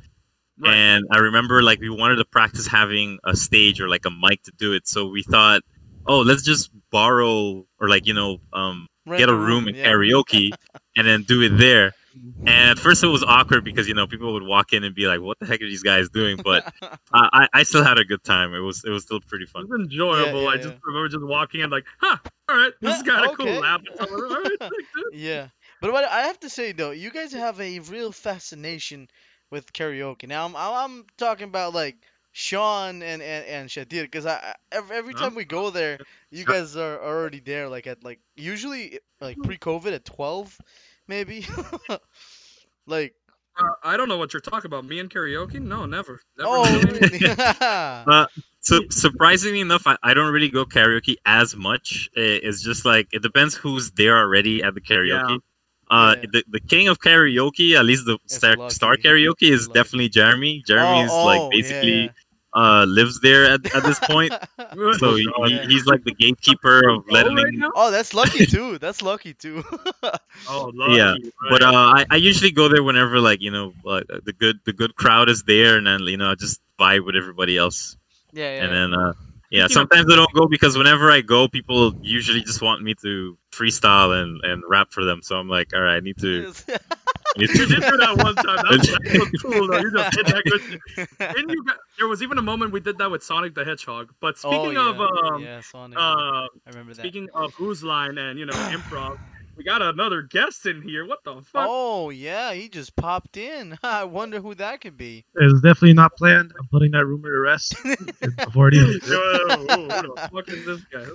Right. 0.60 0.76
And 0.76 1.06
I 1.12 1.20
remember 1.20 1.64
like 1.64 1.80
we 1.82 1.90
wanted 1.90 2.18
to 2.18 2.26
practice 2.26 2.68
having 2.68 3.20
a 3.26 3.36
stage 3.36 3.82
or 3.82 3.90
like 3.90 4.06
a 4.06 4.12
mic 4.12 4.44
to 4.44 4.52
do 4.58 4.74
it. 4.74 4.88
So 4.88 5.08
we 5.08 5.24
thought, 5.24 5.62
oh, 6.06 6.22
let's 6.22 6.44
just 6.44 6.72
borrow 6.92 7.66
or 7.80 7.90
like 7.90 8.06
you 8.08 8.14
know 8.14 8.40
um 8.54 8.88
Rent 9.06 9.20
get 9.20 9.30
a 9.30 9.36
room 9.36 9.68
in 9.68 9.76
yeah. 9.76 9.86
karaoke 9.86 10.52
and 10.96 11.08
then 11.08 11.24
do 11.24 11.42
it 11.42 11.58
there. 11.58 11.92
Mm-hmm. 12.18 12.48
And 12.48 12.70
at 12.72 12.78
first 12.80 13.04
it 13.04 13.08
was 13.08 13.24
awkward 13.24 13.64
because 13.64 13.88
you 13.88 13.94
know 13.94 14.06
people 14.06 14.34
would 14.34 14.44
walk 14.44 14.74
in 14.74 14.84
and 14.84 14.94
be 14.94 15.08
like, 15.08 15.22
"What 15.22 15.40
the 15.40 15.46
heck 15.46 15.62
are 15.62 15.66
these 15.66 15.82
guys 15.84 16.10
doing?" 16.10 16.38
But 16.44 16.74
I, 16.82 16.98
I, 17.14 17.48
I 17.54 17.64
still 17.64 17.84
had 17.84 17.98
a 18.00 18.04
good 18.04 18.24
time. 18.24 18.54
It 18.54 18.60
was 18.60 18.84
it 18.84 18.90
was 18.90 19.04
still 19.04 19.22
pretty 19.22 19.46
fun. 19.46 19.64
It 19.64 19.70
fun. 19.70 19.80
was 19.80 19.86
enjoyable. 19.88 20.42
yeah, 20.44 20.50
I 20.50 20.56
yeah. 20.56 20.62
just 20.62 20.76
remember 20.84 21.08
just 21.08 21.24
walking 21.26 21.62
in 21.62 21.70
like, 21.70 21.86
huh, 22.00 22.18
all 22.50 22.58
right, 22.58 22.74
this 22.82 22.98
is 23.00 23.04
Yeah, 23.06 23.14
kind 23.14 23.26
of 23.26 23.32
okay. 23.40 23.44
cool. 23.46 23.62
Laugh 23.62 23.82
at 23.90 23.98
someone. 23.98 24.32
All 24.32 24.42
right, 24.42 24.52
thanks, 24.60 24.76
dude. 24.94 25.20
Yeah, 25.22 25.48
but 25.80 25.94
what 25.94 26.04
I 26.04 26.24
have 26.24 26.40
to 26.42 26.50
say 26.50 26.74
though, 26.74 26.92
you 26.92 27.12
guys 27.12 27.32
have 27.32 27.60
a 27.62 27.80
real 27.80 28.12
fascination 28.12 29.08
with 29.50 29.72
karaoke. 29.72 30.28
Now 30.28 30.46
I'm 30.46 30.56
I'm, 30.56 30.74
I'm 30.74 31.06
talking 31.18 31.46
about 31.48 31.74
like 31.74 31.96
Sean 32.32 33.02
and 33.04 33.22
and 33.22 33.46
and 33.46 33.70
Shadir 33.70 34.04
because 34.04 34.26
I 34.26 34.36
I- 34.36 34.56
every, 34.72 34.96
every 34.96 35.14
time 35.14 35.36
we 35.36 35.46
go 35.46 35.70
there, 35.70 36.00
you 36.30 36.46
guys 36.46 36.76
are 36.78 37.02
already 37.04 37.40
there. 37.40 37.68
Like 37.68 37.88
at 37.88 38.04
like 38.04 38.20
usually 38.36 39.00
like 39.20 39.38
pre-COVID 39.44 39.94
at 39.94 40.06
twelve, 40.06 40.58
maybe. 41.08 41.46
like 42.88 43.14
Uh, 43.60 43.74
I 43.84 43.98
don't 43.98 44.08
know 44.08 44.18
what 44.18 44.34
you're 44.34 44.40
talking 44.42 44.68
about. 44.68 44.86
Me 44.86 45.00
and 45.00 45.10
karaoke? 45.10 45.60
No, 45.60 45.86
never. 45.86 46.22
never 46.38 46.50
oh 46.50 46.82
really. 46.84 47.00
really? 47.20 47.36
Uh, 47.38 48.26
So 48.62 48.80
surprisingly 48.90 49.60
enough, 49.60 49.88
I, 49.88 49.98
I 50.04 50.14
don't 50.14 50.32
really 50.32 50.50
go 50.50 50.66
karaoke 50.66 51.16
as 51.26 51.56
much. 51.56 52.10
I- 52.16 52.40
It's 52.44 52.62
just 52.64 52.86
like 52.86 53.08
it 53.12 53.22
depends 53.22 53.56
who's 53.56 53.92
there 53.92 54.18
already 54.18 54.64
at 54.64 54.74
the 54.74 54.82
karaoke. 54.82 55.40
Uh, 55.92 56.16
Yeah. 56.22 56.30
the, 56.34 56.42
the 56.56 56.60
king 56.62 56.88
of 56.88 57.00
karaoke, 57.00 57.76
at 57.78 57.86
least 57.86 58.06
the 58.06 58.18
star, 58.28 58.56
lucky. 58.56 58.74
star 58.74 58.96
karaoke, 58.96 59.50
is 59.52 59.68
Lucky. 59.68 59.78
definitely 59.80 60.10
Jeremy. 60.10 60.64
Jeremy 60.66 61.02
is 61.08 61.12
Oh, 61.14 61.26
like 61.26 61.42
oh, 61.42 61.50
basically 61.52 62.00
yeah. 62.06 62.12
uh 62.62 62.86
lives 62.88 63.20
there 63.22 63.44
at, 63.54 63.62
at 63.76 63.84
this 63.84 64.00
point. 64.00 64.34
So 65.02 65.16
he, 65.16 65.28
he, 65.48 65.54
he's 65.72 65.86
like 65.86 66.04
the 66.10 66.14
gatekeeper 66.24 66.78
of 66.90 67.04
letting. 67.10 67.36
right 67.36 67.54
now? 67.54 67.72
Oh, 67.76 67.92
that's 67.92 68.14
lucky 68.14 68.46
too. 68.56 68.78
That's 68.80 69.02
lucky 69.02 69.34
too. 69.34 69.64
Oh, 70.50 70.72
lucky, 70.74 70.96
Yeah, 70.98 71.12
right. 71.12 71.32
But 71.52 71.62
uh, 71.64 71.72
I, 71.98 72.06
I 72.10 72.16
usually 72.16 72.52
go 72.52 72.68
there 72.70 72.84
whenever 72.84 73.20
like 73.20 73.42
you 73.42 73.52
know 73.52 73.74
like 73.84 74.06
the 74.08 74.34
good 74.34 74.58
the 74.66 74.74
good 74.74 74.96
crowd 74.96 75.28
is 75.30 75.44
there, 75.44 75.78
and 75.78 75.86
then 75.86 76.00
you 76.08 76.18
know 76.18 76.32
I 76.32 76.36
just 76.36 76.62
vibe 76.80 77.06
with 77.06 77.16
everybody 77.16 77.58
else. 77.58 77.98
yeah, 78.34 78.56
yeah. 78.56 78.64
And 78.64 78.72
then 78.74 78.90
uh, 79.02 79.14
yeah, 79.52 79.68
sometimes 79.68 80.06
I 80.12 80.16
don't 80.16 80.34
go 80.34 80.48
because 80.48 80.78
whenever 80.78 81.12
I 81.12 81.22
go, 81.22 81.48
people 81.48 81.94
usually 82.02 82.42
just 82.42 82.62
want 82.62 82.82
me 82.82 82.96
to 83.04 83.38
freestyle 83.52 84.22
and, 84.22 84.42
and 84.44 84.64
rap 84.68 84.92
for 84.92 85.04
them. 85.04 85.22
So 85.22 85.36
I'm 85.36 85.50
like, 85.50 85.74
all 85.74 85.82
right, 85.82 85.98
I 85.98 86.00
need 86.00 86.18
to. 86.20 86.54
I 86.68 86.72
need 86.72 86.80
You 87.38 87.48
did 87.48 87.70
do 87.70 87.98
that 87.98 88.18
one 88.18 88.36
time. 88.36 88.58
That 88.58 88.78
was, 88.78 88.88
that 88.88 89.30
was 89.32 89.42
cool 89.42 89.68
though. 89.68 89.78
You 89.78 89.92
just 89.92 90.16
hit 90.18 90.26
that 90.28 90.44
good. 90.44 91.36
Didn't 91.36 91.50
you? 91.50 91.64
Got, 91.64 91.78
there 91.98 92.08
was 92.08 92.22
even 92.22 92.38
a 92.38 92.42
moment 92.42 92.74
we 92.74 92.80
did 92.80 92.98
that 92.98 93.10
with 93.10 93.24
Sonic 93.24 93.56
the 93.56 93.64
Hedgehog. 93.64 94.14
But 94.20 94.38
speaking 94.38 94.78
oh, 94.78 94.90
of 94.90 94.98
yeah. 94.98 95.30
um, 95.30 95.44
yeah, 95.44 95.62
Sonic. 95.62 95.98
uh, 95.98 96.02
I 96.02 96.48
remember 96.68 96.94
that. 96.94 97.00
speaking 97.00 97.30
of 97.34 97.54
Whose 97.54 97.84
Line 97.84 98.18
and 98.18 98.38
you 98.38 98.46
know 98.46 98.54
improv, 98.54 99.18
we 99.56 99.64
got 99.64 99.82
another 99.82 100.22
guest 100.22 100.66
in 100.66 100.82
here. 100.82 101.06
What 101.06 101.24
the 101.24 101.42
fuck? 101.42 101.68
Oh 101.70 102.10
yeah, 102.10 102.54
he 102.54 102.70
just 102.70 102.96
popped 102.96 103.38
in. 103.38 103.78
I 103.84 104.04
wonder 104.04 104.40
who 104.40 104.56
that 104.56 104.82
could 104.82 104.98
be. 104.98 105.26
It's 105.36 105.62
definitely 105.62 105.94
not 105.94 106.16
planned. 106.18 106.54
I'm 106.60 106.68
putting 106.68 106.92
that 106.92 107.06
rumor 107.06 107.30
to 107.30 107.40
rest 107.40 107.76
before 108.38 108.68
it 108.72 108.76
even. 108.76 109.00
Yo, 109.06 109.58
who 109.58 109.88
the 109.88 110.30
fuck 110.32 110.50
is 110.50 110.66
this 110.66 110.82
guy? 110.92 111.06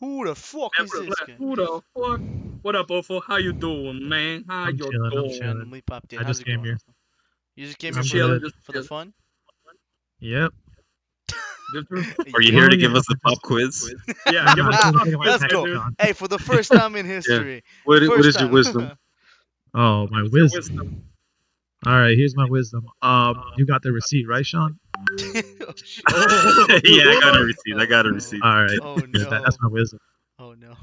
Who 0.00 0.26
the 0.26 0.34
fuck 0.34 0.72
is 0.80 0.90
this 0.90 1.06
Black, 1.06 1.26
guy? 1.28 1.34
Who 1.34 1.56
the 1.56 1.82
fuck? 1.94 2.20
What 2.62 2.76
up, 2.76 2.88
Ofo? 2.88 3.22
How 3.26 3.36
you 3.36 3.52
doing, 3.52 4.08
man? 4.08 4.44
How 4.48 4.64
I'm 4.64 4.76
you 4.76 4.90
chilling, 4.90 5.02
I'm 5.04 5.10
doing? 5.10 5.30
chilling. 5.30 5.46
Randomly 5.46 5.82
popped 5.82 6.12
in. 6.12 6.18
I 6.18 6.22
How's 6.24 6.38
just 6.38 6.46
came 6.46 6.56
going? 6.56 6.66
here. 6.66 6.78
You 7.56 7.66
just 7.66 7.78
came 7.78 7.94
I'm 7.96 8.04
here 8.04 8.26
for 8.26 8.34
the, 8.34 8.40
just 8.40 8.54
for 8.62 8.72
the 8.72 8.82
fun? 8.82 9.12
Yep. 10.20 10.52
Are 12.34 12.40
you 12.40 12.52
here 12.52 12.68
to 12.68 12.76
give 12.76 12.94
us 12.94 13.06
the 13.08 13.16
pop 13.22 13.40
quiz? 13.42 13.94
Yeah, 14.30 14.54
give 14.54 14.66
us 14.66 14.84
Nah, 14.84 15.00
a 15.00 15.02
I'm 15.02 15.12
Let's 15.20 15.44
go. 15.44 15.84
Hey, 15.98 16.12
for 16.12 16.28
the 16.28 16.38
first 16.38 16.70
time 16.70 16.96
in 16.96 17.06
history. 17.06 17.62
What, 17.84 17.98
First 18.00 18.10
what 18.10 18.26
is 18.26 18.40
your 18.40 18.50
wisdom? 18.50 18.92
Oh, 19.74 20.08
my 20.10 20.26
wisdom. 20.32 21.04
All 21.84 21.92
right, 21.92 22.16
here's 22.16 22.34
my 22.34 22.48
wisdom. 22.48 22.86
Um, 23.02 23.42
you 23.58 23.66
got 23.66 23.82
the 23.82 23.92
receipt, 23.92 24.26
right, 24.26 24.46
Sean? 24.46 24.78
yeah, 25.20 25.42
I 26.08 27.18
got 27.20 27.36
a 27.36 27.44
receipt. 27.44 27.76
I 27.76 27.84
got 27.84 28.06
a 28.06 28.12
receipt. 28.12 28.40
All 28.42 28.62
right. 28.62 28.78
oh 28.82 28.96
no. 28.96 29.28
that- 29.28 29.42
that's 29.44 29.58
my 29.60 29.68
wisdom. 29.68 30.00
Oh 30.38 30.54
no. 30.54 30.74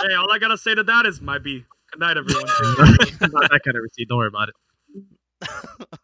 Hey, 0.00 0.14
all 0.14 0.30
I 0.32 0.38
gotta 0.38 0.58
say 0.58 0.74
to 0.74 0.82
that 0.82 1.06
is 1.06 1.20
might 1.20 1.42
be. 1.44 1.64
Good 1.92 2.00
night, 2.00 2.16
everyone. 2.16 2.44
Not 2.46 3.50
that 3.50 3.60
kind 3.64 3.76
of 3.76 3.82
receipt. 3.82 4.08
Don't 4.08 4.18
worry 4.18 4.28
about 4.28 4.48
it. 4.48 4.54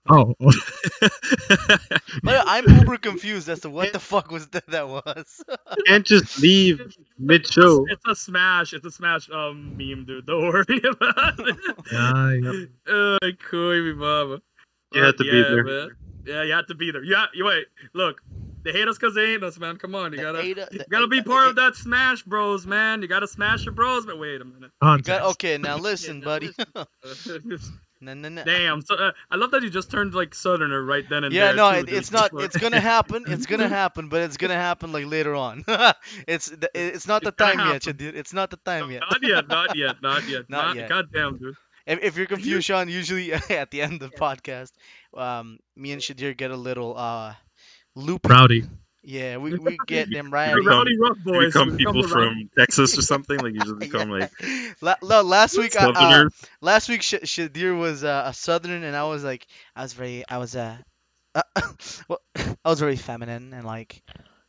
Oh, 0.08 0.34
But 2.22 2.44
I'm 2.46 2.64
uber 2.78 2.98
confused 2.98 3.48
as 3.48 3.60
to 3.60 3.70
what 3.70 3.92
the 3.92 3.98
fuck 3.98 4.30
was 4.30 4.48
that 4.48 4.66
that 4.68 4.88
was. 4.88 5.42
You 5.76 5.82
can't 5.86 6.06
just 6.06 6.40
leave 6.40 6.80
mid 7.18 7.46
show. 7.46 7.86
It's 7.88 8.04
a 8.06 8.14
smash. 8.14 8.72
It's 8.72 8.84
a 8.84 8.90
smash 8.90 9.28
um, 9.30 9.76
meme, 9.76 10.04
dude. 10.06 10.26
Don't 10.26 10.48
worry 10.48 10.64
about 10.90 11.34
it. 11.40 11.56
yeah, 11.92 12.32
yep. 12.32 12.68
Uh, 12.86 13.18
cool, 13.50 13.82
me 13.82 13.92
mama. 13.94 14.40
You 14.92 15.02
had 15.02 15.16
to 15.18 15.24
be 15.24 15.42
there. 15.42 15.64
Man. 15.64 15.90
Yeah, 16.26 16.42
you 16.44 16.52
had 16.52 16.66
to 16.68 16.74
be 16.74 16.90
there. 16.90 17.02
Yeah, 17.02 17.26
you 17.34 17.44
wait. 17.44 17.66
Look, 17.92 18.20
they 18.62 18.72
hate 18.72 18.88
us 18.88 18.96
because 18.96 19.14
they 19.14 19.34
ain't 19.34 19.42
us, 19.42 19.58
man. 19.58 19.76
Come 19.76 19.94
on, 19.94 20.12
you 20.12 20.18
gotta, 20.20 20.40
Ada- 20.40 20.68
you 20.70 20.80
gotta 20.90 21.06
be 21.08 21.18
Ada- 21.18 21.28
part 21.28 21.48
of 21.48 21.56
that 21.56 21.74
Smash 21.74 22.22
Bros, 22.22 22.66
man. 22.66 23.02
You 23.02 23.08
gotta 23.08 23.26
smash 23.28 23.64
your 23.64 23.74
bros. 23.74 24.06
But 24.06 24.18
wait 24.18 24.40
a 24.40 24.44
minute. 24.44 24.70
Context. 24.82 25.06
Got- 25.08 25.30
okay, 25.32 25.58
now 25.58 25.76
listen, 25.76 26.20
buddy. 26.20 26.50
No, 28.04 28.14
no, 28.14 28.28
no. 28.28 28.44
Damn. 28.44 28.82
So 28.82 28.94
uh, 28.96 29.12
I 29.30 29.36
love 29.36 29.50
that 29.52 29.62
you 29.62 29.70
just 29.70 29.90
turned 29.90 30.14
like 30.14 30.34
Southerner 30.34 30.82
right 30.84 31.08
then 31.08 31.24
and 31.24 31.32
Yeah, 31.32 31.52
there. 31.52 31.56
Yeah, 31.56 31.72
no, 31.72 31.82
too, 31.82 31.88
it, 31.88 31.96
it's 31.98 32.12
not. 32.12 32.30
It's 32.34 32.56
gonna 32.56 32.80
happen. 32.80 33.24
It's 33.28 33.46
gonna 33.46 33.68
happen, 33.68 34.08
but 34.08 34.20
it's 34.22 34.36
gonna 34.36 34.54
happen 34.54 34.92
like 34.92 35.06
later 35.06 35.34
on. 35.34 35.64
it's 36.28 36.46
the- 36.50 36.70
it's 36.74 37.06
not 37.06 37.22
the 37.22 37.28
It's 37.28 37.36
gonna 37.38 37.52
time 37.54 37.66
yet, 37.72 37.84
happen. 37.84 37.96
dude. 37.96 38.14
It's 38.16 38.32
not 38.32 38.50
the 38.50 38.58
time 38.58 38.90
yet. 38.90 39.02
Not 39.10 39.22
yet. 39.22 39.48
Not 39.48 39.76
yet. 39.76 39.96
Not 40.02 40.28
yet. 40.28 40.50
Not 40.50 40.66
not 40.66 40.76
yet. 40.76 40.88
Goddamn, 40.88 41.38
dude. 41.38 41.54
If, 41.86 42.02
if 42.02 42.16
you're 42.16 42.26
confused, 42.26 42.64
Sean, 42.66 42.88
usually 42.88 43.32
at 43.32 43.70
the 43.70 43.82
end 43.82 44.02
of 44.02 44.10
the 44.10 44.16
podcast, 44.16 44.72
um, 45.16 45.58
me 45.76 45.92
and 45.92 46.00
Shadir 46.00 46.36
get 46.36 46.50
a 46.50 46.56
little 46.56 46.96
uh 46.96 47.34
loop. 47.94 48.28
Rowdy. 48.28 48.64
Yeah, 49.06 49.36
we, 49.36 49.54
we 49.58 49.76
get 49.86 50.10
them 50.10 50.30
right. 50.32 50.50
The 50.50 50.56
Become- 50.62 50.66
rowdy 50.78 50.98
rough 50.98 51.18
boys. 51.24 51.46
become 51.52 51.70
we 51.72 51.76
people 51.76 52.02
the 52.02 52.08
from 52.08 52.20
rowdy- 52.22 52.48
Texas 52.58 52.96
or 52.98 53.02
something. 53.02 53.38
Like 53.38 53.52
you 53.54 53.60
just 53.60 53.78
become 53.78 54.10
like 54.10 54.30
La- 54.80 54.96
la- 55.02 55.20
last 55.20 55.58
week, 55.58 55.76
uh, 55.80 55.92
uh, 55.94 56.28
last 56.60 56.88
week 56.88 57.02
Sh- 57.02 57.14
Shadir 57.24 57.78
was 57.78 58.02
uh, 58.02 58.24
a 58.26 58.32
southern, 58.34 58.82
and 58.82 58.96
I 58.96 59.04
was 59.04 59.22
like, 59.22 59.46
I 59.76 59.82
was 59.82 59.92
very, 59.92 60.24
I 60.28 60.38
was 60.38 60.56
uh, 60.56 60.76
well, 62.08 62.20
I 62.36 62.68
was 62.68 62.80
very 62.80 62.96
feminine, 62.96 63.52
and 63.52 63.64
like, 63.66 64.02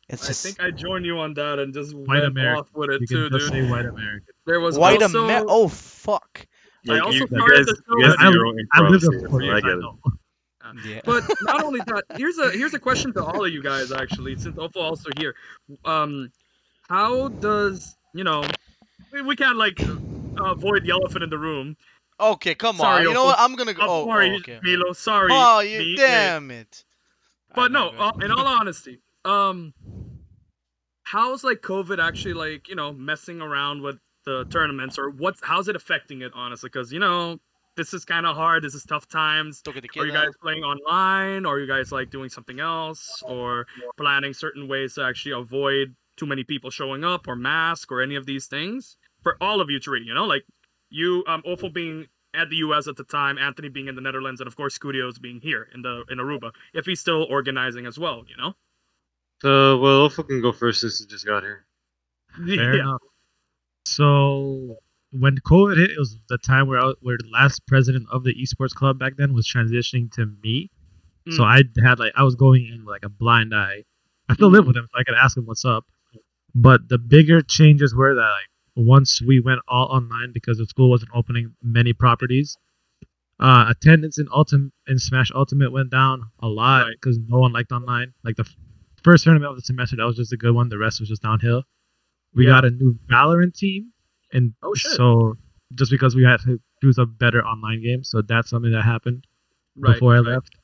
it's 0.08 0.24
I 0.24 0.28
just 0.28 0.44
think 0.44 0.62
I 0.62 0.72
joined 0.72 1.06
you 1.06 1.18
on 1.20 1.34
that 1.34 1.60
and 1.60 1.74
just 1.74 1.94
White 1.94 2.08
went 2.22 2.26
American. 2.26 2.60
off 2.62 2.70
with 2.74 2.92
it 2.92 3.02
You 3.02 3.08
too, 3.08 3.30
dude. 3.30 3.70
white 3.70 3.86
American. 3.86 4.28
There 4.46 4.60
was 4.60 4.78
white 4.78 5.02
also, 5.02 5.26
Amer. 5.30 5.46
Oh 5.50 5.68
fuck. 5.68 6.46
I 6.88 7.00
also 7.00 7.14
you, 7.16 7.20
you 7.22 7.28
started 7.28 7.56
guys, 7.56 7.66
the 7.66 7.76
show 7.76 7.98
you 7.98 8.04
guys 8.06 8.12
with- 8.12 8.34
do 8.34 8.68
I- 8.74 8.78
I 8.78 8.82
improv 8.82 8.90
lived 8.92 9.04
here, 9.12 9.20
for 9.22 9.30
four 9.30 9.42
I 9.56 9.60
get 9.62 9.72
it. 9.72 9.86
Know. 10.74 10.82
Yeah. 10.86 11.02
But 11.06 11.24
not 11.42 11.64
only 11.64 11.80
that, 11.88 12.04
here's 12.18 12.38
a 12.38 12.52
here's 12.52 12.74
a 12.74 12.80
question 12.80 13.14
to 13.14 13.24
all 13.24 13.46
of 13.46 13.52
you 13.52 13.62
guys 13.62 13.92
actually, 13.92 14.38
since 14.38 14.56
Ofo 14.56 14.78
also 14.78 15.10
here. 15.18 15.36
Um, 15.84 16.32
how 16.90 17.30
does 17.30 17.96
you 18.14 18.24
know? 18.24 18.44
We, 19.12 19.22
we 19.22 19.36
can't 19.36 19.58
like 19.58 19.80
avoid 20.38 20.84
the 20.84 20.92
elephant 20.92 21.24
in 21.24 21.30
the 21.30 21.38
room. 21.38 21.78
Okay, 22.20 22.56
come 22.56 22.78
Sorry, 22.78 23.02
on. 23.02 23.08
You 23.08 23.14
know 23.14 23.22
Opal. 23.22 23.26
what? 23.28 23.40
I'm 23.40 23.56
gonna 23.56 23.74
go. 23.74 23.82
I'm 23.82 23.90
Oh, 23.90 24.06
sorry, 24.06 24.32
oh, 24.32 24.36
okay. 24.38 24.60
Milo. 24.64 24.94
Sorry. 24.94 25.30
Oh, 25.32 25.60
you 25.60 25.80
me, 25.80 25.96
damn 25.98 26.52
it. 26.52 26.84
But 27.54 27.72
no, 27.72 27.90
uh, 27.90 28.12
in 28.22 28.32
all 28.32 28.46
honesty, 28.46 29.02
um, 29.24 29.74
how's 31.04 31.44
like 31.44 31.62
COVID 31.62 32.06
actually 32.06 32.34
like 32.34 32.68
you 32.70 32.76
know 32.76 32.94
messing 32.94 33.42
around 33.42 33.82
with 33.82 33.98
the 34.26 34.46
tournaments 34.50 34.98
or 34.98 35.10
what's 35.12 35.40
how's 35.44 35.68
it 35.68 35.76
affecting 35.76 36.22
it 36.22 36.32
honestly? 36.34 36.70
Because 36.72 36.92
you 36.92 37.00
know 37.00 37.40
this 37.76 37.94
is 37.94 38.06
kind 38.06 38.26
of 38.26 38.36
hard. 38.36 38.64
This 38.64 38.74
is 38.74 38.84
tough 38.84 39.08
times. 39.08 39.62
Took 39.62 39.78
it 39.78 39.84
to 39.84 40.00
Are 40.00 40.06
you 40.06 40.12
guys 40.12 40.30
playing 40.42 40.64
online? 40.64 41.46
Or 41.46 41.56
are 41.56 41.60
you 41.60 41.68
guys 41.68 41.92
like 41.92 42.10
doing 42.10 42.30
something 42.30 42.60
else? 42.60 43.22
Or 43.26 43.68
planning 43.98 44.34
certain 44.34 44.68
ways 44.68 44.96
to 44.96 45.04
actually 45.04 45.34
avoid 45.34 45.96
too 46.18 46.26
many 46.26 46.44
people 46.44 46.70
showing 46.70 47.04
up 47.04 47.28
or 47.28 47.36
mask 47.36 47.92
or 47.92 48.02
any 48.02 48.16
of 48.16 48.26
these 48.26 48.48
things? 48.48 48.98
For 49.24 49.38
all 49.42 49.62
of 49.62 49.70
you 49.70 49.80
to 49.82 49.92
read. 49.92 50.06
you 50.06 50.14
know, 50.14 50.26
like 50.26 50.46
you, 50.90 51.24
um, 51.28 51.42
Ofo 51.44 51.74
being 51.74 52.08
at 52.34 52.50
the 52.50 52.58
US 52.58 52.88
at 52.88 52.96
the 52.96 53.04
time, 53.04 53.38
Anthony 53.38 53.70
being 53.70 53.88
in 53.88 53.96
the 53.96 54.02
Netherlands, 54.02 54.42
and 54.42 54.48
of 54.48 54.56
course 54.56 54.76
Studios 54.76 55.18
being 55.20 55.40
here 55.42 55.68
in 55.74 55.82
the 55.82 56.04
in 56.10 56.20
Aruba, 56.20 56.52
if 56.74 56.86
he's 56.86 57.00
still 57.00 57.24
organizing 57.24 57.86
as 57.86 57.98
well, 57.98 58.24
you 58.28 58.38
know? 58.38 58.54
So, 59.42 59.78
well, 59.80 60.10
Olfo 60.10 60.26
can 60.28 60.42
go 60.42 60.52
first 60.52 60.82
since 60.82 61.00
he 61.00 61.06
just 61.06 61.26
got 61.26 61.44
here. 61.44 61.66
Fair 62.46 62.76
enough. 62.76 63.02
So 63.86 64.78
when 65.20 65.38
COVID 65.40 65.78
hit, 65.78 65.92
it 65.92 65.98
was 66.00 66.18
the 66.30 66.38
time 66.38 66.68
where 66.68 66.80
I, 66.80 66.94
where 67.02 67.18
the 67.18 67.30
last 67.32 67.66
president 67.68 68.08
of 68.12 68.24
the 68.24 68.34
esports 68.36 68.74
club 68.74 69.00
back 69.00 69.18
then 69.18 69.34
was 69.34 69.48
transitioning 69.48 70.12
to 70.14 70.26
me. 70.44 70.70
So 71.32 71.42
Mm. 71.42 71.46
I 71.46 71.88
had 71.88 72.00
like 72.00 72.14
I 72.16 72.24
was 72.24 72.36
going 72.36 72.68
in 72.68 72.86
like 72.86 73.04
a 73.04 73.10
blind 73.10 73.54
eye. 73.56 73.84
I 74.30 74.34
still 74.36 74.50
live 74.50 74.66
with 74.68 74.76
him, 74.78 74.88
so 74.92 75.00
I 75.00 75.04
could 75.04 75.16
ask 75.16 75.36
him 75.38 75.46
what's 75.46 75.66
up. 75.66 75.86
But 76.54 76.88
the 76.90 76.98
bigger 76.98 77.42
changes 77.42 77.94
were 77.96 78.14
that 78.16 78.22
like 78.22 78.50
once 78.76 79.22
we 79.22 79.40
went 79.40 79.62
all 79.68 79.88
online 79.88 80.32
because 80.34 80.58
the 80.58 80.66
school 80.66 80.90
wasn't 80.90 81.12
opening 81.14 81.56
many 81.64 81.94
properties, 81.94 82.58
uh, 83.40 83.66
attendance 83.70 84.18
in 84.20 84.28
Ultimate 84.34 84.72
in 84.88 85.00
Smash 85.00 85.32
Ultimate 85.34 85.72
went 85.72 85.90
down 85.92 86.24
a 86.40 86.48
lot 86.48 86.84
Right. 86.86 86.92
because 87.00 87.18
no 87.28 87.40
one 87.40 87.52
liked 87.54 87.72
online. 87.72 88.14
Like 88.24 88.36
the 88.36 88.44
f- 88.44 88.56
first 89.04 89.24
tournament 89.24 89.50
of 89.50 89.56
the 89.58 89.62
semester, 89.64 89.96
that 89.98 90.06
was 90.06 90.16
just 90.18 90.32
a 90.34 90.38
good 90.38 90.54
one. 90.54 90.70
The 90.70 90.78
rest 90.78 91.00
was 91.00 91.10
just 91.10 91.22
downhill. 91.24 91.64
We 92.34 92.46
Yeah. 92.46 92.52
got 92.52 92.66
a 92.66 92.70
new 92.72 92.98
Valorant 93.08 93.56
team, 93.56 93.92
and 94.34 94.54
Oh, 94.64 94.74
shit. 94.74 94.92
so 94.94 95.36
just 95.74 95.92
because 95.92 96.16
we 96.16 96.24
had 96.24 96.40
to 96.42 96.60
choose 96.82 96.98
a 96.98 97.06
better 97.06 97.44
online 97.46 97.82
game, 97.84 98.04
so 98.04 98.22
that's 98.22 98.50
something 98.50 98.72
that 98.72 98.84
happened 98.84 99.26
Right, 99.78 99.94
before 99.94 100.14
I 100.16 100.20
right. 100.20 100.26
left. 100.36 100.56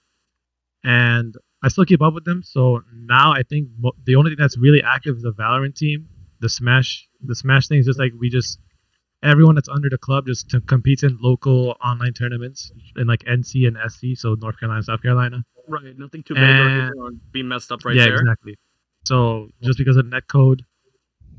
And 0.84 1.36
I 1.64 1.68
still 1.68 1.86
keep 1.86 2.02
up 2.02 2.14
with 2.14 2.26
them. 2.26 2.42
So 2.44 2.82
now 2.94 3.32
I 3.34 3.44
think 3.44 3.70
mo- 3.80 3.94
the 4.06 4.16
only 4.16 4.32
thing 4.32 4.38
that's 4.40 4.58
really 4.58 4.82
active 4.84 5.18
is 5.18 5.24
the 5.24 5.32
Valorant 5.34 5.76
team. 5.76 6.08
The 6.40 6.50
Smash, 6.50 7.08
the 7.24 7.36
Smash 7.36 7.68
thing 7.68 7.80
is 7.80 7.86
just 7.86 8.00
like 8.00 8.14
we 8.20 8.30
just 8.30 8.60
everyone 9.24 9.54
that's 9.54 9.70
under 9.70 9.88
the 9.90 9.98
club 10.00 10.26
just 10.26 10.50
to 10.50 10.62
competes 10.62 11.04
in 11.04 11.16
local 11.22 11.76
online 11.84 12.14
tournaments 12.14 12.72
in 12.96 13.06
like 13.06 13.24
NC 13.26 13.68
and 13.68 13.78
SC, 13.92 14.16
so 14.20 14.34
North 14.36 14.60
Carolina, 14.60 14.82
South 14.82 15.04
Carolina. 15.04 15.44
Right, 15.68 15.96
nothing 15.98 16.24
too 16.24 16.34
big 16.34 16.44
or 16.44 16.48
And- 17.08 17.32
be 17.32 17.44
messed 17.44 17.72
up 17.72 17.86
right 17.86 17.96
yeah, 17.96 18.06
there. 18.06 18.16
exactly. 18.16 18.58
So 19.06 19.50
just 19.62 19.78
because 19.78 19.98
of 19.98 20.08
net 20.08 20.28
code, 20.28 20.64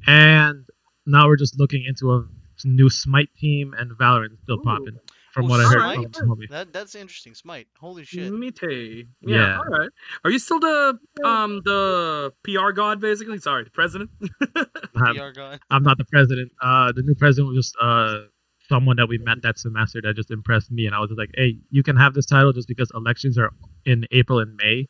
and 0.07 0.65
now 1.07 1.27
we're 1.27 1.37
just 1.37 1.59
looking 1.59 1.85
into 1.87 2.13
a 2.13 2.25
new 2.65 2.89
Smite 2.91 3.29
team 3.37 3.75
and 3.77 3.91
Valorant 3.93 4.33
is 4.35 4.39
still 4.43 4.59
Ooh. 4.59 4.63
popping. 4.63 4.99
from 5.33 5.47
Oh, 5.47 5.49
what 5.49 5.61
I 5.61 5.69
heard 5.69 6.15
from 6.15 6.29
Hobby. 6.29 6.47
That 6.51 6.73
that's 6.73 6.95
interesting. 6.95 7.35
Smite. 7.35 7.67
Holy 7.81 8.05
shit. 8.05 8.33
Mite. 8.33 8.59
Yeah, 8.63 9.05
Yeah. 9.23 9.59
All 9.59 9.65
right. 9.65 9.89
Are 10.25 10.31
you 10.31 10.39
still 10.39 10.61
the 10.61 10.99
um 11.25 11.63
the 11.65 12.33
PR 12.45 12.73
god 12.73 13.01
basically? 13.01 13.39
Sorry, 13.39 13.65
the 13.65 13.71
president. 13.71 14.11
I'm, 14.97 15.17
PR 15.17 15.31
god. 15.35 15.61
I'm 15.71 15.83
not 15.83 15.99
the 15.99 16.05
president. 16.05 16.53
Uh, 16.61 16.93
the 16.93 17.03
new 17.03 17.15
president 17.15 17.49
was 17.49 17.57
just 17.67 17.77
uh 17.81 18.27
someone 18.69 18.97
that 18.97 19.09
we 19.09 19.19
met 19.19 19.43
that 19.43 19.59
semester 19.59 20.01
that 20.03 20.15
just 20.17 20.31
impressed 20.31 20.71
me, 20.71 20.87
and 20.87 20.95
I 20.95 21.01
was 21.01 21.09
just 21.09 21.19
like, 21.19 21.31
hey, 21.35 21.59
you 21.71 21.83
can 21.83 21.97
have 21.97 22.15
this 22.15 22.27
title 22.27 22.53
just 22.53 22.69
because 22.69 22.91
elections 22.95 23.37
are 23.37 23.51
in 23.85 24.07
April 24.13 24.39
and 24.39 24.55
May, 24.57 24.87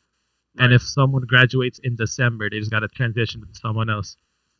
and 0.59 0.71
if 0.71 0.81
someone 0.83 1.23
graduates 1.27 1.79
in 1.83 1.95
December, 1.95 2.49
they 2.49 2.59
just 2.59 2.71
got 2.71 2.81
to 2.81 2.87
transition 2.87 3.41
to 3.41 3.47
someone 3.59 3.89
else. 3.89 4.15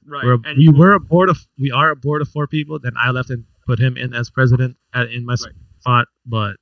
Right. 0.05 0.23
We're, 0.25 0.33
and 0.45 0.57
we 0.57 0.65
you- 0.65 0.71
were 0.71 0.93
a 0.93 0.99
board 0.99 1.29
of 1.29 1.37
we 1.57 1.71
are 1.71 1.91
a 1.91 1.95
board 1.95 2.21
of 2.21 2.29
four 2.29 2.47
people. 2.47 2.79
Then 2.79 2.93
I 2.97 3.11
left 3.11 3.29
and 3.29 3.45
put 3.65 3.79
him 3.79 3.95
in 3.97 4.13
as 4.13 4.29
president 4.29 4.77
at, 4.93 5.09
in 5.11 5.25
my 5.25 5.33
Right. 5.33 5.53
spot. 5.79 6.07
But 6.25 6.55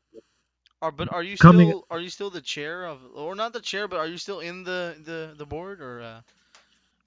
Are 0.82 0.92
but 0.92 1.12
are 1.12 1.24
you 1.24 1.38
Coming- 1.38 1.70
still 1.70 1.86
are 1.90 2.00
you 2.00 2.10
still 2.10 2.30
the 2.30 2.42
chair 2.42 2.86
of 2.86 3.00
or 3.16 3.36
not 3.36 3.54
the 3.54 3.60
chair 3.62 3.88
but 3.88 3.98
are 4.00 4.08
you 4.08 4.18
still 4.18 4.40
in 4.40 4.64
the 4.64 4.96
the 5.06 5.34
the 5.38 5.46
board 5.46 5.82
or 5.82 6.02
uh 6.02 6.22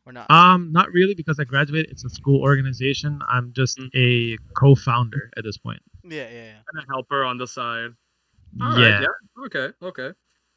or 0.07 0.13
not? 0.13 0.31
um, 0.31 0.71
not 0.73 0.93
really 0.93 1.15
because 1.15 1.39
I 1.41 1.45
graduated. 1.45 1.91
It's 1.91 2.05
a 2.05 2.11
school 2.11 2.41
organization. 2.43 3.21
I'm 3.29 3.53
just 3.53 3.79
Mm. 3.79 3.91
a 3.95 4.39
co-founder 4.55 5.31
at 5.37 5.43
this 5.45 5.57
point. 5.59 5.81
yeah, 6.05 6.29
yeah, 6.31 6.45
yeah. 6.53 6.59
and 6.73 6.83
a 6.83 6.87
helper 6.93 7.25
on 7.25 7.39
the 7.39 7.47
side. 7.47 7.91
All 8.61 8.71
right, 8.71 8.79
yeah. 8.81 9.01
yeah. 9.03 9.45
Okay. 9.47 9.69
Okay. 9.83 10.13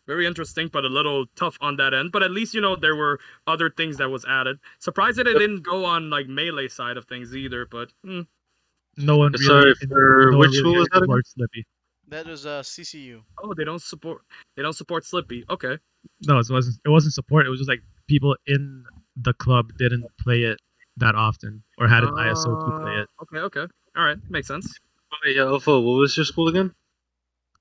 Very 0.07 0.25
interesting, 0.25 0.69
but 0.71 0.85
a 0.85 0.89
little 0.89 1.25
tough 1.35 1.57
on 1.61 1.75
that 1.77 1.93
end. 1.93 2.11
But 2.11 2.23
at 2.23 2.31
least 2.31 2.53
you 2.53 2.61
know 2.61 2.75
there 2.75 2.95
were 2.95 3.19
other 3.45 3.69
things 3.69 3.97
that 3.97 4.09
was 4.09 4.25
added. 4.25 4.57
Surprised 4.79 5.17
that 5.17 5.27
it 5.27 5.37
didn't 5.37 5.63
go 5.63 5.85
on 5.85 6.09
like 6.09 6.27
melee 6.27 6.69
side 6.69 6.97
of 6.97 7.05
things 7.05 7.35
either. 7.35 7.65
But 7.69 7.91
hmm. 8.03 8.21
No 8.95 9.17
one 9.17 9.33
really. 9.33 9.45
Sorry, 9.45 9.73
for 9.75 10.31
no 10.31 10.37
one 10.37 10.49
which 10.49 10.59
really 10.61 10.77
was 10.77 10.87
that 10.93 11.03
again? 11.03 11.21
Slippi. 11.37 11.63
That 12.07 12.25
was 12.25 12.45
uh 12.45 12.61
CCU. 12.61 13.21
oh, 13.43 13.53
they 13.53 13.65
don't 13.65 13.81
support. 13.81 14.21
They 14.55 14.63
don't 14.63 14.73
support 14.73 15.03
Slippi. 15.03 15.43
Okay. 15.49 15.77
No, 16.25 16.39
it 16.39 16.47
wasn't. 16.49 16.77
It 16.85 16.89
wasn't 16.89 17.13
support. 17.13 17.45
It 17.45 17.49
was 17.49 17.59
just 17.59 17.69
like 17.69 17.81
people 18.07 18.35
in 18.47 18.85
the 19.17 19.33
club 19.33 19.73
didn't 19.77 20.05
play 20.21 20.43
it 20.43 20.59
that 20.97 21.15
often 21.15 21.63
or 21.77 21.87
had 21.87 22.03
an 22.03 22.11
ISO 22.11 22.45
to 22.45 22.79
play 22.81 22.93
it. 22.93 23.07
Uh, 23.19 23.23
Okay. 23.23 23.37
Okay. 23.59 23.73
All 23.95 24.05
right. 24.05 24.17
Makes 24.29 24.47
sense. 24.47 24.79
Oh, 25.11 25.27
yeah, 25.27 25.43
Alpha, 25.43 25.79
what 25.79 25.93
was 25.93 26.15
your 26.17 26.25
school 26.25 26.47
again? 26.49 26.73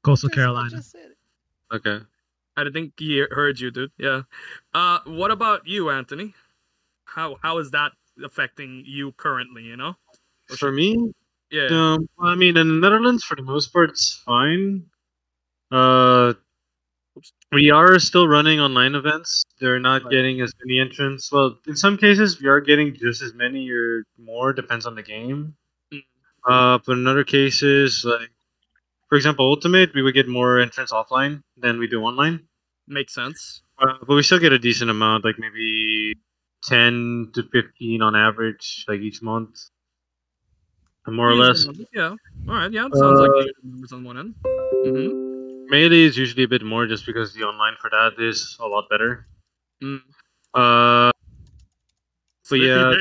Coastal 0.03 0.28
Carolina. 0.28 0.70
just 0.70 0.90
said 0.90 1.11
it. 1.11 1.76
Okay. 1.76 2.05
I 2.57 2.64
think 2.72 2.94
he 2.98 3.24
heard 3.30 3.61
you, 3.61 3.70
dude. 3.70 3.92
Yeah. 3.98 4.22
Uh, 4.74 5.00
what 5.07 5.30
about 5.30 5.66
you, 5.66 5.90
Anthony? 5.90 6.34
How 7.04 7.36
how 7.42 7.59
is 7.59 7.70
that 7.72 7.92
affecting 8.24 8.82
you 8.86 9.12
currently? 9.12 9.62
You 9.64 9.76
know. 9.76 9.96
For 10.59 10.70
me, 10.72 11.12
Yeah. 11.50 11.68
um, 11.70 12.09
I 12.20 12.34
mean, 12.34 12.57
in 12.57 12.68
the 12.68 12.74
Netherlands, 12.88 13.24
for 13.24 13.36
the 13.36 13.42
most 13.42 13.72
part, 13.72 13.90
it's 13.90 14.22
fine. 14.24 14.86
Uh, 15.70 16.34
we 17.52 17.70
are 17.70 17.98
still 17.98 18.28
running 18.28 18.61
online 18.61 18.94
events. 18.94 19.42
They're 19.61 19.78
not 19.80 20.02
Right. 20.04 20.11
getting 20.11 20.40
as 20.40 20.52
many 20.64 20.78
entrants. 20.80 21.30
Well, 21.32 21.59
in 21.66 21.76
some 21.76 21.96
cases, 21.96 22.40
we 22.40 22.48
are 22.48 22.61
getting 22.61 22.94
just 22.94 23.22
as 23.22 23.34
many 23.34 23.70
or 23.70 24.04
more. 24.18 24.52
Depends 24.52 24.86
on 24.86 24.94
the 24.94 25.02
game. 25.02 25.57
Mm. 25.92 26.04
Uh, 26.44 26.78
but 26.86 26.92
in 26.92 27.07
other 27.07 27.24
cases, 27.24 28.04
like 28.04 28.30
for 29.09 29.16
example, 29.16 29.46
Ultimate, 29.46 29.94
we 29.94 30.02
would 30.02 30.14
get 30.14 30.28
more 30.28 30.59
entrants 30.61 30.92
offline 30.92 31.42
than 31.57 31.78
we 31.78 31.86
do 31.86 32.02
online. 32.02 32.40
Makes 32.88 33.14
sense. 33.14 33.62
Uh, 33.78 33.94
but 34.07 34.14
we 34.14 34.22
still 34.22 34.38
get 34.38 34.52
a 34.52 34.59
decent 34.59 34.90
amount, 34.90 35.24
like 35.24 35.36
maybe 35.38 36.14
ten 36.62 37.30
to 37.34 37.42
fifteen 37.52 38.02
on 38.02 38.16
average, 38.16 38.84
like 38.88 39.00
each 39.00 39.22
month, 39.22 39.59
more 41.07 41.30
or 41.30 41.34
less. 41.34 41.66
Yeah. 41.92 42.14
All 42.48 42.54
right. 42.54 42.70
Yeah. 42.70 42.88
That 42.90 42.98
sounds 42.98 43.20
Uh, 43.20 43.36
like 43.36 43.46
numbers 43.62 43.92
on 43.92 44.04
one 44.04 44.18
end. 44.18 44.34
Mm-hmm. 44.86 45.70
Melee 45.70 46.04
is 46.04 46.16
usually 46.16 46.44
a 46.44 46.48
bit 46.48 46.62
more, 46.62 46.86
just 46.86 47.04
because 47.07 47.34
the 47.34 47.42
online 47.42 47.74
for 47.80 47.90
that 47.90 48.14
is 48.22 48.57
a 48.61 48.66
lot 48.66 48.88
better. 48.88 49.26
Mm. 49.82 50.00
Uh, 50.54 51.11
but 52.48 52.61
yeah, 52.61 52.94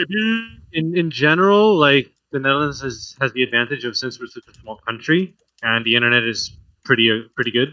in 0.73 0.97
in 0.97 1.11
general, 1.11 1.77
like 1.77 2.11
the 2.35 2.39
Netherlands 2.45 2.81
has 2.85 3.15
has 3.21 3.31
the 3.33 3.43
advantage 3.47 3.83
of 3.87 3.95
since 3.95 4.19
we're 4.19 4.27
such 4.37 4.47
a 4.51 4.55
small 4.61 4.77
country 4.87 5.21
and 5.63 5.85
the 5.87 5.95
internet 5.95 6.23
is 6.33 6.39
pretty 6.83 7.07
uh, 7.13 7.27
pretty 7.35 7.51
good. 7.51 7.69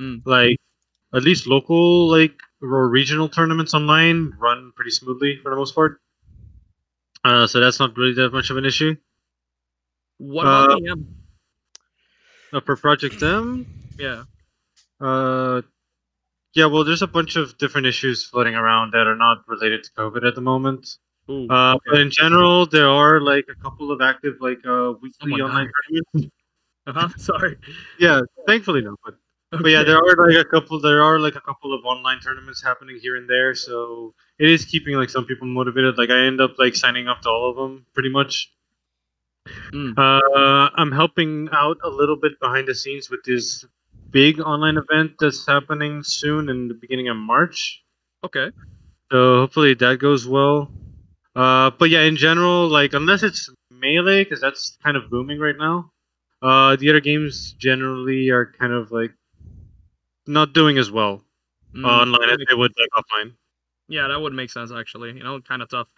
Mm. 0.00 0.22
Like 0.24 0.56
at 1.18 1.22
least 1.28 1.46
local 1.46 2.08
like 2.16 2.36
or 2.62 2.88
regional 2.88 3.28
tournaments 3.28 3.74
online 3.74 4.32
run 4.38 4.72
pretty 4.76 4.92
smoothly 5.00 5.32
for 5.42 5.50
the 5.50 5.56
most 5.56 5.74
part. 5.74 6.00
Uh, 7.24 7.46
so 7.50 7.58
that's 7.60 7.80
not 7.82 7.96
really 7.98 8.14
that 8.14 8.30
much 8.32 8.48
of 8.50 8.56
an 8.62 8.64
issue. 8.64 8.94
What 10.18 10.46
about 10.46 10.70
Uh, 10.70 10.76
the 10.78 10.88
M? 10.90 11.00
Uh, 12.52 12.60
for 12.66 12.76
Project 12.76 13.22
M, 13.22 13.66
Yeah. 13.98 14.24
uh, 15.00 15.62
yeah, 16.54 16.66
well, 16.66 16.84
there's 16.84 17.02
a 17.02 17.06
bunch 17.18 17.36
of 17.36 17.56
different 17.58 17.86
issues 17.86 18.24
floating 18.26 18.54
around 18.54 18.92
that 18.92 19.06
are 19.06 19.16
not 19.26 19.44
related 19.46 19.84
to 19.84 19.90
COVID 20.00 20.26
at 20.26 20.34
the 20.34 20.40
moment. 20.52 20.82
Ooh. 21.30 21.48
Uh, 21.48 21.76
but 21.86 22.00
in 22.00 22.10
general, 22.10 22.66
there 22.66 22.88
are 22.88 23.20
like 23.20 23.46
a 23.48 23.54
couple 23.62 23.92
of 23.92 24.00
active 24.00 24.34
like 24.40 24.58
uh, 24.66 24.92
weekly 25.00 25.30
Someone 25.32 25.42
online 25.42 25.66
died. 25.66 26.02
tournaments. 26.12 26.34
Uh 26.86 26.92
huh. 26.94 27.08
Sorry. 27.18 27.58
Yeah, 27.98 28.22
thankfully 28.46 28.80
no, 28.80 28.96
but 29.04 29.14
but 29.50 29.70
yeah, 29.70 29.82
there 29.82 29.98
are 29.98 30.26
like 30.26 30.46
a 30.46 30.48
couple. 30.48 30.80
There 30.80 31.02
are 31.02 31.18
like 31.18 31.36
a 31.36 31.40
couple 31.40 31.74
of 31.74 31.84
online 31.84 32.20
tournaments 32.20 32.62
happening 32.62 32.98
here 33.00 33.16
and 33.16 33.28
there, 33.28 33.54
so 33.54 34.14
it 34.38 34.48
is 34.48 34.64
keeping 34.64 34.94
like 34.96 35.10
some 35.10 35.26
people 35.26 35.46
motivated. 35.46 35.98
Like 35.98 36.08
I 36.10 36.20
end 36.24 36.40
up 36.40 36.58
like 36.58 36.74
signing 36.74 37.06
up 37.06 37.20
to 37.22 37.28
all 37.28 37.50
of 37.50 37.56
them 37.56 37.84
pretty 37.92 38.08
much. 38.08 38.50
Mm. 39.72 39.92
Uh, 39.96 40.70
I'm 40.74 40.90
helping 40.90 41.48
out 41.52 41.78
a 41.84 41.90
little 41.90 42.16
bit 42.16 42.40
behind 42.40 42.66
the 42.66 42.74
scenes 42.74 43.10
with 43.10 43.22
this 43.24 43.64
big 44.10 44.40
online 44.40 44.78
event 44.78 45.12
that's 45.20 45.46
happening 45.46 46.02
soon 46.02 46.48
in 46.48 46.68
the 46.68 46.74
beginning 46.74 47.08
of 47.08 47.16
March. 47.16 47.82
Okay. 48.24 48.50
So 49.12 49.40
hopefully 49.40 49.74
that 49.74 49.98
goes 49.98 50.26
well. 50.26 50.70
Uh, 51.36 51.70
but 51.78 51.90
yeah, 51.90 52.02
in 52.02 52.16
general, 52.16 52.68
like 52.68 52.92
unless 52.92 53.22
it's 53.22 53.48
melee, 53.70 54.24
because 54.24 54.40
that's 54.40 54.76
kind 54.82 54.96
of 54.96 55.10
booming 55.10 55.38
right 55.38 55.56
now. 55.58 55.90
Uh, 56.42 56.76
the 56.76 56.88
other 56.88 57.00
games 57.00 57.52
generally 57.58 58.30
are 58.30 58.46
kind 58.58 58.72
of 58.72 58.90
like 58.90 59.12
not 60.26 60.52
doing 60.52 60.78
as 60.78 60.90
well 60.90 61.22
Mm, 61.74 61.84
online 61.84 62.28
that 62.28 62.40
as 62.40 62.46
they 62.48 62.54
would 62.54 62.72
like 62.78 62.88
offline. 63.04 63.32
Yeah, 63.88 64.08
that 64.08 64.20
would 64.20 64.32
make 64.32 64.50
sense 64.50 64.72
actually. 64.72 65.12
You 65.12 65.22
know, 65.22 65.40
kind 65.40 65.62
of 65.62 65.68
tough. 65.68 65.92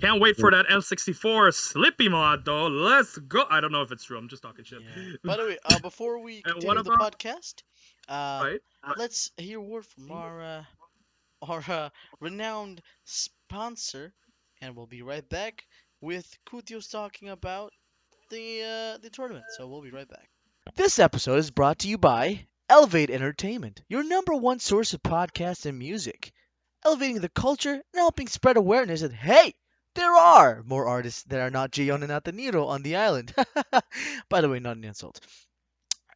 Can't 0.00 0.20
wait 0.20 0.36
for 0.36 0.50
that 0.50 0.66
M64 0.68 1.52
Slippi 1.52 2.08
mod 2.08 2.44
though. 2.44 2.66
Let's 2.68 3.18
go. 3.18 3.44
I 3.50 3.60
don't 3.60 3.72
know 3.72 3.82
if 3.82 3.90
it's 3.92 4.04
true. 4.04 4.18
I'm 4.18 4.28
just 4.28 4.42
talking 4.42 4.64
shit. 4.64 4.82
Yeah. 4.82 5.14
By 5.24 5.36
the 5.36 5.44
way, 5.44 5.58
uh, 5.64 5.78
before 5.82 6.18
we 6.20 6.42
And 6.44 6.54
continue 6.54 6.68
what 6.76 6.84
the 6.84 6.90
podcast, 6.90 7.62
uh, 8.08 8.44
Right. 8.44 8.60
let's 8.96 9.30
hear 9.36 9.58
a 9.58 9.62
word 9.62 9.86
from 9.86 10.10
our 10.12 10.40
uh, 10.42 10.64
our 11.42 11.64
uh, 11.68 11.88
renowned 12.20 12.82
sponsor, 13.04 14.12
and 14.60 14.76
we'll 14.76 14.86
be 14.86 15.02
right 15.02 15.28
back 15.28 15.64
with 16.00 16.26
Kutios 16.46 16.90
talking 16.90 17.28
about 17.28 17.72
the 18.30 18.62
uh, 18.62 18.98
the 18.98 19.10
tournament. 19.10 19.44
So 19.56 19.66
we'll 19.66 19.82
be 19.82 19.90
right 19.90 20.08
back. 20.08 20.28
This 20.74 20.98
episode 20.98 21.38
is 21.38 21.50
brought 21.50 21.80
to 21.80 21.88
you 21.88 21.98
by 21.98 22.46
Elevate 22.68 23.10
Entertainment, 23.10 23.82
your 23.88 24.02
number 24.02 24.34
one 24.34 24.58
source 24.58 24.94
of 24.94 25.02
podcasts 25.02 25.66
and 25.66 25.78
music, 25.78 26.32
elevating 26.84 27.20
the 27.20 27.28
culture 27.28 27.74
and 27.74 27.82
helping 27.94 28.28
spread 28.28 28.56
awareness 28.56 29.00
that 29.00 29.12
hey. 29.12 29.54
There 29.94 30.14
are 30.14 30.62
more 30.62 30.86
artists 30.86 31.22
that 31.28 31.40
are 31.40 31.48
not 31.48 31.70
Gion 31.70 32.02
and 32.02 32.12
Ateniro 32.12 32.66
on 32.66 32.82
the 32.82 32.96
island. 32.96 33.34
By 34.28 34.42
the 34.42 34.48
way, 34.50 34.58
not 34.58 34.76
an 34.76 34.84
insult. 34.84 35.20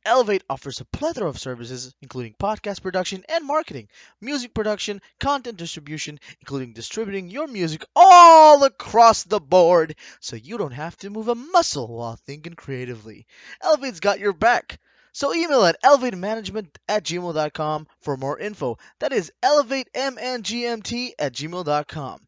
Elevate 0.06 0.42
offers 0.48 0.80
a 0.80 0.84
plethora 0.86 1.28
of 1.28 1.38
services, 1.38 1.94
including 2.00 2.34
podcast 2.34 2.80
production 2.80 3.22
and 3.28 3.46
marketing, 3.46 3.88
music 4.20 4.54
production, 4.54 5.02
content 5.18 5.58
distribution, 5.58 6.18
including 6.40 6.72
distributing 6.72 7.28
your 7.28 7.46
music 7.46 7.84
all 7.94 8.64
across 8.64 9.24
the 9.24 9.40
board, 9.40 9.94
so 10.18 10.36
you 10.36 10.56
don't 10.56 10.72
have 10.72 10.96
to 10.96 11.10
move 11.10 11.28
a 11.28 11.34
muscle 11.34 11.86
while 11.86 12.16
thinking 12.16 12.54
creatively. 12.54 13.26
Elevate's 13.62 14.00
got 14.00 14.20
your 14.20 14.32
back. 14.32 14.80
So 15.12 15.34
email 15.34 15.64
at 15.64 15.82
elevatemanagement 15.82 16.68
at 16.88 17.04
gmail.com 17.04 17.86
for 18.00 18.16
more 18.16 18.38
info. 18.38 18.78
That 19.00 19.12
is 19.12 19.32
elevatemngmt 19.42 21.12
at 21.18 21.32
gmail.com. 21.34 22.20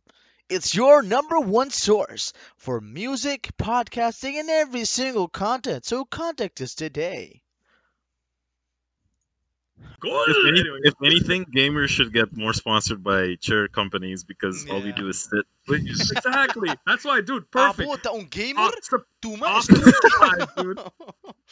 It's 0.48 0.74
your 0.74 1.02
number 1.02 1.40
one 1.40 1.70
source 1.70 2.34
for 2.58 2.82
music, 2.82 3.52
podcasting, 3.56 4.34
and 4.34 4.50
every 4.50 4.84
single 4.84 5.28
content, 5.28 5.86
so 5.86 6.04
contact 6.04 6.60
us 6.60 6.74
today. 6.74 7.40
Good. 10.00 10.28
If, 10.30 10.36
any, 10.48 10.62
if 10.82 10.94
anything, 11.04 11.44
gamers 11.54 11.88
should 11.88 12.12
get 12.12 12.36
more 12.36 12.52
sponsored 12.52 13.04
by 13.04 13.36
chair 13.40 13.68
companies 13.68 14.24
because 14.24 14.66
all 14.70 14.80
we 14.82 14.90
do 14.92 15.08
is 15.08 15.22
sit. 15.30 15.46
exactly. 15.68 16.70
That's 16.86 17.04
why, 17.04 17.20
dude. 17.20 17.44
Ah, 17.54 17.70
Perfect. 17.72 17.88
puta, 17.88 18.10
un 18.12 18.26
gamer? 18.28 18.68
Sup- 18.82 19.06
Tuma 19.22 19.42
ah, 19.44 19.58
es 19.58 19.66
dude. 20.56 20.80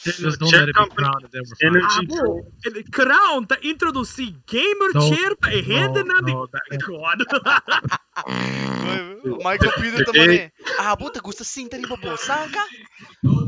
Just 0.03 0.41
don't 0.41 0.51
Check 0.51 0.61
let 0.61 0.69
it 0.71 0.75
be 0.75 0.81
company 0.81 0.97
crowned 1.07 1.25
and 1.25 1.33
then 1.33 1.43
energy 1.63 1.87
Ah, 1.87 2.03
bro. 2.09 2.41
El 2.67 2.83
crown 2.91 3.47
te 3.47 3.55
introduci 3.63 4.35
gamer 4.47 4.91
No, 4.95 5.09
chair 5.09 5.37
pa 5.37 5.49
hända 5.51 6.03
no, 6.05 6.15
na 6.15 6.21
di. 6.21 6.33
no, 6.33 6.47
that- 6.47 7.97
My 9.25 9.57
computer 9.57 10.05
Today- 10.05 10.19
naman 10.19 10.39
eh. 10.39 10.49
Ah, 10.81 10.97
puta, 10.97 11.21
gusto 11.21 11.45
sinta 11.45 11.77
ni 11.77 11.85
Bobo. 11.87 12.17
Saan? 12.17 12.49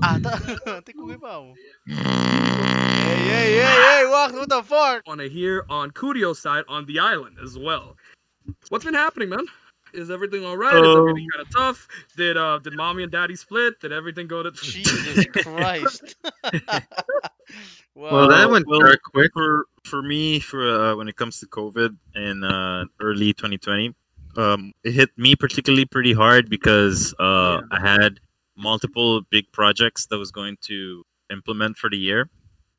Ah, 0.05 0.19
ta- 0.21 0.83
Tikugi 0.85 1.17
pa 1.21 1.41
mo. 1.41 1.55
Hey, 1.89 3.17
hey, 3.29 3.49
hey, 3.57 3.79
hey, 3.89 4.03
what, 4.09 4.33
what 4.35 4.49
the 4.49 4.63
fuck? 4.63 5.07
want 5.07 5.21
to 5.21 5.29
hear 5.29 5.65
on 5.69 5.91
Kudio's 5.91 6.39
side 6.39 6.65
on 6.69 6.87
the 6.87 6.99
island 7.01 7.37
as 7.43 7.57
well. 7.59 7.97
What's 8.69 8.85
been 8.85 8.95
happening, 8.95 9.29
man? 9.31 9.47
Is 9.93 10.11
everything 10.11 10.45
all 10.45 10.57
right? 10.57 10.73
Is 10.75 10.97
everything 10.97 11.29
kind 11.37 11.45
of 11.47 11.53
tough? 11.53 11.87
Did 12.17 12.37
uh 12.41 12.59
did 12.65 12.73
mommy 12.73 13.03
and 13.05 13.13
daddy 13.13 13.37
split? 13.37 13.77
Did 13.81 13.93
everything 13.93 14.27
go 14.27 14.43
to? 14.43 14.51
Jesus 14.57 15.27
Christ. 15.45 16.17
Well, 17.95 18.29
that 18.33 18.49
Uh, 18.49 18.49
went 18.49 18.67
well, 18.67 18.81
dark 18.81 19.01
quick. 19.13 19.33
for 19.35 19.67
for 19.85 20.01
me 20.01 20.41
for 20.41 20.65
uh, 20.65 20.97
when 20.97 21.09
it 21.09 21.17
comes 21.17 21.41
to 21.41 21.47
covid 21.47 21.93
in 22.17 22.41
uh, 22.43 22.85
early 23.01 23.35
2020 23.37 23.93
um, 24.37 24.73
it 24.85 24.93
hit 24.93 25.11
me 25.17 25.35
particularly 25.37 25.85
pretty 25.85 26.13
hard 26.13 26.49
because 26.49 27.15
uh, 27.19 27.61
i 27.71 27.81
had 27.81 28.21
multiple 28.57 29.23
big 29.31 29.51
projects 29.53 30.07
that 30.07 30.19
was 30.19 30.31
going 30.31 30.57
to 30.61 31.03
implement 31.31 31.77
for 31.77 31.89
the 31.89 31.97
year 31.97 32.29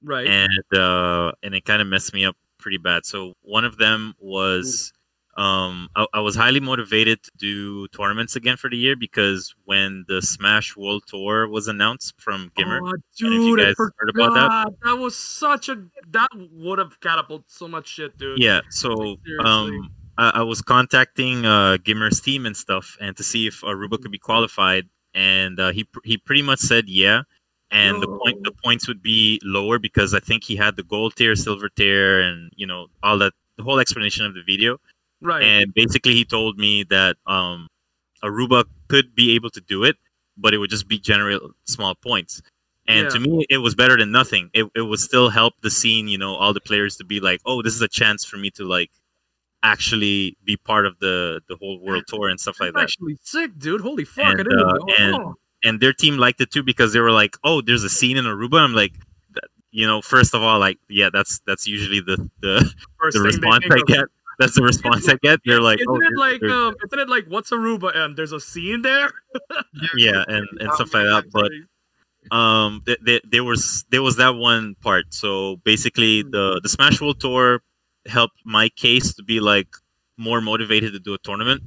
right. 0.04 0.28
and 0.28 0.78
uh, 0.78 1.32
and 1.41 1.56
it 1.56 1.66
kind 1.66 1.82
of 1.82 1.88
messed 1.88 2.14
me 2.14 2.26
up 2.26 2.36
pretty 2.60 2.78
bad 2.78 3.06
so 3.06 3.34
one 3.41 3.66
of 3.66 3.78
them 3.78 4.14
was 4.20 4.93
um, 5.36 5.89
I, 5.95 6.06
I 6.14 6.20
was 6.20 6.36
highly 6.36 6.60
motivated 6.60 7.24
to 7.24 7.32
do 7.38 7.88
tournaments 7.88 8.36
again 8.36 8.56
for 8.56 8.70
the 8.70 8.78
year 8.78 8.95
because 8.95 9.56
when 9.66 10.06
the 10.08 10.22
smash 10.22 10.78
world 10.78 11.04
tour 11.08 11.47
was 11.47 11.68
announced 11.68 12.14
from 12.22 12.51
Gimr 12.56 12.80
Oh, 12.84 12.93
dude, 13.18 13.60
I 13.60 13.64
guys 13.64 13.76
heard 13.78 14.10
about 14.14 14.34
that. 14.36 14.74
That 14.84 14.97
was 14.97 15.16
such 15.16 15.70
a 15.70 15.84
that 16.12 16.30
would 16.51 16.78
have 16.78 16.99
catapulted 16.99 17.49
so 17.49 17.68
much 17.68 17.88
shit, 17.88 18.16
dude. 18.18 18.39
Yeah, 18.39 18.62
so 18.70 19.18
um, 19.43 19.89
I, 20.18 20.32
I 20.36 20.41
was 20.43 20.61
contacting 20.61 21.45
uh, 21.45 21.78
Gimr's 21.84 22.22
team 22.22 22.45
and 22.45 22.55
stuff, 22.55 22.97
and 23.01 23.16
to 23.18 23.24
see 23.24 23.47
if 23.47 23.61
Aruba 23.61 24.01
could 24.01 24.11
be 24.11 24.20
qualified, 24.20 24.88
and 25.14 25.59
uh, 25.59 25.72
he 25.72 25.86
pr- 25.86 25.99
he 26.03 26.18
pretty 26.18 26.41
much 26.41 26.59
said 26.59 26.88
yeah, 26.88 27.24
and 27.72 28.01
the 28.01 28.07
point 28.07 28.43
the 28.43 28.51
points 28.64 28.88
would 28.88 29.01
be 29.01 29.39
lower 29.43 29.80
because 29.80 30.14
I 30.14 30.20
think 30.20 30.43
he 30.43 30.55
had 30.55 30.76
the 30.76 30.84
gold 30.84 31.16
tier, 31.16 31.36
silver 31.36 31.70
tier, 31.70 32.22
and 32.22 32.51
you 32.55 32.68
know 32.68 32.88
all 33.01 33.18
that 33.20 33.34
the 33.57 33.64
whole 33.64 33.80
explanation 33.80 34.26
of 34.26 34.34
the 34.34 34.43
video, 34.45 34.78
Right. 35.22 35.43
and 35.43 35.74
basically 35.74 36.14
he 36.14 36.26
told 36.26 36.57
me 36.57 36.84
that 36.86 37.18
um, 37.28 37.68
Aruba 38.24 38.66
could 38.88 39.16
be 39.16 39.36
able 39.36 39.49
to 39.51 39.61
do 39.61 39.84
it, 39.84 39.97
but 40.38 40.53
it 40.53 40.57
would 40.57 40.70
just 40.70 40.88
be 40.88 40.99
generate 40.99 41.41
small 41.66 41.95
points. 41.95 42.41
And 42.86 43.09
to 43.11 43.20
me, 43.20 43.45
it 43.49 43.59
was 43.59 43.76
better 43.76 43.95
than 43.95 44.11
nothing. 44.11 44.49
It, 44.53 44.70
it 44.76 44.82
would 44.82 44.99
still 44.99 45.30
help 45.30 45.53
the 45.61 45.72
scene, 45.72 46.09
you 46.09 46.18
know, 46.18 46.36
all 46.36 46.53
the 46.53 46.59
players 46.59 46.97
to 46.97 47.05
be 47.05 47.22
like, 47.22 47.39
oh, 47.45 47.61
this 47.61 47.74
is 47.74 47.82
a 47.82 47.88
chance 47.88 48.26
for 48.26 48.36
me 48.36 48.49
to 48.51 48.66
like 48.66 48.91
actually 49.64 50.38
be 50.43 50.57
part 50.57 50.86
of 50.86 50.99
the 50.99 51.41
the 51.47 51.55
whole 51.55 51.80
world 51.80 52.03
tour 52.07 52.28
and 52.30 52.39
stuff 52.39 52.59
like 52.59 52.74
That's 52.74 52.76
that. 52.76 52.84
actually 52.84 53.18
sick, 53.24 53.57
dude. 53.57 53.82
Holy 53.82 54.05
fuck! 54.05 54.26
I 54.26 54.30
And, 54.32 54.38
didn't 54.39 54.59
uh, 54.59 54.74
know. 54.74 54.86
and 54.99 55.16
Oh. 55.16 55.36
and 55.64 55.80
their 55.80 55.93
team 55.93 56.18
liked 56.18 56.41
it 56.41 56.51
too 56.51 56.64
because 56.64 56.93
they 56.93 56.99
were 56.99 57.11
like, 57.11 57.36
oh, 57.43 57.61
there's 57.61 57.84
a 57.84 57.89
scene 57.89 58.18
in 58.18 58.26
Aruba. 58.26 58.59
I'm 58.59 58.74
like, 58.74 58.93
you 59.72 59.88
know, 59.88 60.01
first 60.01 60.36
of 60.36 60.43
all, 60.43 60.59
like, 60.59 60.78
yeah, 60.89 61.09
that's 61.11 61.39
that's 61.47 61.66
usually 61.68 61.99
the 62.01 62.30
the, 62.41 62.74
First 62.99 63.18
the 63.18 63.24
response 63.24 63.64
think 63.64 63.74
I 63.74 63.80
of. 63.82 63.88
get. 63.88 64.05
That's 64.39 64.55
the 64.55 64.64
response 64.64 65.07
I 65.07 65.16
get. 65.22 65.39
They're 65.45 65.61
like, 65.61 65.80
isn't 65.80 65.89
oh, 65.89 65.95
it 66.01 66.18
like 66.18 66.41
there's- 66.41 66.53
um, 66.53 66.76
isn't 66.86 66.99
it 66.99 67.07
like 67.09 67.26
what's 67.28 67.51
Aruba 67.51 67.95
and 67.95 68.16
there's 68.18 68.32
a 68.34 68.39
scene 68.39 68.82
there? 68.82 69.11
yeah, 69.95 70.24
and 70.28 70.47
and 70.59 70.74
stuff 70.74 70.93
like 70.93 71.05
that. 71.05 71.26
But 71.32 71.51
um 72.36 72.82
th- 72.86 72.99
th- 73.05 73.22
there 73.30 73.43
was 73.43 73.86
there 73.89 74.01
was 74.01 74.16
that 74.16 74.36
one 74.36 74.76
part 74.82 75.14
so 75.14 75.57
basically 75.66 76.24
the 76.24 76.59
the 76.64 76.70
smash 76.70 77.01
world 77.01 77.20
tour 77.20 77.61
helped 78.08 78.39
my 78.45 78.70
case 78.70 79.14
to 79.16 79.24
be 79.24 79.39
like 79.39 79.68
more 80.18 80.41
motivated 80.41 80.93
to 80.93 80.99
do 80.99 81.14
a 81.14 81.18
tournament 81.20 81.62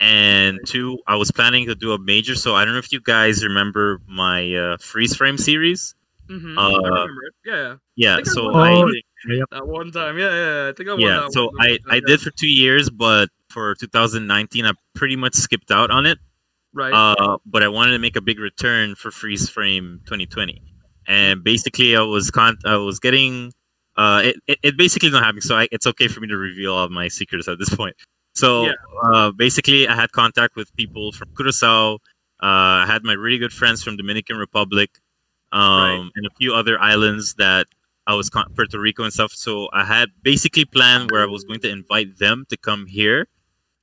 and 0.00 0.60
two 0.66 0.98
i 1.06 1.16
was 1.16 1.30
planning 1.32 1.66
to 1.66 1.74
do 1.74 1.92
a 1.92 1.98
major 1.98 2.34
so 2.34 2.54
i 2.54 2.64
don't 2.64 2.74
know 2.74 2.78
if 2.78 2.92
you 2.92 3.00
guys 3.00 3.42
remember 3.44 4.00
my 4.06 4.54
uh, 4.54 4.76
freeze 4.78 5.14
frame 5.16 5.38
series 5.38 5.94
Mhm, 6.28 6.58
Uh, 6.58 6.60
I 6.60 6.88
remember 6.88 7.22
it. 7.24 7.34
Yeah, 7.46 7.76
yeah 7.96 8.16
think 8.16 8.28
I 8.28 8.32
so 8.32 8.44
won 8.52 8.60
i 8.60 9.40
Oh, 9.40 9.44
that 9.50 9.66
one 9.66 9.90
time. 9.90 10.18
Yeah, 10.18 10.28
yeah. 10.30 10.68
I 10.68 10.72
think 10.76 10.88
I 10.90 10.92
won 10.92 11.00
yeah 11.00 11.20
that 11.24 11.32
so 11.32 11.46
one. 11.46 11.54
i 11.60 11.78
i 11.88 11.94
Yeah. 11.96 12.00
did 12.06 12.20
for 12.20 12.30
two 12.30 12.46
years 12.48 12.90
but 12.90 13.30
for 13.48 13.74
2019 13.76 14.66
i 14.66 14.72
pretty 14.94 15.16
much 15.16 15.34
skipped 15.34 15.70
out 15.70 15.90
on 15.90 16.04
it 16.04 16.18
right. 16.74 16.92
uh, 16.92 17.38
but 17.46 17.62
I 17.62 17.68
wanted 17.68 17.92
to 17.92 17.98
make 17.98 18.16
a 18.16 18.20
big 18.20 18.38
return 18.38 18.94
for 18.94 19.10
Freeze 19.10 19.48
Frame 19.48 20.00
2020, 20.04 20.60
and 21.06 21.42
basically 21.42 21.96
I 21.96 22.02
was 22.02 22.30
con- 22.30 22.58
I 22.64 22.76
was 22.76 23.00
getting 23.00 23.52
uh, 23.98 24.22
it, 24.24 24.36
it, 24.46 24.58
it 24.62 24.76
basically 24.78 25.10
not 25.10 25.22
happening, 25.24 25.42
so 25.42 25.56
I, 25.56 25.68
it's 25.72 25.86
okay 25.86 26.08
for 26.08 26.20
me 26.20 26.28
to 26.28 26.36
reveal 26.38 26.72
all 26.74 26.88
my 26.88 27.08
secrets 27.08 27.48
at 27.48 27.58
this 27.58 27.68
point. 27.74 27.96
So 28.34 28.66
Yeah. 28.66 28.72
uh, 29.12 29.30
basically, 29.32 29.88
I 29.88 29.94
had 29.94 30.12
contact 30.12 30.56
with 30.56 30.74
people 30.76 31.12
from 31.12 31.28
Curacao. 31.36 31.94
Uh, 32.40 32.82
I 32.82 32.86
had 32.86 33.02
my 33.02 33.12
really 33.14 33.38
good 33.38 33.52
friends 33.52 33.82
from 33.82 33.96
Dominican 33.96 34.36
Republic, 34.38 34.90
um, 35.52 35.60
Right. 35.60 36.10
and 36.16 36.26
a 36.26 36.30
few 36.38 36.54
other 36.54 36.80
islands 36.80 37.34
that 37.34 37.66
I 38.06 38.14
was 38.14 38.30
con- 38.30 38.50
Puerto 38.54 38.78
Rico 38.78 39.02
and 39.02 39.12
stuff. 39.12 39.32
So 39.32 39.68
I 39.72 39.84
had 39.84 40.08
basically 40.22 40.64
planned 40.64 41.10
where 41.10 41.22
I 41.22 41.26
was 41.26 41.44
going 41.44 41.60
to 41.60 41.68
invite 41.68 42.18
them 42.18 42.46
to 42.48 42.56
come 42.56 42.86
here 42.86 43.28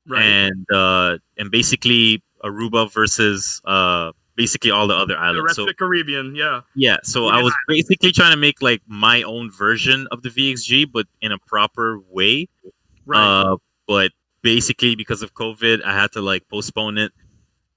right. 0.07 0.23
and 0.23 0.65
uh, 0.71 1.17
and 1.37 1.51
basically 1.51 2.23
Aruba 2.43 2.91
versus 2.91 3.61
uh, 3.65 4.11
basically 4.35 4.71
all 4.71 4.87
the 4.87 4.95
other 4.95 5.17
islands. 5.17 5.39
the 5.39 5.43
rest 5.43 5.55
So 5.55 5.61
of 5.63 5.67
the 5.67 5.73
Caribbean. 5.73 6.35
Yeah. 6.35 6.61
yeah, 6.75 6.97
so 7.03 7.27
I 7.27 7.41
was 7.41 7.53
basically 7.67 8.11
trying 8.11 8.31
to 8.31 8.37
make 8.37 8.61
like 8.61 8.81
my 8.87 9.23
own 9.23 9.49
version 9.51 10.07
of 10.11 10.21
the 10.23 10.29
VXG, 10.29 10.91
but 10.91 11.07
in 11.21 11.31
a 11.31 11.37
proper 11.39 11.99
way. 12.09 12.47
Right. 13.05 13.19
Uh, 13.19 13.57
but 13.87 14.11
basically 14.41 14.95
because 14.95 15.21
of 15.21 15.33
COVID, 15.33 15.83
I 15.83 15.93
had 15.93 16.11
to 16.13 16.21
like 16.21 16.47
postpone 16.49 16.97
it 16.97 17.11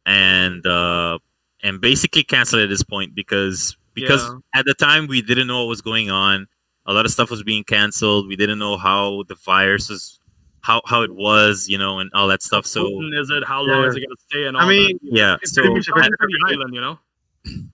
and 0.06 0.66
uh, 0.66 1.18
and 1.62 1.80
basically 1.80 2.22
cancel 2.24 2.58
it 2.60 2.64
at 2.64 2.68
this 2.68 2.82
point 2.82 3.14
because 3.14 3.76
because 3.94 4.22
Yeah. 4.24 4.38
at 4.60 4.64
the 4.64 4.74
time 4.74 5.06
we 5.06 5.22
didn't 5.22 5.46
know 5.46 5.60
what 5.60 5.68
was 5.68 5.80
going 5.82 6.10
on. 6.10 6.46
A 6.86 6.92
lot 6.94 7.04
of 7.04 7.10
stuff 7.12 7.30
was 7.30 7.42
being 7.42 7.64
canceled. 7.64 8.28
We 8.28 8.36
didn't 8.36 8.58
know 8.58 8.78
how 8.78 9.24
the 9.28 9.34
virus 9.44 9.90
was, 9.90 10.18
how 10.60 10.82
how 10.86 11.02
it 11.02 11.14
was, 11.14 11.68
you 11.68 11.78
know, 11.78 11.98
and 12.00 12.10
all 12.14 12.28
that 12.28 12.42
stuff. 12.42 12.66
So 12.66 12.82
Potent 12.84 13.14
is 13.14 13.30
it? 13.30 13.44
How 13.44 13.60
long 13.62 13.82
Yeah. 13.82 13.88
is 13.88 13.96
it 13.96 14.00
gonna 14.00 14.16
stay? 14.28 14.44
And 14.46 14.56
all 14.56 14.62
I 14.64 14.68
mean, 14.68 14.98
yeah, 15.02 15.36
that. 15.40 15.48
so 15.48 15.62
It's 15.76 15.88
pretty 15.88 16.00
much 16.00 16.12
at- 16.12 16.18
for 16.18 16.26
the 16.26 16.52
island, 16.52 16.74
you 16.74 16.80
know. 16.80 16.98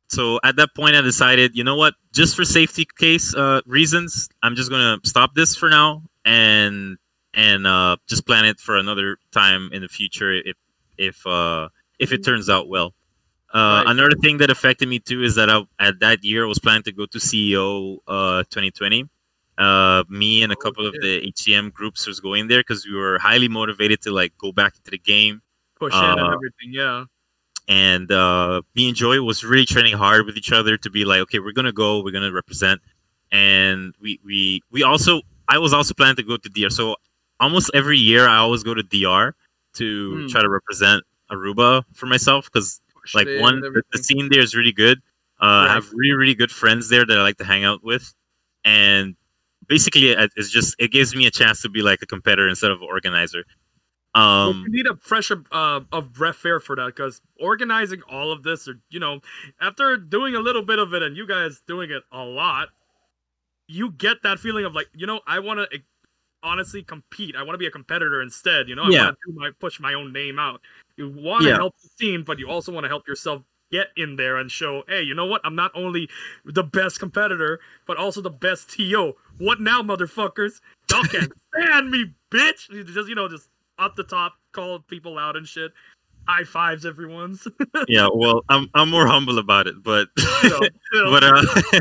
so 0.08 0.38
at 0.44 0.56
that 0.56 0.68
point 0.76 0.94
i 0.94 1.00
decided 1.00 1.56
you 1.56 1.64
know 1.64 1.74
what 1.74 1.94
just 2.12 2.36
for 2.36 2.44
safety 2.44 2.86
case 2.98 3.34
uh, 3.34 3.60
reasons 3.66 4.28
i'm 4.42 4.54
just 4.54 4.70
gonna 4.70 4.98
stop 5.04 5.34
this 5.34 5.56
for 5.56 5.68
now 5.70 6.02
and 6.24 6.96
and 7.32 7.66
uh, 7.66 7.96
just 8.06 8.24
plan 8.26 8.44
it 8.44 8.60
for 8.60 8.76
another 8.76 9.16
time 9.32 9.70
in 9.72 9.80
the 9.82 9.88
future 9.88 10.30
if 10.32 10.56
if 10.98 11.26
uh, 11.26 11.68
if 11.98 12.12
it 12.12 12.22
turns 12.24 12.48
out 12.50 12.68
well 12.68 12.94
uh, 13.54 13.82
Right. 13.84 13.84
another 13.92 14.14
thing 14.20 14.36
that 14.38 14.50
affected 14.50 14.86
me 14.88 14.98
too 15.00 15.22
is 15.24 15.34
that 15.36 15.48
I, 15.50 15.62
at 15.80 15.98
that 16.00 16.22
year 16.22 16.44
i 16.44 16.48
was 16.48 16.58
planning 16.60 16.82
to 16.84 16.92
go 16.92 17.06
to 17.06 17.18
ceo 17.18 17.98
uh, 18.06 18.42
2020 18.50 19.08
uh, 19.58 20.04
me 20.08 20.42
and 20.42 20.52
a 20.52 20.56
Oh, 20.56 20.60
couple 20.60 20.86
of 20.86 20.94
the 21.00 21.32
hcm 21.32 21.72
groups 21.72 22.06
was 22.06 22.20
going 22.20 22.48
there 22.48 22.60
because 22.60 22.86
we 22.86 22.94
were 22.96 23.18
highly 23.18 23.48
motivated 23.48 24.00
to 24.02 24.10
like 24.10 24.32
go 24.38 24.50
back 24.52 24.74
into 24.76 24.90
the 24.90 24.98
game 24.98 25.42
Push 25.78 25.94
in 25.94 26.02
and 26.04 26.20
Uh, 26.20 26.32
everything. 26.32 26.72
Yeah. 26.72 27.04
and 27.68 28.10
uh, 28.12 28.62
me 28.74 28.88
and 28.88 28.96
Joy 28.96 29.20
was 29.22 29.42
really 29.44 29.64
training 29.66 29.94
hard 29.96 30.26
with 30.26 30.36
each 30.36 30.52
other 30.52 30.76
to 30.78 30.90
be 30.90 31.04
like, 31.04 31.20
okay, 31.20 31.38
we're 31.38 31.52
gonna 31.52 31.72
go, 31.72 32.02
we're 32.02 32.12
gonna 32.12 32.32
represent, 32.32 32.80
and 33.32 33.94
we 34.00 34.20
we 34.24 34.60
we 34.70 34.82
also 34.82 35.22
I 35.48 35.58
was 35.58 35.72
also 35.72 35.94
planning 35.94 36.16
to 36.16 36.22
go 36.22 36.36
to 36.36 36.48
DR. 36.48 36.70
So 36.70 36.96
almost 37.40 37.70
every 37.74 37.98
year 37.98 38.28
I 38.28 38.36
always 38.38 38.62
go 38.62 38.74
to 38.74 38.82
DR 38.82 39.34
to 39.74 40.20
Hmm. 40.22 40.26
try 40.28 40.42
to 40.42 40.48
represent 40.48 41.02
Aruba 41.30 41.84
for 41.94 42.06
myself 42.06 42.50
because 42.52 42.80
like 43.14 43.28
one 43.40 43.60
the, 43.60 43.82
the 43.92 43.98
scene 44.02 44.28
there 44.30 44.40
is 44.40 44.54
really 44.54 44.72
good. 44.72 44.98
Uh, 45.40 45.46
Right. 45.46 45.70
I 45.70 45.74
have 45.74 45.90
really 45.92 46.14
really 46.14 46.34
good 46.34 46.50
friends 46.50 46.88
there 46.90 47.04
that 47.06 47.16
I 47.18 47.22
like 47.22 47.38
to 47.38 47.44
hang 47.44 47.64
out 47.64 47.82
with, 47.82 48.14
and 48.64 49.16
basically 49.68 50.08
it's 50.10 50.50
just 50.50 50.74
it 50.78 50.90
gives 50.92 51.14
me 51.14 51.26
a 51.26 51.30
chance 51.30 51.62
to 51.62 51.68
be 51.68 51.82
like 51.82 52.00
a 52.02 52.06
competitor 52.06 52.48
instead 52.48 52.70
of 52.70 52.80
an 52.82 52.88
organizer. 52.88 53.44
Well, 54.42 54.54
Um, 54.54 54.64
you 54.64 54.70
need 54.70 54.86
a 54.86 54.96
fresh 54.96 55.30
uh, 55.30 55.80
of 55.92 56.12
breath 56.12 56.44
air 56.44 56.60
for 56.60 56.76
that 56.76 56.86
because 56.86 57.20
organizing 57.40 58.02
all 58.08 58.30
of 58.32 58.42
this, 58.42 58.68
or 58.68 58.80
you 58.90 59.00
know, 59.00 59.20
after 59.60 59.96
doing 59.96 60.34
a 60.34 60.40
little 60.40 60.62
bit 60.62 60.78
of 60.78 60.92
it 60.94 61.02
and 61.02 61.16
you 61.16 61.26
guys 61.26 61.62
doing 61.66 61.90
it 61.90 62.02
a 62.12 62.22
lot, 62.22 62.68
you 63.68 63.90
get 63.92 64.22
that 64.22 64.38
feeling 64.38 64.64
of 64.64 64.74
like, 64.74 64.88
you 64.94 65.06
know, 65.06 65.20
I 65.26 65.38
want 65.40 65.60
to 65.70 65.80
honestly 66.42 66.82
compete. 66.82 67.36
I 67.36 67.42
want 67.42 67.54
to 67.54 67.58
be 67.58 67.66
a 67.66 67.70
competitor 67.70 68.20
instead. 68.22 68.68
You 68.68 68.76
know, 68.76 68.84
I 68.84 68.90
Yeah. 68.90 69.04
want 69.04 69.16
to 69.26 69.52
push 69.58 69.80
my 69.80 69.94
own 69.94 70.12
name 70.12 70.38
out. 70.38 70.60
You 70.96 71.08
want 71.10 71.44
to 71.44 71.50
Yeah. 71.50 71.56
help 71.56 71.74
the 71.82 71.88
scene, 71.98 72.22
but 72.22 72.38
you 72.38 72.48
also 72.48 72.70
want 72.72 72.84
to 72.84 72.88
help 72.88 73.08
yourself 73.08 73.42
get 73.74 73.88
in 73.96 74.14
there 74.14 74.36
and 74.36 74.50
show, 74.50 74.84
hey, 74.86 75.02
you 75.02 75.14
know 75.14 75.26
what? 75.26 75.40
I'm 75.42 75.56
not 75.56 75.72
only 75.74 76.08
the 76.44 76.62
best 76.62 77.00
competitor, 77.00 77.58
but 77.86 77.96
also 77.96 78.20
the 78.20 78.30
best 78.30 78.70
TO. 78.70 79.14
What 79.38 79.60
now, 79.60 79.82
motherfuckers? 79.82 80.60
Y'all 80.90 81.02
can't 81.02 81.32
stand 81.52 81.90
me, 81.90 82.14
bitch. 82.30 82.70
Just 82.86 83.08
you 83.08 83.16
know, 83.16 83.28
just 83.28 83.48
up 83.78 83.96
the 83.96 84.04
top, 84.04 84.34
call 84.52 84.78
people 84.78 85.18
out 85.18 85.36
and 85.36 85.46
shit. 85.46 85.72
High 86.28 86.44
fives, 86.44 86.86
everyone's. 86.86 87.48
yeah, 87.88 88.08
well, 88.14 88.42
I'm 88.48 88.70
I'm 88.74 88.90
more 88.90 89.06
humble 89.08 89.38
about 89.38 89.66
it, 89.66 89.82
but 89.82 90.08
You 90.44 90.50
know, 90.50 90.60
you 90.92 91.04
know, 91.04 91.10
but 91.10 91.24
uh, 91.24 91.80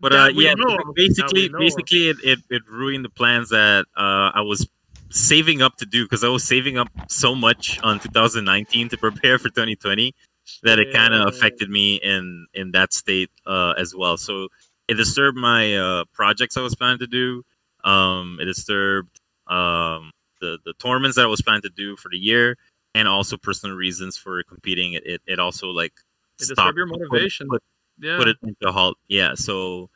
but 0.00 0.12
uh, 0.12 0.30
yeah, 0.34 0.54
know 0.54 0.74
of, 0.74 0.78
that 0.78 0.92
basically, 0.96 1.42
we 1.42 1.48
know 1.50 1.58
of. 1.58 1.60
basically, 1.60 2.08
it, 2.08 2.16
it, 2.24 2.38
it 2.50 2.62
ruined 2.68 3.04
the 3.04 3.10
plans 3.10 3.50
that 3.50 3.86
uh, 3.96 4.32
I 4.34 4.40
was 4.40 4.68
saving 5.10 5.62
up 5.62 5.76
to 5.76 5.86
do 5.86 6.04
because 6.04 6.24
I 6.24 6.28
was 6.28 6.42
saving 6.44 6.78
up 6.78 6.88
so 7.08 7.34
much 7.34 7.80
on 7.82 8.00
2019 8.00 8.88
to 8.90 8.98
prepare 8.98 9.38
for 9.38 9.48
2020, 9.48 10.14
that 10.62 10.78
it 10.78 10.92
kind 10.92 11.14
of 11.14 11.28
affected 11.28 11.68
me 11.70 11.96
in 11.96 12.46
in 12.54 12.72
that 12.72 12.92
state 12.92 13.30
uh, 13.46 13.74
as 13.78 13.94
well. 13.94 14.16
So 14.16 14.48
it 14.88 14.94
disturbed 14.94 15.36
my 15.36 15.76
uh, 15.76 16.04
projects 16.12 16.56
I 16.56 16.62
was 16.62 16.74
planning 16.74 16.98
to 17.00 17.06
do. 17.06 17.42
Um, 17.84 18.38
it 18.40 18.46
disturbed 18.46 19.20
um, 19.46 20.10
the 20.40 20.58
the 20.64 20.74
tournaments 20.78 21.16
that 21.16 21.24
I 21.24 21.28
was 21.28 21.42
planning 21.42 21.62
to 21.62 21.70
do 21.70 21.96
for 21.96 22.08
the 22.10 22.18
year, 22.18 22.56
and 22.94 23.06
also 23.08 23.36
personal 23.36 23.76
reasons 23.76 24.16
for 24.16 24.42
competing. 24.44 24.94
It 24.94 25.06
it, 25.06 25.22
it 25.26 25.38
also 25.38 25.68
like 25.68 25.92
It 26.40 26.44
stopped 26.44 26.56
disturbed 26.56 26.76
your 26.78 26.88
put- 26.88 27.00
motivation. 27.00 27.48
Put, 27.48 27.62
Yeah. 28.00 28.18
put 28.18 28.28
it 28.28 28.36
into 28.42 28.68
a 28.68 28.72
halt. 28.72 28.96
Yeah. 29.08 29.34
So 29.34 29.90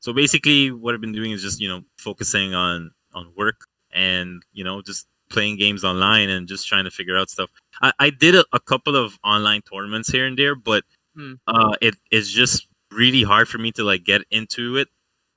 so 0.00 0.12
basically, 0.12 0.70
what 0.70 0.94
I've 0.94 1.00
been 1.00 1.12
doing 1.12 1.30
is 1.32 1.42
just 1.42 1.60
you 1.60 1.68
know 1.68 1.82
focusing 1.98 2.54
on 2.54 2.90
on 3.14 3.32
work 3.36 3.60
and 3.92 4.42
you 4.52 4.64
know 4.64 4.82
just 4.82 5.06
playing 5.30 5.56
games 5.58 5.84
online 5.84 6.28
and 6.28 6.46
just 6.48 6.66
trying 6.68 6.84
to 6.84 6.90
figure 6.90 7.16
out 7.16 7.30
stuff. 7.30 7.50
I, 7.82 7.92
I 7.98 8.10
did 8.10 8.34
a, 8.34 8.44
a 8.52 8.60
couple 8.60 8.96
of 8.96 9.18
online 9.24 9.62
tournaments 9.62 10.08
here 10.10 10.26
and 10.26 10.38
there, 10.38 10.54
but 10.54 10.84
Hmm. 11.16 11.34
uh, 11.46 11.76
it 11.80 11.94
is 12.10 12.32
just 12.32 12.66
really 12.90 13.22
hard 13.22 13.48
for 13.48 13.58
me 13.58 13.70
to 13.72 13.84
like 13.84 14.04
get 14.04 14.22
into 14.30 14.76
it 14.76 14.88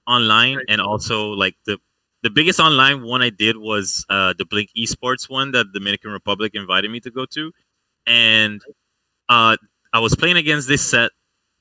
online 0.07 0.57
Right. 0.57 0.65
and 0.69 0.81
also 0.81 1.29
like 1.29 1.55
the 1.65 1.77
the 2.23 2.29
biggest 2.31 2.59
online 2.59 3.03
one 3.03 3.21
I 3.21 3.29
did 3.29 3.57
was 3.57 4.05
uh, 4.09 4.33
the 4.37 4.45
Blink 4.45 4.71
Esports 4.77 5.29
one 5.29 5.51
that 5.51 5.67
Dominican 5.73 6.11
Republic 6.11 6.53
invited 6.55 6.89
me 6.91 6.99
to 7.01 7.11
go 7.11 7.25
to, 7.27 7.51
and 8.07 8.61
uh, 9.29 9.57
I 9.93 9.99
was 9.99 10.15
playing 10.15 10.37
against 10.37 10.67
this 10.67 10.89
set 10.89 11.11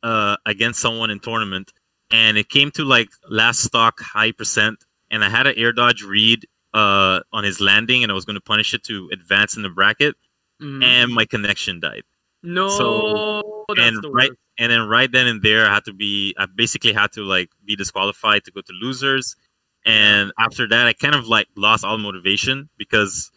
uh, 0.03 0.37
against 0.47 0.81
someone 0.81 1.11
in 1.11 1.21
tournament, 1.21 1.73
and 2.11 2.39
it 2.39 2.49
came 2.49 2.71
to 2.73 2.85
like 2.85 3.09
last 3.29 3.61
stock 3.63 4.01
high 4.01 4.33
percent, 4.33 4.85
and 5.11 5.25
I 5.25 5.29
had 5.29 5.47
an 5.47 5.55
air 5.57 5.73
dodge 5.73 6.03
read 6.03 6.47
uh, 6.81 7.21
on 7.33 7.43
his 7.45 7.59
landing, 7.61 8.03
and 8.03 8.13
I 8.13 8.15
was 8.15 8.25
going 8.29 8.41
to 8.43 8.47
punish 8.53 8.75
it 8.77 8.83
to 8.85 9.09
advance 9.13 9.57
in 9.57 9.63
the 9.63 9.71
bracket, 9.71 10.15
Mhm. 10.63 10.83
and 10.85 11.07
my 11.19 11.25
connection 11.35 11.81
died. 11.81 12.05
no, 12.43 12.69
so- 12.69 13.75
and 13.77 13.97
right 14.21 14.31
and 14.59 14.71
then 14.73 14.83
right 14.97 15.11
then 15.11 15.27
and 15.27 15.41
there, 15.43 15.63
I 15.69 15.75
had 15.75 15.85
to 15.91 15.93
be 15.93 16.35
I 16.39 16.47
basically 16.47 16.93
had 16.93 17.11
to 17.17 17.23
like 17.35 17.51
be 17.65 17.75
disqualified 17.83 18.45
to 18.45 18.51
go 18.53 18.61
to 18.61 18.73
losers, 18.85 19.35
and 19.85 20.33
after 20.39 20.69
that, 20.69 20.87
I 20.87 20.93
kind 20.93 21.15
of 21.17 21.27
like 21.27 21.49
lost 21.57 21.83
all 21.85 21.99
motivation 21.99 22.69
because 22.79 23.31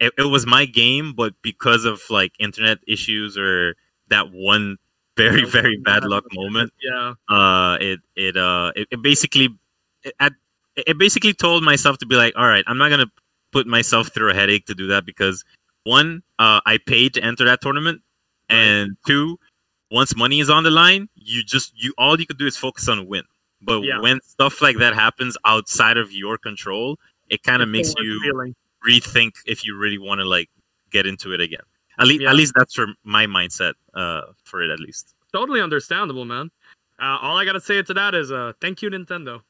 it, 0.00 0.12
it 0.18 0.28
was 0.36 0.44
my 0.46 0.64
game, 0.66 1.12
but 1.14 1.32
because 1.42 1.84
of 1.84 2.02
like 2.10 2.32
internet 2.40 2.78
issues 2.88 3.38
or 3.38 3.76
that 4.08 4.26
one 4.32 4.76
very 5.16 5.44
very 5.56 5.76
bad 5.78 6.02
bad 6.02 6.08
luck 6.12 6.24
moment 6.32 6.72
Yeah. 6.82 7.14
uh 7.28 7.78
it 7.80 8.00
it 8.16 8.36
uh 8.36 8.72
it, 8.76 8.86
it 8.90 9.00
basically 9.02 9.48
it, 10.02 10.14
at, 10.20 10.32
it 10.76 10.98
basically 10.98 11.32
told 11.32 11.62
myself 11.64 11.98
to 11.98 12.06
be 12.06 12.16
like 12.16 12.34
all 12.36 12.46
right 12.46 12.64
i'm 12.66 12.78
not 12.78 12.88
gonna 12.90 13.10
put 13.52 13.66
myself 13.66 14.08
through 14.12 14.30
a 14.30 14.34
headache 14.34 14.66
to 14.66 14.74
do 14.74 14.86
that 14.88 15.04
because 15.06 15.44
one 15.84 16.22
uh 16.38 16.60
i 16.66 16.78
paid 16.86 17.14
to 17.14 17.22
enter 17.22 17.44
that 17.44 17.60
tournament 17.60 18.00
and 18.48 18.96
two 19.06 19.38
once 19.90 20.16
money 20.16 20.40
is 20.40 20.50
on 20.50 20.62
the 20.64 20.70
line 20.70 21.08
you 21.14 21.42
just 21.42 21.72
you 21.76 21.94
all 21.98 22.18
you 22.18 22.26
could 22.26 22.38
do 22.38 22.46
is 22.46 22.56
focus 22.56 22.88
on 22.88 22.98
a 22.98 23.04
win 23.04 23.22
but 23.62 23.80
Yeah. 23.82 24.00
when 24.00 24.20
stuff 24.22 24.60
like 24.60 24.76
that 24.78 24.94
happens 24.94 25.36
outside 25.44 25.96
of 25.96 26.12
your 26.12 26.36
control 26.38 26.98
it 27.28 27.42
kind 27.42 27.62
of 27.62 27.68
makes 27.68 27.94
you 27.98 28.20
feeling. 28.22 28.54
rethink 28.86 29.32
if 29.46 29.64
you 29.64 29.76
really 29.76 29.98
want 29.98 30.20
to 30.20 30.24
like 30.24 30.48
get 30.90 31.06
into 31.06 31.32
it 31.32 31.40
again 31.40 31.60
at 31.98 32.06
least 32.06 32.22
Yeah. 32.22 32.30
at 32.30 32.36
least 32.36 32.52
that's 32.56 32.74
for 32.74 32.88
my 33.04 33.26
mindset 33.26 33.74
uh 33.94 34.22
for 34.44 34.62
it 34.62 34.70
at 34.70 34.80
least 34.80 35.14
totally 35.32 35.60
understandable, 35.60 36.24
man. 36.24 36.50
Uh, 36.98 37.18
all 37.20 37.36
I 37.36 37.44
gotta 37.44 37.60
say 37.60 37.82
to 37.82 37.92
that 37.92 38.14
is, 38.14 38.32
uh, 38.32 38.54
thank 38.58 38.80
you, 38.80 38.88
Nintendo. 38.88 39.42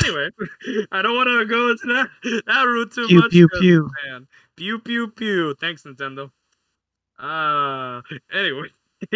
Anyway, 0.00 0.30
I 0.92 1.02
don't 1.02 1.14
want 1.14 1.28
to 1.28 1.44
go 1.44 1.70
into 1.70 1.86
that 1.88 2.42
that 2.46 2.62
route 2.62 2.92
too 2.92 3.06
Pew 3.06 3.20
much. 3.20 3.30
pew 3.30 3.48
pew. 3.60 3.90
Man, 4.06 4.26
pew 4.56 4.78
pew 4.78 5.08
pew. 5.08 5.54
Thanks, 5.60 5.82
Nintendo. 5.82 6.30
Uh, 7.18 8.02
anyway, 8.32 8.68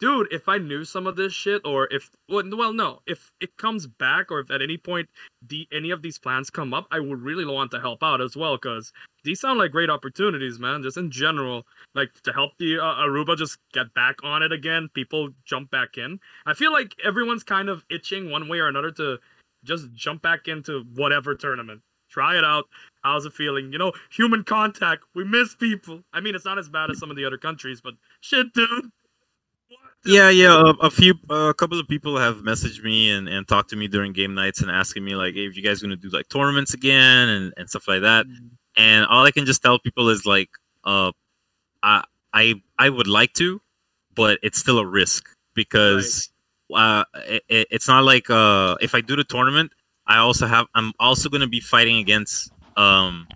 dude, 0.00 0.28
if 0.32 0.48
I 0.48 0.58
knew 0.58 0.84
some 0.84 1.06
of 1.06 1.16
this 1.16 1.32
shit, 1.32 1.62
or 1.64 1.88
if 1.90 2.10
well, 2.28 2.44
well, 2.52 2.72
no, 2.72 3.00
if 3.06 3.32
it 3.40 3.56
comes 3.56 3.86
back, 3.86 4.30
or 4.30 4.40
if 4.40 4.50
at 4.50 4.62
any 4.62 4.76
point 4.76 5.08
the 5.46 5.66
any 5.72 5.90
of 5.90 6.02
these 6.02 6.18
plans 6.18 6.50
come 6.50 6.72
up, 6.72 6.86
I 6.90 7.00
would 7.00 7.22
really 7.22 7.44
want 7.44 7.70
to 7.72 7.80
help 7.80 8.02
out 8.02 8.20
as 8.20 8.36
well, 8.36 8.56
cause 8.58 8.92
these 9.24 9.40
sound 9.40 9.58
like 9.58 9.70
great 9.70 9.90
opportunities, 9.90 10.58
man. 10.58 10.82
Just 10.82 10.96
in 10.96 11.10
general, 11.10 11.66
like 11.94 12.10
to 12.22 12.32
help 12.32 12.52
the 12.58 12.78
uh, 12.78 13.04
Aruba 13.04 13.36
just 13.36 13.58
get 13.72 13.92
back 13.94 14.16
on 14.22 14.42
it 14.42 14.52
again. 14.52 14.88
People 14.94 15.30
jump 15.44 15.70
back 15.70 15.98
in. 15.98 16.20
I 16.46 16.54
feel 16.54 16.72
like 16.72 16.94
everyone's 17.04 17.44
kind 17.44 17.68
of 17.68 17.84
itching 17.90 18.30
one 18.30 18.48
way 18.48 18.58
or 18.60 18.68
another 18.68 18.90
to 18.92 19.18
just 19.64 19.92
jump 19.92 20.22
back 20.22 20.48
into 20.48 20.84
whatever 20.94 21.34
tournament. 21.34 21.82
Try 22.08 22.36
it 22.36 22.44
out. 22.44 22.64
How's 23.02 23.24
it 23.24 23.32
feeling? 23.32 23.72
You 23.72 23.78
know, 23.78 23.92
human 24.10 24.42
contact. 24.42 25.04
We 25.14 25.24
miss 25.24 25.54
people. 25.54 26.02
I 26.12 26.20
mean, 26.20 26.34
it's 26.34 26.44
not 26.44 26.58
as 26.58 26.68
bad 26.68 26.90
as 26.90 26.98
some 26.98 27.10
of 27.10 27.16
the 27.16 27.24
other 27.24 27.38
countries, 27.38 27.80
but 27.80 27.94
shit, 28.20 28.52
dude. 28.52 28.90
Yeah, 30.04 30.30
yeah. 30.30 30.60
A, 30.60 30.86
a 30.86 30.90
few, 30.90 31.14
a 31.28 31.54
couple 31.54 31.78
of 31.78 31.86
people 31.86 32.18
have 32.18 32.36
messaged 32.36 32.82
me 32.82 33.10
and, 33.10 33.28
and 33.28 33.46
talked 33.46 33.70
to 33.70 33.76
me 33.76 33.86
during 33.86 34.12
game 34.12 34.34
nights 34.34 34.62
and 34.62 34.70
asking 34.70 35.04
me 35.04 35.14
like, 35.14 35.34
"Hey, 35.34 35.46
if 35.46 35.56
you 35.56 35.62
guys 35.62 35.82
gonna 35.82 35.96
do 35.96 36.08
like 36.08 36.28
tournaments 36.28 36.74
again 36.74 37.28
and, 37.28 37.54
and 37.56 37.68
stuff 37.68 37.86
like 37.86 38.00
that?" 38.02 38.26
And 38.76 39.06
all 39.06 39.24
I 39.24 39.30
can 39.30 39.44
just 39.44 39.62
tell 39.62 39.78
people 39.78 40.08
is 40.08 40.24
like, 40.24 40.48
uh, 40.84 41.12
I 41.82 42.04
I 42.32 42.54
I 42.78 42.88
would 42.88 43.08
like 43.08 43.34
to, 43.34 43.60
but 44.14 44.38
it's 44.42 44.58
still 44.58 44.78
a 44.78 44.86
risk 44.86 45.28
because 45.54 46.30
uh, 46.74 47.04
it, 47.14 47.42
it- 47.48 47.68
it's 47.70 47.88
not 47.88 48.04
like 48.04 48.30
uh, 48.30 48.76
if 48.80 48.94
I 48.94 49.00
do 49.00 49.16
the 49.16 49.24
tournament, 49.24 49.72
I 50.06 50.18
also 50.18 50.46
have 50.46 50.66
I'm 50.74 50.92
also 51.00 51.28
gonna 51.28 51.48
be 51.48 51.60
fighting 51.60 51.98
against 51.98 52.52
um 52.76 53.28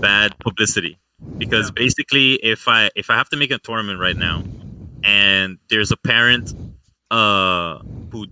bad 0.00 0.34
publicity 0.40 0.98
because 1.38 1.68
Yeah. 1.68 1.74
basically 1.76 2.34
if 2.34 2.68
I 2.68 2.90
if 2.96 3.10
I 3.10 3.16
have 3.16 3.28
to 3.30 3.36
make 3.36 3.50
a 3.50 3.58
tournament 3.58 4.00
right 4.00 4.16
now 4.16 4.46
and 5.04 5.58
there's 5.70 5.92
a 5.92 5.96
parent 5.96 6.54
uh 7.10 7.78
who 8.12 8.26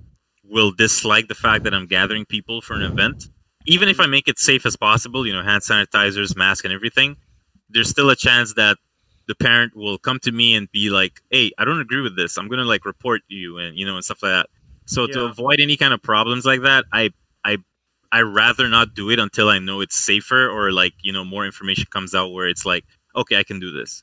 will 0.45 0.73
dislike 0.73 1.29
the 1.29 1.35
fact 1.35 1.65
that 1.65 1.75
I'm 1.75 1.87
gathering 1.87 2.25
people 2.27 2.61
for 2.63 2.75
an 2.75 2.83
event, 2.83 3.29
even 3.67 3.89
if 3.89 4.01
I 4.01 4.07
make 4.07 4.29
it 4.29 4.39
safe 4.39 4.65
as 4.67 4.77
possible, 4.77 5.27
you 5.27 5.33
know, 5.33 5.43
hand 5.43 5.63
sanitizers, 5.63 6.37
mask, 6.37 6.65
and 6.65 6.73
everything, 6.73 7.17
there's 7.71 7.91
still 7.91 8.11
a 8.11 8.17
chance 8.17 8.55
that 8.55 8.79
the 9.29 9.35
parent 9.37 9.76
will 9.76 9.99
come 9.99 10.18
to 10.20 10.33
me 10.33 10.55
and 10.55 10.70
be 10.72 10.91
like, 10.91 11.20
"Hey, 11.31 11.53
I 11.59 11.64
don't 11.64 11.81
agree 11.81 12.01
with 12.01 12.16
this. 12.16 12.37
I'm 12.39 12.49
gonna 12.49 12.64
like 12.64 12.85
report 12.85 13.20
you 13.29 13.59
and 13.59 13.79
you 13.79 13.87
know 13.87 13.95
and 13.95 14.05
stuff 14.05 14.22
like 14.22 14.33
that." 14.33 14.47
So 14.87 15.07
to 15.07 15.24
avoid 15.26 15.61
any 15.61 15.76
kind 15.76 15.93
of 15.93 16.03
problems 16.03 16.45
like 16.47 16.62
that, 16.62 16.87
I 16.93 17.11
I 17.45 17.59
I 18.11 18.22
rather 18.22 18.68
not 18.68 18.95
do 18.95 19.11
it 19.11 19.18
until 19.18 19.49
I 19.51 19.59
know 19.59 19.81
it's 19.83 19.97
safer 19.97 20.49
or 20.49 20.72
like 20.72 20.95
you 21.03 21.12
know 21.12 21.24
more 21.24 21.45
information 21.45 21.85
comes 21.91 22.14
out 22.14 22.33
where 22.33 22.49
it's 22.49 22.64
like, 22.64 22.85
okay, 23.14 23.37
I 23.37 23.45
can 23.45 23.61
do 23.61 23.70
this. 23.70 24.03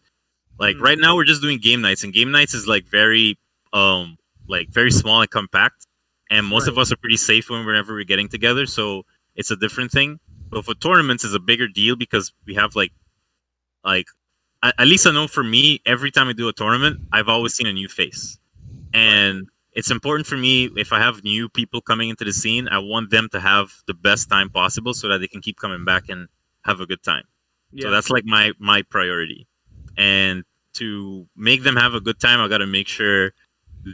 Like 0.59 0.77
Mm. 0.77 0.81
right 0.81 0.99
now, 0.99 1.15
we're 1.15 1.25
just 1.25 1.41
doing 1.41 1.57
game 1.59 1.81
nights, 1.81 2.03
and 2.03 2.13
game 2.13 2.31
nights 2.31 2.53
is 2.53 2.67
like 2.67 2.85
very 2.85 3.37
um 3.73 4.17
like 4.47 4.69
very 4.69 4.91
small 4.91 5.21
and 5.21 5.29
compact, 5.29 5.87
and 6.29 6.45
most 6.45 6.67
of 6.67 6.77
us 6.77 6.91
are 6.91 6.97
pretty 6.97 7.17
safe 7.17 7.49
when 7.49 7.65
whenever 7.65 7.93
we're 7.93 8.05
getting 8.05 8.29
together. 8.29 8.67
So 8.67 9.03
it's 9.35 9.51
a 9.51 9.55
different 9.55 9.91
thing. 9.91 10.19
But 10.51 10.65
for 10.65 10.75
tournaments, 10.75 11.23
is 11.23 11.33
a 11.33 11.39
bigger 11.39 11.67
deal 11.67 11.95
because 11.95 12.31
we 12.45 12.53
have 12.55 12.75
like 12.75 12.93
like 13.83 14.05
at 14.77 14.87
least 14.87 15.05
I 15.07 15.11
know 15.11 15.27
for 15.27 15.43
me, 15.43 15.81
every 15.85 16.11
time 16.11 16.27
I 16.27 16.33
do 16.33 16.47
a 16.47 16.53
tournament, 16.53 16.99
I've 17.11 17.29
always 17.29 17.53
seen 17.53 17.67
a 17.67 17.73
new 17.73 17.87
face, 17.87 18.37
and 18.93 19.47
it's 19.73 19.91
important 19.91 20.25
for 20.25 20.37
me 20.37 20.69
if 20.77 20.93
I 20.93 20.99
have 20.99 21.23
new 21.23 21.49
people 21.49 21.81
coming 21.81 22.09
into 22.09 22.23
the 22.23 22.31
scene, 22.31 22.67
I 22.69 22.79
want 22.79 23.09
them 23.09 23.27
to 23.33 23.39
have 23.39 23.69
the 23.87 23.93
best 23.93 24.29
time 24.29 24.49
possible 24.49 24.93
so 24.93 25.09
that 25.09 25.19
they 25.19 25.27
can 25.27 25.41
keep 25.41 25.59
coming 25.59 25.83
back 25.83 26.07
and 26.09 26.27
have 26.63 26.79
a 26.79 26.85
good 26.85 27.03
time. 27.03 27.23
Yeah. 27.71 27.83
So 27.83 27.91
that's 27.91 28.09
like 28.09 28.25
my 28.25 28.53
my 28.59 28.81
priority, 28.83 29.47
and 29.97 30.43
to 30.73 31.27
make 31.35 31.63
them 31.63 31.75
have 31.75 31.93
a 31.93 32.01
good 32.01 32.19
time, 32.19 32.39
I 32.39 32.47
got 32.47 32.59
to 32.59 32.67
make 32.67 32.87
sure 32.87 33.33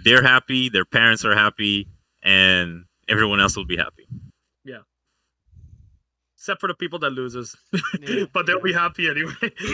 they're 0.04 0.24
happy, 0.24 0.70
their 0.70 0.86
parents 0.86 1.26
are 1.26 1.36
happy, 1.36 1.88
and 2.24 2.86
everyone 3.08 3.40
else 3.40 3.56
will 3.56 3.66
be 3.66 3.78
happy. 3.78 4.08
Except 6.42 6.60
for 6.60 6.66
the 6.66 6.74
people 6.74 6.98
that 6.98 7.12
loses, 7.12 7.56
Yeah. 8.02 8.26
but 8.34 8.48
they'll 8.48 8.60
be 8.60 8.74
happy 8.74 9.08
anyway. 9.08 9.32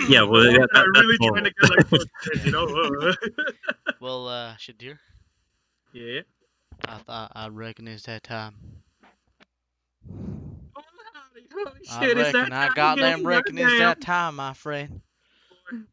Yeah, 0.09 0.24
well, 0.24 0.43
The 0.43 0.51
yeah, 0.51 0.57
that 0.74 0.86
are 0.86 0.91
that- 0.93 0.99
really 0.99 1.18
that's 1.18 1.32
trying 1.32 1.43
to 1.45 1.53
get 1.61 1.70
like 1.70 1.88
fuck 1.88 2.01
shit, 2.24 2.45
you 2.45 2.51
know. 2.51 3.13
Well, 4.01 4.28
uh, 4.28 4.53
Shadir, 4.55 4.97
yeah. 5.93 6.22
I 6.86 6.97
thought 6.97 7.32
I 7.34 7.47
reckon 7.47 7.88
it's 7.88 8.03
that 8.07 8.22
time. 8.24 8.55
Holy 10.09 11.72
I 11.89 11.99
shit, 12.05 12.18
it's 12.18 12.34
reckon 12.34 12.49
that 12.49 12.51
I 12.51 12.65
time 12.68 12.74
goddamn 12.76 13.13
again, 13.20 13.26
reckon 13.26 13.57
it's 13.57 13.80
that 13.80 14.01
time, 14.01 14.36
my 14.36 14.53
friend. 14.53 14.99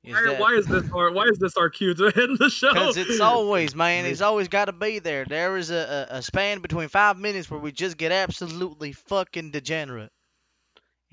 Is 0.03 0.13
Why, 0.13 0.23
that- 0.25 0.41
why 0.41 0.53
is 0.55 0.67
this 0.67 0.91
our 0.93 1.13
why 1.13 1.27
is 1.27 1.39
this 1.39 1.57
our 1.57 1.71
cue 1.71 1.95
to 1.95 2.07
end 2.21 2.39
the 2.39 2.51
show? 2.51 2.73
Because 2.73 2.97
it's 2.97 3.21
always, 3.21 3.77
man, 3.77 4.07
it's 4.07 4.21
always 4.23 4.49
got 4.49 4.65
to 4.65 4.73
be 4.73 4.99
there. 4.99 5.25
There 5.25 5.57
is 5.57 5.71
a, 5.71 6.09
a, 6.11 6.17
a 6.17 6.23
span 6.23 6.59
between 6.63 6.89
five 6.89 7.17
minutes 7.17 7.49
where 7.49 7.61
we 7.61 7.71
just 7.71 7.97
get 7.97 8.11
absolutely 8.11 8.91
fucking 8.91 9.53
degenerate. 9.53 10.11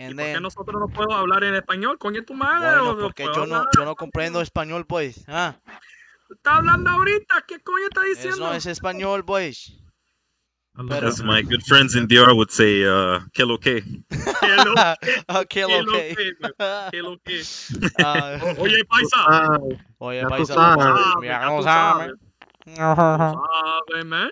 ¿Y 0.01 0.05
And 0.05 0.15
por 0.15 0.25
qué 0.25 0.31
then, 0.33 0.43
nosotros 0.43 0.79
no 0.79 0.87
podemos 0.87 1.15
hablar 1.15 1.43
en 1.43 1.55
español? 1.55 1.97
Coño 1.99 2.23
tu 2.23 2.33
madre. 2.33 2.65
bueno, 2.65 2.89
o- 2.91 2.93
o 2.93 2.97
porque 2.99 3.23
puedo 3.25 3.35
yo 3.37 3.45
no, 3.45 3.55
hablar- 3.57 3.69
yo 3.77 3.85
no 3.85 3.95
comprendo 3.95 4.41
español, 4.41 4.85
pues. 4.87 5.23
Ah, 5.27 5.55
Está 6.29 6.55
hablando 6.55 6.89
ahorita, 6.89 7.43
¿qué 7.47 7.59
coño 7.59 7.85
está 7.85 8.01
eso 8.01 8.13
diciendo? 8.15 8.45
no 8.47 8.53
es 8.53 8.65
español, 8.65 9.23
pues. 9.25 9.69
I 10.73 10.77
love 10.77 10.87
But, 10.87 10.99
that 11.01 11.03
As 11.09 11.19
uh, 11.19 11.25
my 11.25 11.41
good 11.43 11.61
friends 11.67 11.95
in 11.95 12.07
DR 12.07 12.33
would 12.33 12.49
say, 12.49 12.83
uh, 12.85 13.19
kill 13.33 13.51
okay. 13.51 13.83
Hello, 14.41 14.73
okay, 15.29 15.61
Hello, 15.61 15.81
okay. 15.81 16.15
Hello, 16.93 17.11
okay. 17.13 17.41
uh, 17.99 18.39
Oye, 18.57 18.83
paisa. 18.85 19.17
Ah, 19.27 19.57
oye, 19.99 20.21
Ya 20.21 20.23
tú 20.23 20.29
paisa, 20.29 20.53
sabes, 20.53 20.95
mira, 21.19 21.41
ya 21.41 21.45
no 21.45 21.57
tú 21.57 21.63
sabe. 21.63 22.13
Sabe, 22.65 24.03
man. 24.05 24.31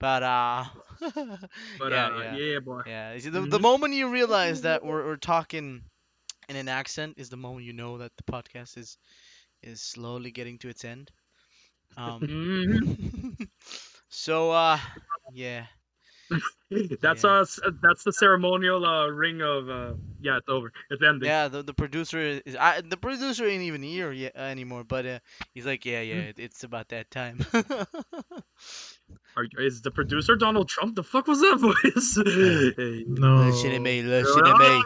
But 0.00 0.22
uh, 0.22 0.64
But 1.78 1.92
yeah, 1.92 2.06
uh, 2.06 2.20
yeah, 2.22 2.36
yeah, 2.36 2.58
boy. 2.60 2.82
yeah. 2.86 3.18
The, 3.18 3.30
the 3.30 3.58
Mhm. 3.58 3.60
moment 3.60 3.94
you 3.94 4.08
realize 4.10 4.62
that 4.62 4.84
we're 4.84 5.04
we're 5.04 5.16
talking 5.16 5.82
in 6.48 6.56
an 6.56 6.68
accent 6.68 7.14
is 7.16 7.28
the 7.30 7.36
moment 7.36 7.64
you 7.66 7.72
know 7.72 7.98
that 7.98 8.12
the 8.16 8.22
podcast 8.24 8.76
is 8.78 8.98
is 9.62 9.80
slowly 9.80 10.30
getting 10.30 10.58
to 10.58 10.68
its 10.68 10.84
end. 10.84 11.10
Um. 11.96 12.20
Mhm. 12.22 13.48
so 14.08 14.50
uh, 14.50 14.78
yeah. 15.32 15.66
That's 17.00 17.24
Yeah. 17.24 17.30
us. 17.40 17.60
That's 17.82 18.04
the 18.04 18.12
ceremonial 18.12 18.84
uh, 18.84 19.08
ring 19.08 19.40
of. 19.42 19.68
Uh, 19.68 19.94
yeah, 20.20 20.38
it's 20.38 20.48
over. 20.48 20.72
It's 20.90 21.02
ending. 21.02 21.28
Yeah, 21.28 21.48
the, 21.48 21.62
the 21.62 21.74
producer 21.74 22.18
is 22.18 22.56
I, 22.56 22.80
the 22.80 22.96
producer 22.96 23.46
ain't 23.46 23.62
even 23.62 23.82
here 23.82 24.12
yet 24.12 24.36
anymore, 24.36 24.84
but 24.84 25.06
uh, 25.06 25.18
he's 25.54 25.66
like, 25.66 25.84
yeah, 25.84 26.00
yeah, 26.00 26.22
it, 26.32 26.38
it's 26.38 26.64
about 26.64 26.88
that 26.88 27.10
time. 27.10 27.40
Are, 29.36 29.46
is 29.58 29.82
the 29.82 29.90
producer 29.90 30.36
Donald 30.36 30.68
Trump? 30.68 30.94
The 30.94 31.02
fuck 31.02 31.26
was 31.26 31.40
that 31.40 31.56
voice? 31.60 32.74
Hey. 32.76 33.04
No. 33.06 33.36
listen 33.46 33.70
to 33.70 33.78
me, 33.80 34.02
listen 34.02 34.44
to 34.44 34.58
me. 34.58 34.84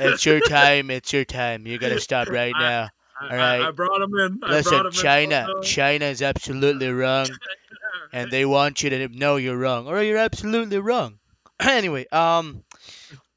It's 0.00 0.26
your 0.26 0.40
time. 0.40 0.90
It's 0.90 1.12
your 1.12 1.24
time. 1.24 1.66
You 1.66 1.78
gotta 1.78 2.00
stop 2.00 2.28
right 2.30 2.52
now. 2.58 2.88
All 3.20 3.28
right. 3.28 3.60
I- 3.60 3.68
I 3.68 3.70
brought 3.70 4.00
him 4.02 4.14
in. 4.14 4.40
I 4.42 4.50
Listen, 4.50 4.70
brought 4.78 4.86
him 4.86 4.92
China, 4.92 5.46
In. 5.56 5.62
China 5.62 6.04
is 6.06 6.22
absolutely 6.22 6.88
wrong, 6.90 7.26
and 8.12 8.30
they 8.30 8.44
want 8.44 8.82
you 8.82 8.90
to 8.90 9.08
know 9.08 9.36
you're 9.36 9.56
wrong, 9.58 9.86
or 9.86 10.02
you're 10.02 10.18
absolutely 10.18 10.78
wrong. 10.78 11.18
anyway, 11.60 12.06
um, 12.12 12.62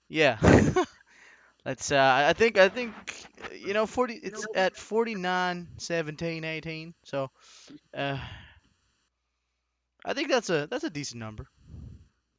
yeah. 0.10 0.38
Let's. 1.66 1.92
Uh, 1.92 2.26
I 2.30 2.34
think. 2.34 2.58
I 2.58 2.70
think. 2.70 2.94
You 3.60 3.74
know, 3.74 3.86
forty. 3.86 4.16
It's 4.16 4.46
at 4.56 4.76
49, 4.76 5.68
17, 5.78 6.44
18. 6.44 6.94
So, 7.04 7.30
uh, 7.96 8.18
I 10.06 10.14
think 10.14 10.30
that's 10.30 10.50
a 10.50 10.68
that's 10.68 10.84
a 10.84 10.90
decent 10.90 11.20
number. 11.20 11.48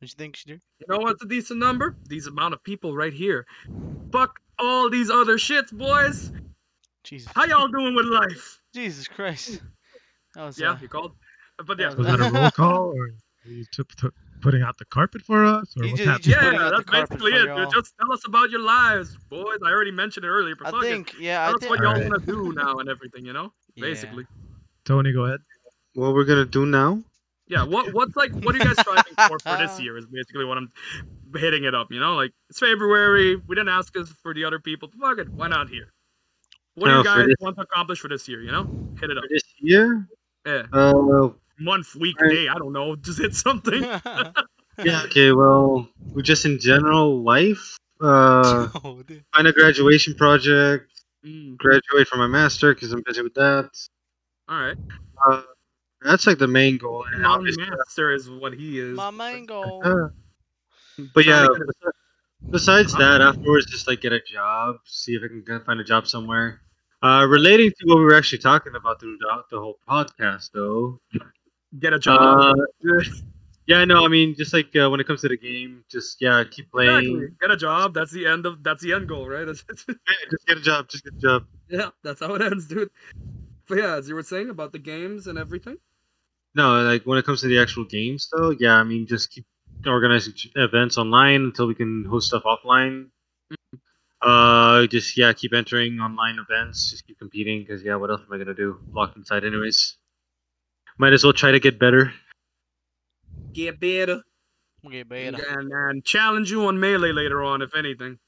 Don't 0.01 0.11
you 0.11 0.17
think, 0.17 0.37
Shadir? 0.37 0.61
You 0.81 0.87
know 0.89 0.99
what's 0.99 1.23
a 1.23 1.29
decent 1.29 1.61
number? 1.61 1.97
These 2.09 2.27
amount 2.27 2.55
of 2.55 2.63
people 2.65 2.95
right 2.97 3.13
here. 3.13 3.47
Fuck 4.11 4.41
all 4.59 4.91
these 4.91 5.11
other 5.11 5.37
shits, 5.37 5.73
boys. 5.73 6.33
Jesus. 7.05 7.31
How 7.35 7.45
y'all 7.45 7.69
doing 7.69 7.95
with 7.95 8.07
life? 8.07 8.61
Jesus 8.75 9.07
Christ. 9.09 9.61
That 10.35 10.45
was. 10.45 10.59
Yeah, 10.59 10.71
Uh, 10.73 10.79
you 10.81 10.89
called. 10.89 11.13
But 11.65 11.79
yeah, 11.79 11.95
Was 11.95 12.07
that 12.07 12.21
a 12.21 12.31
roll 12.33 12.51
call, 12.51 12.93
or 12.97 13.05
are 13.45 13.49
you 13.51 13.65
t- 13.73 13.83
t- 14.01 14.09
putting 14.41 14.63
out 14.63 14.77
the 14.79 14.85
carpet 14.87 15.23
for 15.23 15.45
us, 15.45 15.73
or 15.77 15.85
He 15.85 15.91
what's 15.91 15.99
ju- 15.99 16.05
he 16.05 16.11
happening? 16.11 16.35
just 16.35 16.53
yeah, 16.63 16.71
that's 16.71 16.91
basically 16.91 17.33
it. 17.33 17.45
y'all. 17.47 17.71
Just 17.71 17.95
tell 18.01 18.13
us 18.13 18.27
about 18.27 18.51
your 18.51 18.63
lives, 18.63 19.17
boys. 19.29 19.59
I 19.65 19.71
already 19.71 19.91
mentioned 19.93 20.25
it 20.25 20.29
earlier. 20.31 20.57
But 20.57 20.69
I 20.69 20.71
fuck 20.73 20.83
it. 20.85 20.87
think. 20.91 21.15
Yeah, 21.21 21.43
I 21.43 21.47
Tell 21.47 21.55
us 21.57 21.61
think. 21.61 21.71
what 21.71 21.79
y'all 21.81 21.89
Alright. 21.95 22.09
want 22.11 22.25
to 22.27 22.33
do 22.33 22.53
now 22.55 22.79
and 22.79 22.89
everything. 22.89 23.25
You 23.25 23.33
know, 23.35 23.53
yeah. 23.77 23.83
basically. 23.83 24.27
Tony, 24.85 25.13
go 25.13 25.27
ahead. 25.27 25.41
what 25.95 26.15
we're 26.15 26.25
gonna 26.25 26.45
do 26.47 26.67
now? 26.67 27.03
Yeah. 27.49 27.65
What 27.65 27.93
What's 27.93 28.17
like? 28.17 28.33
What 28.33 28.55
are 28.55 28.59
you 28.59 28.65
guys 28.65 28.79
striving 28.81 29.15
for 29.29 29.39
for 29.39 29.57
this 29.59 29.79
year? 29.85 29.97
Is 29.99 30.07
basically 30.07 30.45
what 30.45 30.59
I'm 30.59 30.71
hitting 31.37 31.65
it 31.65 31.75
up. 31.75 31.93
You 31.93 32.01
know, 32.01 32.15
like 32.15 32.33
it's 32.51 32.59
February. 32.59 33.37
We 33.37 33.55
didn't 33.55 33.69
ask 33.71 33.97
us 33.97 34.11
for 34.23 34.33
the 34.35 34.45
other 34.45 34.59
people. 34.59 34.91
Fuck 35.01 35.19
it. 35.19 35.29
Why 35.31 35.49
not 35.49 35.69
here? 35.69 35.93
What 36.75 36.87
do 36.87 36.93
No, 36.93 36.99
you 36.99 37.05
guys 37.05 37.27
this- 37.27 37.37
want 37.41 37.57
to 37.57 37.63
accomplish 37.63 37.99
for 38.01 38.09
this 38.09 38.29
year? 38.29 38.41
You 38.41 38.53
know, 38.53 38.65
hit 39.01 39.11
it 39.11 39.19
up. 39.19 39.25
This 39.29 39.43
year? 39.61 40.09
Yeah. 40.47 40.63
Uh, 40.73 41.29
Month, 41.61 41.95
week, 41.95 42.17
Alright. 42.21 42.35
day. 42.35 42.49
I 42.49 42.55
don't 42.55 42.73
know. 42.73 42.97
Just 43.03 43.19
hit 43.21 43.35
something. 43.35 43.83
yeah. 44.83 45.03
Okay. 45.05 45.33
Well, 45.33 45.87
we 46.15 46.23
just 46.23 46.45
in 46.47 46.59
general 46.59 47.23
life. 47.23 47.77
Uh, 48.01 48.69
Oh, 48.83 49.03
dude. 49.03 49.23
find 49.35 49.47
a 49.47 49.53
graduation 49.53 50.15
project. 50.15 50.91
Mm, 51.25 51.57
Graduate 51.59 52.09
from 52.09 52.19
my 52.19 52.27
master 52.27 52.75
because 52.75 52.91
I'm 52.93 53.03
busy 53.07 53.23
with 53.23 53.35
that. 53.35 53.71
all 54.49 54.61
right. 54.61 54.77
Uh, 55.31 55.43
that's 56.05 56.27
like 56.27 56.39
the 56.39 56.49
main 56.49 56.79
goal. 56.79 57.05
And 57.13 57.23
Mountain 57.23 57.49
obviously, 57.49 57.71
Master 57.77 58.13
is 58.13 58.29
what 58.29 58.53
he 58.55 58.79
is. 58.79 58.97
My 58.97 59.11
main 59.11 59.47
goal. 59.47 59.83
but 61.15 61.25
yeah, 61.25 61.47
Trying 61.47 61.55
to 61.59 61.65
get 61.67 61.89
a- 61.89 62.51
besides 62.51 62.93
that, 62.95 63.21
afterwards, 63.21 63.67
just 63.67 63.87
like 63.89 64.01
get 64.01 64.13
a 64.13 64.21
job, 64.21 64.77
see 64.85 65.15
if 65.15 65.23
I 65.25 65.29
can 65.29 65.65
find 65.65 65.81
a 65.81 65.85
job 65.85 66.07
somewhere. 66.07 66.61
Uh, 67.03 67.27
relating 67.29 67.71
to 67.71 67.87
what 67.87 67.99
we 67.99 68.05
were 68.05 68.15
actually 68.15 68.39
talking 68.39 68.75
about 68.77 69.01
through 69.01 69.19
the, 69.19 69.43
the 69.51 69.59
whole 69.59 69.77
podcast, 69.89 70.51
though. 70.53 71.01
get 71.79 71.93
a 71.93 71.99
job. 71.99 72.55
Uh, 72.57 73.03
yeah, 73.67 73.85
no, 73.85 74.05
I 74.05 74.09
mean, 74.09 74.35
just 74.37 74.53
like 74.53 74.75
uh, 74.77 74.89
when 74.91 75.01
it 75.01 75.07
comes 75.07 75.21
to 75.23 75.29
the 75.29 75.37
game, 75.37 75.85
just 75.91 76.21
yeah, 76.21 76.43
keep 76.49 76.71
playing. 76.71 76.91
Exactly. 76.99 77.27
Get 77.41 77.51
a 77.51 77.57
job. 77.57 77.95
That's 77.95 78.13
the 78.13 78.27
end 78.27 78.47
of. 78.47 78.63
That's 78.63 78.83
the 78.83 78.93
end 78.93 79.09
goal, 79.09 79.29
right? 79.29 79.47
That's, 79.47 79.63
Just 79.67 80.47
get 80.47 80.59
a 80.59 80.61
job. 80.61 80.89
Just 80.89 81.05
get 81.05 81.15
a 81.15 81.19
job. 81.19 81.47
yeah, 81.69 81.91
that's 82.05 82.21
how 82.21 82.35
it 82.35 82.43
ends, 82.43 82.67
dude. 82.67 82.91
But 83.69 83.79
yeah, 83.79 83.95
as 83.97 84.09
you 84.09 84.15
were 84.17 84.23
saying 84.25 84.51
about 84.51 84.73
the 84.73 84.79
games 84.79 85.27
and 85.29 85.39
everything. 85.39 85.79
No, 86.55 86.83
like 86.83 87.05
when 87.05 87.19
it 87.19 87.25
comes 87.25 87.41
to 87.41 87.49
the 87.49 87.61
actual 87.61 87.85
games, 87.85 88.29
though, 88.33 88.51
yeah, 88.51 88.75
I 88.75 88.85
mean, 88.85 89.07
just 89.07 89.31
keep 89.31 89.47
organizing 89.87 90.35
events 90.57 90.99
online 90.99 91.43
until 91.43 91.67
we 91.67 91.75
can 91.75 92.05
host 92.05 92.29
stuff 92.29 92.43
offline. 92.45 93.09
Uh, 94.21 94.87
just 94.87 95.17
yeah, 95.17 95.33
keep 95.33 95.53
entering 95.53 95.99
online 95.99 96.39
events. 96.39 96.91
Just 96.91 97.07
keep 97.07 97.19
competing 97.19 97.61
because 97.61 97.83
yeah, 97.83 97.97
what 97.97 98.11
else 98.11 98.21
am 98.21 98.33
I 98.33 98.39
gonna 98.39 98.55
do? 98.55 98.79
Locked 98.93 99.17
inside, 99.17 99.45
anyways. 99.45 99.97
Might 100.99 101.13
as 101.13 101.25
well 101.25 101.33
try 101.33 101.51
to 101.51 101.59
get 101.59 101.79
better. 101.79 102.13
Get 103.53 103.81
better. 103.81 104.23
Get 104.91 105.09
better. 105.09 105.43
and, 105.59 105.73
and 105.73 106.05
challenge 106.05 106.51
you 106.51 106.67
on 106.67 106.79
melee 106.79 107.13
later 107.13 107.43
on, 107.43 107.63
if 107.63 107.75
anything. 107.75 108.19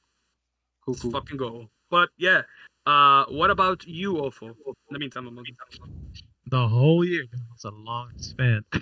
Cool, 0.84 0.94
cool. 0.94 1.10
fucking 1.10 1.36
go. 1.36 1.68
But 1.90 2.08
yeah, 2.16 2.42
uh, 2.86 3.24
what 3.28 3.50
about 3.50 3.86
you, 3.86 4.14
Ofo? 4.14 4.48
In 4.48 4.54
the 4.90 4.98
meantime, 4.98 5.26
I'm 5.26 5.38
The 6.48 6.68
whole 6.68 7.04
year. 7.04 7.24
That's 7.50 7.64
a 7.64 7.70
long 7.70 8.10
span. 8.18 8.64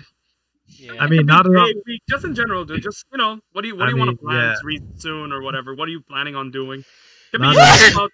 Yeah. 0.79 0.93
I 0.99 1.07
mean, 1.07 1.27
not 1.27 1.45
around. 1.45 1.67
Hey, 1.67 1.81
we- 1.85 1.99
just 2.09 2.25
in 2.25 2.33
general, 2.33 2.65
dude. 2.65 2.81
Just 2.81 3.05
you 3.11 3.17
know, 3.17 3.39
what 3.51 3.61
do 3.61 3.67
you 3.67 3.75
what 3.75 3.83
I 3.83 3.91
do 3.91 3.95
you 3.95 3.99
want 3.99 4.09
to 4.17 4.25
plan 4.25 4.35
yeah. 4.37 4.55
re- 4.63 4.81
soon 4.95 5.31
or 5.31 5.41
whatever? 5.43 5.75
What 5.75 5.87
are 5.87 5.91
you 5.91 6.01
planning 6.01 6.35
on 6.35 6.49
doing? 6.49 6.83
Could 7.31 7.41
be 7.41 7.47
Not 7.47 7.91
about- 7.93 8.09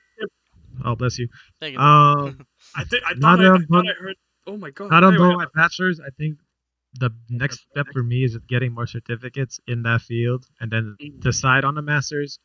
Oh, 0.84 0.96
bless 0.96 1.18
you. 1.20 1.30
Thank 1.62 1.74
you. 1.76 1.80
Um, 1.80 2.46
I 2.76 2.84
think 2.84 3.04
I 3.06 3.14
thought 3.14 3.40
I, 3.40 3.54
I, 3.54 3.58
thought 3.60 3.86
I 3.88 3.94
heard. 4.02 4.16
Oh 4.46 4.58
my 4.58 4.72
god. 4.72 4.92
not 4.92 5.04
on 5.06 5.14
Anyway, 5.14 5.36
my 5.36 5.46
bachelor's. 5.56 6.02
I 6.02 6.10
think 6.18 6.40
the 6.96 7.12
next 7.30 7.66
step 7.72 7.86
for 7.94 8.04
me 8.04 8.24
is 8.26 8.38
getting 8.50 8.74
more 8.74 8.88
certificates 8.88 9.60
in 9.68 9.84
that 9.84 10.02
field, 10.02 10.46
and 10.60 10.70
then 10.70 10.98
Mm. 11.02 11.22
decide 11.22 11.64
on 11.64 11.76
the 11.76 11.82
masters. 11.82 12.40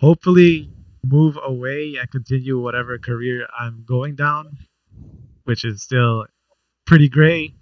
Hopefully, 0.00 0.70
move 1.04 1.36
away 1.42 1.96
and 2.00 2.10
continue 2.10 2.58
whatever 2.58 2.96
career 2.98 3.46
I'm 3.58 3.84
going 3.86 4.14
down, 4.14 4.56
which 5.46 5.64
is 5.64 5.82
still 5.82 6.26
pretty 6.86 7.08
gray. 7.08 7.54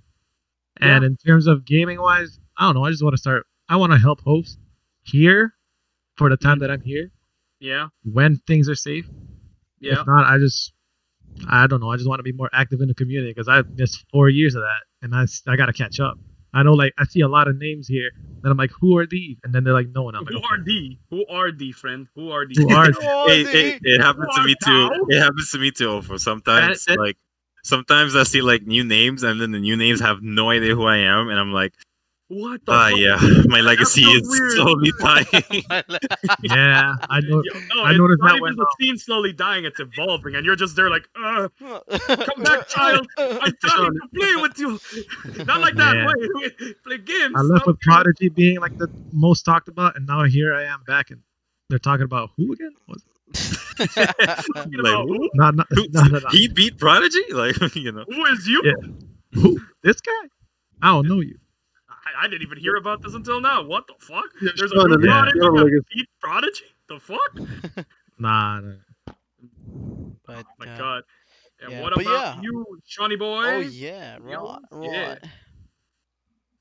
And 0.80 1.04
in 1.04 1.16
terms 1.16 1.46
of 1.46 1.64
gaming 1.64 2.00
wise, 2.00 2.38
I 2.58 2.66
don't 2.66 2.74
know. 2.74 2.84
I 2.84 2.90
just 2.90 3.02
want 3.02 3.14
to 3.14 3.18
start. 3.20 3.46
I 3.68 3.76
want 3.76 3.92
to 3.92 3.98
help 3.98 4.20
host 4.22 4.58
here 5.02 5.54
for 6.16 6.28
the 6.28 6.36
time 6.36 6.58
that 6.60 6.70
I'm 6.70 6.80
here 6.80 7.10
Yeah. 7.60 7.88
when 8.02 8.36
things 8.46 8.68
are 8.68 8.74
safe. 8.74 9.06
Yeah. 9.80 10.00
If 10.00 10.06
not, 10.06 10.26
I 10.26 10.38
just, 10.38 10.72
I 11.48 11.66
don't 11.66 11.80
know. 11.80 11.90
I 11.90 11.96
just 11.96 12.08
want 12.08 12.18
to 12.18 12.22
be 12.24 12.32
more 12.32 12.50
active 12.52 12.80
in 12.80 12.88
the 12.88 12.94
community 12.94 13.30
because 13.32 13.48
I 13.48 13.62
missed 13.62 14.04
four 14.12 14.28
years 14.28 14.54
of 14.54 14.62
that, 14.62 14.82
and 15.02 15.14
I, 15.14 15.26
I 15.50 15.56
gotta 15.56 15.72
catch 15.72 16.00
up. 16.00 16.18
I 16.52 16.62
know, 16.62 16.72
like, 16.72 16.92
I 16.98 17.04
see 17.04 17.20
a 17.20 17.28
lot 17.28 17.48
of 17.48 17.56
names 17.58 17.88
here, 17.88 18.10
and 18.42 18.50
I'm 18.50 18.56
like, 18.56 18.70
who 18.80 18.96
are 18.98 19.06
these? 19.06 19.38
And 19.42 19.52
then 19.52 19.64
they're 19.64 19.72
like, 19.74 19.88
no 19.92 20.02
one. 20.04 20.14
I'm 20.14 20.22
like, 20.24 20.32
Who 20.34 20.38
okay. 20.38 20.46
are 20.52 20.62
the? 20.64 20.98
Who 21.10 21.26
are 21.28 21.50
the 21.50 21.72
friend? 21.72 22.06
Who 22.14 22.30
are 22.30 22.46
the? 22.46 22.54
Who 22.62 22.70
are 22.72 22.86
these? 22.92 22.98
Hey, 23.02 23.44
see? 23.44 23.70
hey, 23.72 23.78
it 23.82 24.00
happens 24.00 24.32
to 24.36 24.44
me 24.44 24.54
too. 24.64 24.90
It 25.08 25.18
happens 25.20 25.50
to 25.50 25.58
me 25.58 25.70
too. 25.72 25.88
Ofo. 25.88 26.18
Sometimes, 26.20 26.84
that- 26.84 26.98
like, 26.98 27.16
sometimes 27.64 28.14
I 28.14 28.22
see 28.22 28.42
like 28.42 28.62
new 28.62 28.84
names, 28.84 29.22
and 29.24 29.40
then 29.40 29.50
the 29.50 29.58
new 29.60 29.76
names 29.76 30.00
have 30.00 30.22
no 30.22 30.50
idea 30.50 30.74
who 30.76 30.84
I 30.86 30.98
am, 30.98 31.28
and 31.30 31.38
I'm 31.40 31.52
like, 31.52 31.74
What 32.28 32.64
the? 32.64 32.72
ah, 32.72 32.90
fuck? 32.90 32.98
yeah, 32.98 33.18
my 33.46 33.60
legacy 33.60 34.02
so 34.02 34.10
is 34.10 34.22
weird. 34.28 34.52
slowly 34.52 34.92
dying. 35.00 35.62
yeah, 36.42 36.94
I 37.10 37.20
know. 37.20 37.42
Yo, 37.44 37.60
no, 37.74 37.82
I 37.82 37.96
noticed 37.96 38.20
not 38.22 38.28
that 38.28 38.36
even 38.36 38.42
when, 38.42 38.56
the 38.56 38.62
uh, 38.62 38.76
scene 38.80 38.96
slowly 38.96 39.32
dying; 39.32 39.64
it's 39.64 39.80
evolving, 39.80 40.34
and 40.36 40.46
you're 40.46 40.56
just 40.56 40.76
there 40.76 40.88
like, 40.90 41.08
uh, 41.16 41.48
Come 41.58 42.42
back, 42.42 42.68
child. 42.68 43.06
I'm 43.18 43.52
trying 43.60 43.92
to 43.92 44.08
play 44.14 44.36
with 44.36 44.58
you. 44.58 44.78
Not 45.44 45.60
like 45.60 45.74
that. 45.76 45.94
Yeah. 45.96 46.06
Wait, 46.06 46.54
wait, 46.60 46.82
play 46.84 46.98
games. 46.98 47.34
I 47.36 47.40
left 47.42 47.66
with 47.66 47.80
Prodigy 47.80 48.28
being 48.28 48.60
like 48.60 48.78
the 48.78 48.88
most 49.12 49.42
talked 49.42 49.68
about, 49.68 49.96
and 49.96 50.06
now 50.06 50.24
here 50.24 50.54
I 50.54 50.64
am 50.64 50.82
back, 50.86 51.10
and 51.10 51.20
they're 51.68 51.78
talking 51.78 52.04
about 52.04 52.30
who 52.36 52.52
again? 52.52 52.72
What? 52.86 52.98
Talking 53.34 53.88
like, 54.54 54.92
about 54.92 55.06
who? 55.06 55.14
who? 55.14 55.30
Not, 55.34 55.56
not, 55.56 55.66
Who- 55.70 55.88
no, 55.90 56.02
no, 56.04 56.18
no. 56.18 56.28
He 56.30 56.48
beat 56.48 56.78
Prodigy, 56.78 57.24
like 57.30 57.56
you 57.74 57.92
know. 57.92 58.04
Who 58.08 58.24
is 58.26 58.46
you? 58.46 58.62
Yeah. 58.64 59.40
Who? 59.40 59.60
This 59.82 60.00
guy? 60.00 60.28
I 60.82 60.88
don't 60.88 61.08
know 61.08 61.20
you. 61.20 61.38
I, 61.88 62.24
I 62.24 62.28
didn't 62.28 62.42
even 62.42 62.58
hear 62.58 62.76
about 62.76 63.02
this 63.02 63.14
until 63.14 63.40
now. 63.40 63.64
What 63.64 63.86
the 63.86 63.94
fuck? 63.98 64.26
Yeah, 64.40 64.50
There's 64.56 64.72
a 64.72 64.76
new. 64.76 64.98
Prodigy. 64.98 65.38
Sean, 65.40 65.58
a 65.58 65.62
like 65.64 65.72
beat 65.94 66.08
Prodigy. 66.20 66.64
The 66.88 67.00
fuck? 67.00 67.86
Nah, 68.18 68.60
nah. 68.60 68.72
But, 70.26 70.44
Oh 70.46 70.54
my 70.58 70.66
uh, 70.72 70.78
god. 70.78 71.02
And 71.60 71.72
yeah, 71.72 71.82
what 71.82 71.92
about 71.92 72.04
yeah. 72.36 72.40
you, 72.42 72.78
Shawnee 72.86 73.16
boy? 73.16 73.44
Oh 73.44 73.60
yeah, 73.60 74.18
right, 74.20 74.58
Yeah. 74.82 75.08
right. 75.08 75.18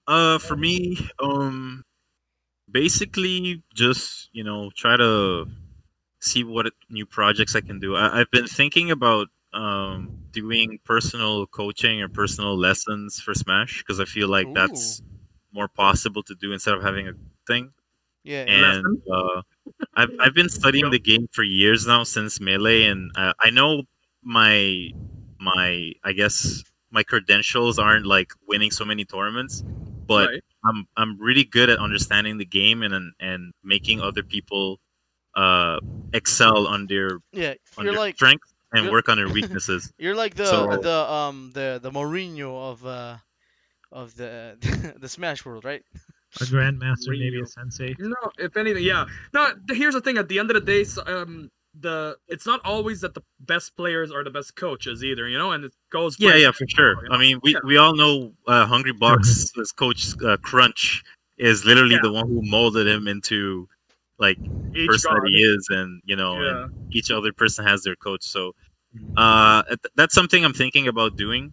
Uh, 0.08 0.38
for 0.38 0.56
me, 0.56 0.98
um, 1.20 1.84
basically 2.70 3.64
just 3.74 4.30
you 4.34 4.44
know 4.44 4.72
try 4.76 4.98
to 4.98 5.46
see 6.24 6.44
what 6.44 6.68
new 6.90 7.06
projects 7.06 7.56
I 7.56 7.62
can 7.62 7.80
do. 7.80 7.96
I, 7.96 8.22
I've 8.22 8.32
been 8.32 8.48
thinking 8.48 8.92
about 8.92 9.28
um 9.54 10.18
doing 10.32 10.80
personal 10.84 11.46
coaching 11.46 12.02
or 12.02 12.10
personal 12.10 12.58
lessons 12.58 13.20
for 13.20 13.36
Smash 13.36 13.80
because 13.80 14.00
I 14.00 14.06
feel 14.06 14.28
like 14.28 14.52
that's 14.54 15.02
more 15.52 15.68
possible 15.68 16.24
to 16.24 16.36
do 16.36 16.52
instead 16.54 16.74
of 16.74 16.82
having 16.82 17.08
a 17.08 17.14
thing. 17.46 17.72
Yeah. 18.24 18.46
And 18.48 19.02
uh, 19.12 19.42
I've 19.96 20.10
I've 20.20 20.34
been 20.34 20.50
studying 20.50 20.90
the 20.90 21.00
game 21.00 21.28
for 21.34 21.44
years 21.44 21.86
now 21.86 22.04
since 22.04 22.40
Melee, 22.40 22.86
and 22.86 23.12
uh, 23.16 23.34
I 23.40 23.50
know 23.50 23.84
my 24.24 24.90
my 25.40 25.92
I 26.04 26.14
guess 26.14 26.64
my 26.90 27.04
credentials 27.04 27.80
aren't 27.80 28.06
like 28.06 28.32
winning 28.48 28.72
so 28.72 28.86
many 28.86 29.04
tournaments, 29.06 29.64
but 30.08 30.30
Right. 30.30 30.44
I'm 30.66 30.88
I'm 30.96 31.20
really 31.20 31.44
good 31.44 31.70
at 31.70 31.80
understanding 31.80 32.38
the 32.38 32.46
game 32.46 32.82
and, 32.84 33.14
and 33.20 33.54
making 33.64 34.02
other 34.02 34.24
people 34.24 34.80
uh 35.36 35.80
excel 36.14 36.68
on 36.68 36.86
their 36.88 37.20
yeah. 37.32 37.54
on 37.78 37.86
You're 37.86 37.94
their 37.94 38.00
like 38.02 38.16
strengths 38.16 38.54
and 38.74 38.84
you're- 38.86 38.92
work 38.92 39.10
on 39.10 39.18
their 39.18 39.30
weaknesses. 39.38 39.92
you're 39.98 40.16
like 40.16 40.36
the 40.36 40.46
So- 40.46 40.78
the 40.78 41.12
um 41.12 41.52
the 41.54 41.80
the 41.82 41.92
Mourinho 41.92 42.72
of 42.72 42.86
uh 42.86 43.18
of 43.92 44.16
the 44.16 44.58
the 45.00 45.10
Smash 45.10 45.46
world, 45.46 45.66
right? 45.66 45.84
A 46.42 46.46
grandmaster, 46.46 47.10
maybe 47.10 47.40
a 47.42 47.46
sensei. 47.46 47.96
No, 48.00 48.16
if 48.40 48.58
anything, 48.58 48.84
yeah. 48.84 49.06
No, 49.34 49.54
here's 49.70 49.94
the 49.94 50.02
thing. 50.02 50.18
At 50.18 50.28
the 50.30 50.40
end 50.40 50.50
of 50.50 50.56
the 50.56 50.62
day, 50.62 50.84
um, 51.06 51.52
the 51.80 52.18
it's 52.28 52.48
not 52.48 52.60
always 52.66 53.02
that 53.02 53.14
the 53.14 53.22
best 53.42 53.76
players 53.78 54.12
are 54.12 54.24
the 54.24 54.32
best 54.32 54.56
coaches 54.56 55.04
either, 55.04 55.28
you 55.30 55.38
know. 55.38 55.52
And 55.52 55.64
it 55.66 55.74
goes. 55.92 56.16
yeah, 56.20 56.34
yeah, 56.34 56.52
for 56.52 56.66
sure. 56.68 57.04
you 57.04 57.10
know? 57.10 57.16
I 57.16 57.20
mean, 57.20 57.40
we, 57.44 57.54
Yeah. 57.54 57.60
we 57.64 57.78
all 57.78 57.96
know 57.96 58.34
uh, 58.48 58.66
Hungrybox 58.66 59.60
as 59.60 59.72
coach 59.72 60.16
uh, 60.26 60.38
Crunch 60.38 61.04
is 61.38 61.66
literally 61.66 61.94
Yeah. 61.96 62.00
the 62.02 62.12
one 62.12 62.28
who 62.28 62.42
molded 62.42 62.88
him 62.88 63.08
into 63.08 63.70
like 64.20 64.38
Each 64.76 64.88
person 64.88 65.14
that 65.14 65.30
he 65.34 65.42
is, 65.42 65.68
and 65.70 66.02
you 66.06 66.16
know, 66.16 66.42
Yeah. 66.42 66.64
and 66.66 66.96
each 66.96 67.12
other 67.12 67.34
person 67.34 67.66
has 67.66 67.84
their 67.84 67.96
coach. 67.96 68.24
So 68.24 68.54
uh, 69.18 69.64
that's 69.96 70.14
something 70.14 70.44
I'm 70.46 70.54
thinking 70.54 70.88
about 70.88 71.16
doing 71.18 71.52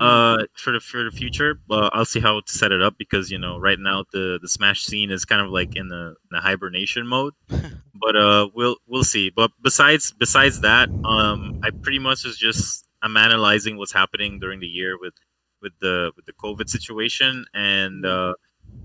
uh, 0.00 0.38
for 0.54 0.72
the 0.72 0.80
for 0.80 1.04
the 1.04 1.10
future. 1.10 1.54
But 1.68 1.94
I'll 1.94 2.04
see 2.04 2.20
how 2.20 2.40
to 2.40 2.52
set 2.52 2.72
it 2.72 2.82
up 2.82 2.94
because 2.98 3.30
you 3.30 3.38
know, 3.38 3.58
right 3.58 3.78
now 3.78 4.04
the 4.12 4.38
the 4.42 4.48
Smash 4.48 4.82
scene 4.82 5.10
is 5.10 5.24
kind 5.24 5.40
of 5.40 5.50
like 5.50 5.76
in 5.76 5.88
the, 5.88 6.14
in 6.30 6.38
a 6.38 6.40
hibernation 6.40 7.06
mode. 7.06 7.34
but 7.48 8.16
uh, 8.16 8.48
we'll 8.54 8.76
we'll 8.86 9.04
see. 9.04 9.30
But 9.30 9.50
besides 9.62 10.12
besides 10.12 10.60
that, 10.62 10.88
um, 11.04 11.60
I 11.62 11.70
pretty 11.70 11.98
much 12.00 12.24
is 12.26 12.36
just 12.36 12.86
I'm 13.02 13.16
analyzing 13.16 13.76
what's 13.76 13.92
happening 13.92 14.40
during 14.40 14.60
the 14.60 14.66
year 14.66 14.98
with 14.98 15.14
with 15.60 15.72
the 15.80 16.10
with 16.16 16.26
the 16.26 16.32
COVID 16.32 16.68
situation, 16.68 17.44
and 17.54 18.04
uh, 18.04 18.34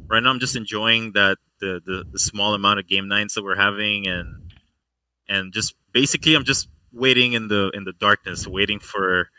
right 0.07 0.22
now 0.22 0.30
I'm 0.30 0.39
just 0.39 0.55
enjoying 0.55 1.13
that 1.13 1.38
the, 1.60 1.82
the 1.86 2.05
the 2.12 2.20
small 2.20 2.53
amount 2.53 2.80
of 2.80 2.88
game 2.88 3.08
nights 3.08 3.36
that 3.36 3.43
we're 3.43 3.55
having, 3.55 4.08
and 4.08 4.51
and 5.30 5.53
just 5.53 5.76
basically 5.91 6.36
I'm 6.36 6.43
just 6.45 6.70
waiting 6.93 7.34
in 7.34 7.47
the 7.47 7.72
in 7.74 7.84
the 7.84 7.93
darkness, 7.93 8.47
waiting 8.47 8.80
for. 8.80 9.30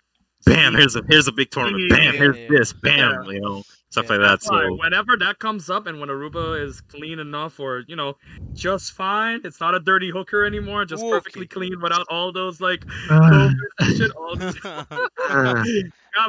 Bam! 0.46 0.72
Here's 0.74 0.94
a 0.94 1.02
here's 1.08 1.26
a 1.26 1.32
big 1.32 1.50
tournament. 1.50 1.90
Bam! 1.90 2.14
Yeah, 2.14 2.20
Here's 2.20 2.36
yeah. 2.36 2.46
this. 2.48 2.72
Bam! 2.72 3.24
You 3.24 3.40
know 3.40 3.64
stuff 3.90 4.04
Yeah. 4.04 4.12
like 4.12 4.20
that. 4.20 4.28
That's 4.28 4.48
why 4.48 4.66
So 4.68 4.74
whenever 4.76 5.16
that 5.16 5.40
comes 5.40 5.68
up 5.68 5.88
and 5.88 5.98
when 5.98 6.08
Aruba 6.10 6.62
is 6.64 6.80
clean 6.80 7.18
enough 7.18 7.58
or 7.58 7.82
you 7.88 7.96
know 7.96 8.16
just 8.54 8.92
fine, 8.92 9.40
it's 9.42 9.58
not 9.60 9.74
a 9.74 9.80
dirty 9.80 10.10
hooker 10.10 10.44
anymore, 10.44 10.84
just 10.84 11.02
Okay. 11.02 11.10
perfectly 11.10 11.46
clean 11.48 11.80
without 11.80 12.06
all 12.08 12.30
those 12.32 12.60
like 12.60 12.84
Uh, 13.10 13.50
shit. 13.96 14.12
All 14.12 14.36
this. 14.36 14.54
Come 14.60 14.88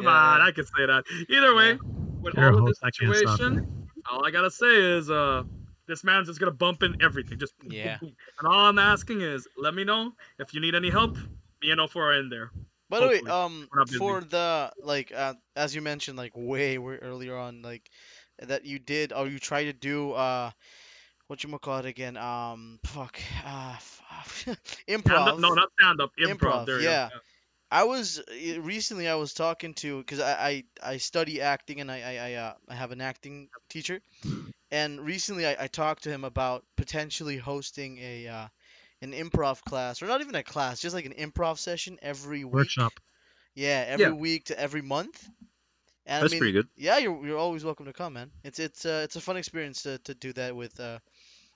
Yeah. 0.04 0.10
on, 0.10 0.42
I 0.42 0.52
can 0.56 0.66
say 0.66 0.88
that. 0.88 1.04
Either 1.30 1.54
way, 1.54 1.78
with 2.22 2.34
You're 2.36 2.52
all 2.52 2.60
of 2.62 2.66
this 2.66 2.80
I 2.82 2.90
situation, 2.90 3.68
all 4.10 4.26
I 4.26 4.32
gotta 4.32 4.50
say 4.52 4.76
is 4.98 5.12
uh. 5.12 5.44
This 5.90 6.04
man's 6.04 6.28
just 6.28 6.40
gonna 6.40 6.52
bump 6.52 6.84
in 6.84 7.02
everything. 7.02 7.40
Just 7.40 7.54
Yeah. 7.64 7.98
And 8.02 8.14
all 8.46 8.68
I'm 8.68 8.80
asking 8.80 9.22
is, 9.22 9.48
let 9.58 9.74
me 9.74 9.84
know 9.84 10.14
if 10.38 10.54
you 10.54 10.62
need 10.62 10.76
any 10.76 10.90
help. 10.90 11.18
Me 11.62 11.72
and 11.72 11.82
O4 11.82 11.96
are 11.98 12.20
in 12.20 12.30
there. 12.30 12.52
By 12.90 13.00
the 13.00 13.08
way, 13.08 13.20
um, 13.30 13.68
We're 13.72 13.80
not 13.80 13.88
busy. 13.88 13.98
for 13.98 14.22
the 14.22 14.72
like, 14.82 15.12
uh, 15.12 15.34
as 15.56 15.76
you 15.76 15.82
mentioned, 15.82 16.18
like 16.18 16.32
way, 16.36 16.78
way 16.78 16.96
earlier 16.96 17.36
on, 17.36 17.64
like 17.64 17.90
that 18.38 18.66
you 18.66 18.80
did 18.80 19.14
or 19.14 19.28
you 19.28 19.40
tried 19.40 19.66
to 19.66 19.74
do, 19.74 20.14
uh, 20.14 20.52
what 21.28 21.44
you 21.44 21.58
call 21.60 21.80
it 21.80 21.86
again? 21.86 22.18
Um, 22.18 22.80
fuck, 22.86 23.20
uh, 23.46 23.76
improv. 24.88 25.28
up, 25.28 25.40
no, 25.40 25.54
not 25.54 25.70
stand 25.80 26.02
up. 26.02 26.12
Improv. 26.20 26.38
Improv, 26.38 26.66
there 26.66 26.82
yeah. 26.82 27.10
I 27.72 27.84
was 27.84 28.20
uh, 28.20 28.62
recently 28.62 29.08
I 29.08 29.16
was 29.16 29.34
talking 29.34 29.76
to 29.76 30.00
because 30.00 30.20
I, 30.20 30.64
I 30.82 30.94
I 30.94 30.98
study 30.98 31.42
acting 31.42 31.82
and 31.82 31.92
I 31.92 32.02
I 32.02 32.30
I, 32.30 32.34
uh, 32.34 32.54
I 32.68 32.76
have 32.76 32.92
an 32.92 33.02
acting 33.02 33.50
teacher, 33.70 34.02
and 34.72 35.02
recently 35.02 35.46
I, 35.48 35.56
I 35.64 35.68
talked 35.68 36.04
to 36.04 36.10
him 36.12 36.24
about 36.24 36.66
potentially 36.78 37.38
hosting 37.38 37.98
a 38.00 38.28
uh, 38.28 38.48
an 39.02 39.14
improv 39.14 39.62
class 39.64 40.02
or 40.02 40.08
not 40.08 40.22
even 40.22 40.36
a 40.36 40.44
class, 40.44 40.82
just 40.82 40.96
like 40.96 41.06
an 41.06 41.14
improv 41.14 41.58
session 41.60 42.00
every 42.02 42.44
week. 42.46 42.58
workshop. 42.58 43.00
Yeah, 43.56 43.86
every 43.88 44.12
Yeah. 44.12 44.14
week 44.14 44.46
to 44.46 44.60
every 44.60 44.82
month. 44.82 45.30
And 46.06 46.24
that's 46.24 46.34
I 46.34 46.36
mean, 46.36 46.42
pretty 46.42 46.54
good. 46.54 46.68
yeah, 46.78 46.98
you're 46.98 47.26
you're 47.28 47.38
always 47.38 47.64
welcome 47.66 47.86
to 47.86 47.94
come, 47.94 48.14
man. 48.14 48.32
It's 48.44 48.60
it's 48.60 48.86
uh, 48.86 49.02
it's 49.06 49.16
a 49.16 49.22
fun 49.22 49.38
experience 49.38 49.84
to, 49.84 50.00
to 50.00 50.14
do 50.16 50.34
that 50.34 50.56
with 50.56 50.80
uh, 50.80 51.00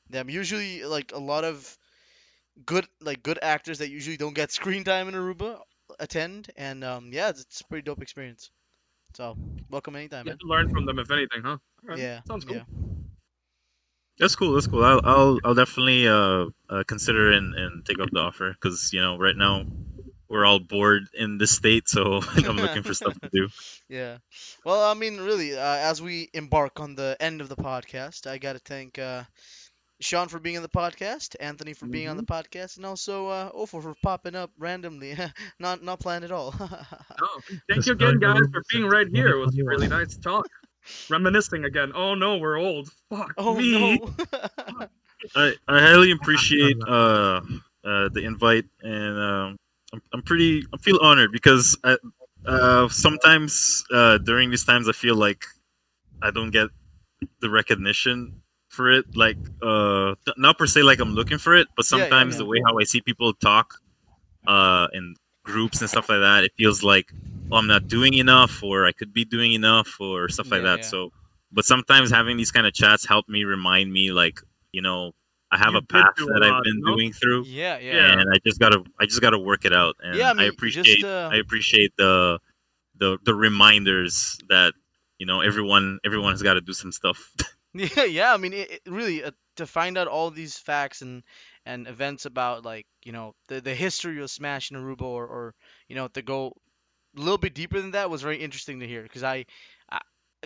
them. 0.09 0.29
Usually, 0.29 0.83
like 0.85 1.13
a 1.13 1.19
lot 1.19 1.43
of 1.45 1.77
good 2.65 2.87
like 3.01 3.23
good 3.23 3.39
actors 3.41 3.79
that 3.79 3.89
usually 3.89 4.17
don't 4.17 4.33
get 4.35 4.51
screen 4.51 4.83
time 4.83 5.07
in 5.07 5.13
Aruba 5.15 5.61
attend, 5.99 6.51
and 6.57 6.83
um, 6.83 7.11
yeah, 7.13 7.29
it's, 7.29 7.41
it's 7.41 7.61
a 7.61 7.65
pretty 7.65 7.83
dope 7.83 8.01
experience. 8.01 8.51
So 9.15 9.37
welcome 9.69 9.95
anytime, 9.95 10.25
You 10.25 10.33
man. 10.33 10.39
learn 10.43 10.69
from 10.69 10.85
them, 10.85 10.99
if 10.99 11.11
anything, 11.11 11.43
huh? 11.43 11.57
Alright, 11.83 12.01
Yeah, 12.01 12.21
Sounds 12.27 12.45
cool. 12.45 12.55
yeah. 12.55 12.63
That's 14.19 14.35
cool. 14.35 14.53
That's 14.53 14.67
cool. 14.67 14.83
I'll 14.83 15.01
I'll, 15.03 15.39
I'll 15.43 15.55
definitely 15.55 16.07
uh, 16.07 16.45
uh 16.69 16.83
consider 16.87 17.31
and, 17.31 17.55
and 17.55 17.85
take 17.85 17.99
up 17.99 18.09
the 18.11 18.19
offer 18.19 18.51
because 18.53 18.91
you 18.93 19.01
know 19.01 19.17
right 19.17 19.35
now 19.35 19.65
we're 20.29 20.45
all 20.45 20.59
bored 20.59 21.03
in 21.13 21.37
this 21.37 21.51
state, 21.51 21.87
so 21.87 22.21
I'm 22.35 22.57
looking 22.57 22.83
for 22.83 22.93
stuff 22.93 23.19
to 23.21 23.29
do. 23.31 23.47
Yeah. 23.89 24.17
Well, 24.65 24.81
I 24.89 24.95
mean, 24.95 25.19
really, 25.19 25.55
uh, 25.55 25.77
as 25.77 26.01
we 26.01 26.29
embark 26.33 26.79
on 26.79 26.95
the 26.95 27.15
end 27.19 27.41
of 27.41 27.49
the 27.49 27.55
podcast, 27.55 28.25
I 28.25 28.39
got 28.39 28.53
to 28.53 28.59
thank 28.59 28.97
uh, 28.97 29.23
Sean 30.01 30.27
for 30.27 30.39
being 30.39 30.57
on 30.57 30.63
the 30.63 30.69
podcast, 30.69 31.35
Anthony 31.39 31.73
for 31.73 31.85
being 31.85 32.09
on 32.09 32.17
the 32.17 32.23
podcast, 32.23 32.77
and 32.77 32.85
also 32.87 33.27
uh, 33.27 33.51
Ofo 33.51 33.83
for 33.83 33.95
popping 34.01 34.35
up 34.35 34.49
randomly, 34.57 35.15
not 35.59 35.83
not 35.83 35.99
planned 35.99 36.25
at 36.25 36.31
all. 36.31 36.55
Oh, 36.59 37.41
thank 37.69 37.83
Just 37.83 37.87
you 37.87 37.93
again, 37.93 38.19
guys, 38.19 38.39
for 38.51 38.63
being 38.71 38.85
right 38.85 39.07
here. 39.07 39.29
It 39.29 39.39
was 39.39 39.53
2021. 39.53 39.67
really 39.67 39.87
nice 39.87 40.17
talk. 40.17 40.47
Reminiscing 41.09 41.65
again. 41.65 41.91
Oh 41.95 42.15
no, 42.15 42.37
we're 42.37 42.57
old. 42.57 42.89
Fuck 43.09 43.33
oh 43.37 43.55
me. 43.55 43.99
no. 43.99 44.13
I, 45.35 45.53
I 45.67 45.79
highly 45.79 46.11
appreciate 46.11 46.77
uh, 46.87 47.41
uh 47.83 48.09
the 48.09 48.23
invite 48.25 48.65
and 48.81 49.17
um 49.19 49.57
I'm, 49.93 50.01
I'm 50.13 50.21
pretty 50.21 50.65
I 50.73 50.77
feel 50.77 50.99
honored 51.01 51.31
because 51.31 51.77
I, 51.83 51.97
uh 52.45 52.89
sometimes 52.89 53.83
uh 53.91 54.17
during 54.17 54.49
these 54.49 54.65
times 54.65 54.89
I 54.89 54.91
feel 54.91 55.15
like 55.15 55.45
I 56.21 56.31
don't 56.31 56.51
get 56.51 56.69
the 57.39 57.49
recognition 57.49 58.41
for 58.69 58.91
it 58.91 59.15
like 59.15 59.37
uh 59.61 60.15
not 60.35 60.57
per 60.57 60.67
se 60.67 60.83
like 60.83 60.99
I'm 60.99 61.13
looking 61.13 61.37
for 61.37 61.55
it 61.55 61.67
but 61.77 61.85
Yeah, 61.91 61.97
yeah, 61.99 62.03
sometimes 62.09 62.35
yeah. 62.35 62.39
the 62.39 62.45
way 62.45 62.61
how 62.65 62.77
I 62.79 62.83
see 62.83 63.01
people 63.01 63.33
talk 63.33 63.75
uh 64.47 64.87
in 64.93 65.15
groups 65.43 65.79
and 65.81 65.89
stuff 65.89 66.09
like 66.09 66.19
that 66.19 66.43
it 66.43 66.51
feels 66.57 66.83
like 66.83 67.13
oh, 67.53 67.57
I'm 67.57 67.67
not 67.67 67.87
doing 67.87 68.15
enough 68.15 68.63
or 68.63 68.87
I 68.87 68.91
could 68.93 69.13
be 69.13 69.25
doing 69.25 69.53
enough 69.53 69.99
or 70.01 70.29
stuff 70.29 70.51
like 70.51 70.63
Yeah, 70.63 70.63
that 70.63 70.83
yeah. 70.83 70.85
so 70.85 71.11
but 71.51 71.65
sometimes 71.65 72.11
having 72.11 72.37
these 72.37 72.51
kind 72.51 72.67
of 72.67 72.73
chats 72.73 73.05
help 73.07 73.29
me 73.29 73.45
remind 73.45 73.93
me 73.93 74.11
like 74.11 74.39
you 74.73 74.81
know 74.81 75.13
I 75.51 75.57
have 75.59 75.73
You 75.73 75.75
a 75.75 75.83
path 75.83 76.15
that 76.17 76.43
I've 76.43 76.63
been 76.63 76.81
no? 76.81 76.95
doing 76.95 77.13
through 77.13 77.45
yeah, 77.45 77.77
yeah. 77.79 78.17
And 78.19 78.29
I 78.33 78.39
just 78.45 78.59
gotta 78.59 78.83
I 78.99 79.05
just 79.05 79.21
gotta 79.21 79.39
work 79.39 79.65
it 79.65 79.73
out 79.73 79.95
and 80.03 80.19
Yeah, 80.19 80.29
I 80.29 80.33
I, 80.37 80.45
mean, 80.45 80.59
just, 80.69 81.03
appreciate 81.03 81.03
uh, 81.03 81.31
I 81.31 81.37
appreciate 81.37 81.93
the 81.97 82.39
the 82.97 83.17
the 83.23 83.35
reminders 83.35 84.39
that 84.49 84.73
you 85.19 85.25
know 85.27 85.41
everyone 85.41 85.99
everyone 86.05 86.33
has 86.33 86.43
got 86.43 86.55
to 86.55 86.61
do 86.61 86.73
some 86.73 86.91
stuff 86.93 87.33
Yeah, 87.73 88.03
yeah. 88.05 88.33
I 88.33 88.37
mean, 88.37 88.53
it, 88.53 88.71
it 88.71 88.81
really 88.87 89.23
uh, 89.23 89.31
to 89.57 89.65
find 89.67 89.97
out 89.97 90.07
all 90.07 90.31
these 90.31 90.57
facts 90.57 91.01
and 91.01 91.23
and 91.65 91.87
events 91.87 92.25
about 92.25 92.65
like 92.65 92.85
you 93.03 93.11
know 93.11 93.35
the 93.47 93.61
the 93.61 93.75
history 93.75 94.21
of 94.21 94.29
Smash 94.31 94.71
in 94.71 94.77
Aruba, 94.77 95.03
or, 95.03 95.25
or 95.27 95.55
you 95.87 95.95
know 95.95 96.07
to 96.09 96.21
go 96.21 96.53
a 97.15 97.19
little 97.19 97.37
bit 97.37 97.53
deeper 97.53 97.79
than 97.79 97.91
that 97.91 98.09
was 98.09 98.21
very 98.21 98.37
interesting 98.37 98.79
to 98.79 98.87
hear 98.87 99.03
because 99.03 99.23
I, 99.23 99.45
I 99.89 99.99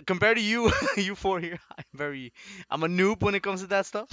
compared 0.06 0.36
to 0.36 0.42
you, 0.42 0.70
you 0.96 1.14
four 1.14 1.40
here, 1.40 1.58
I'm 1.78 1.84
very 1.94 2.32
I'm 2.70 2.82
a 2.82 2.88
noob 2.88 3.22
when 3.22 3.34
it 3.34 3.42
comes 3.42 3.62
to 3.62 3.66
that 3.68 3.86
stuff. 3.86 4.08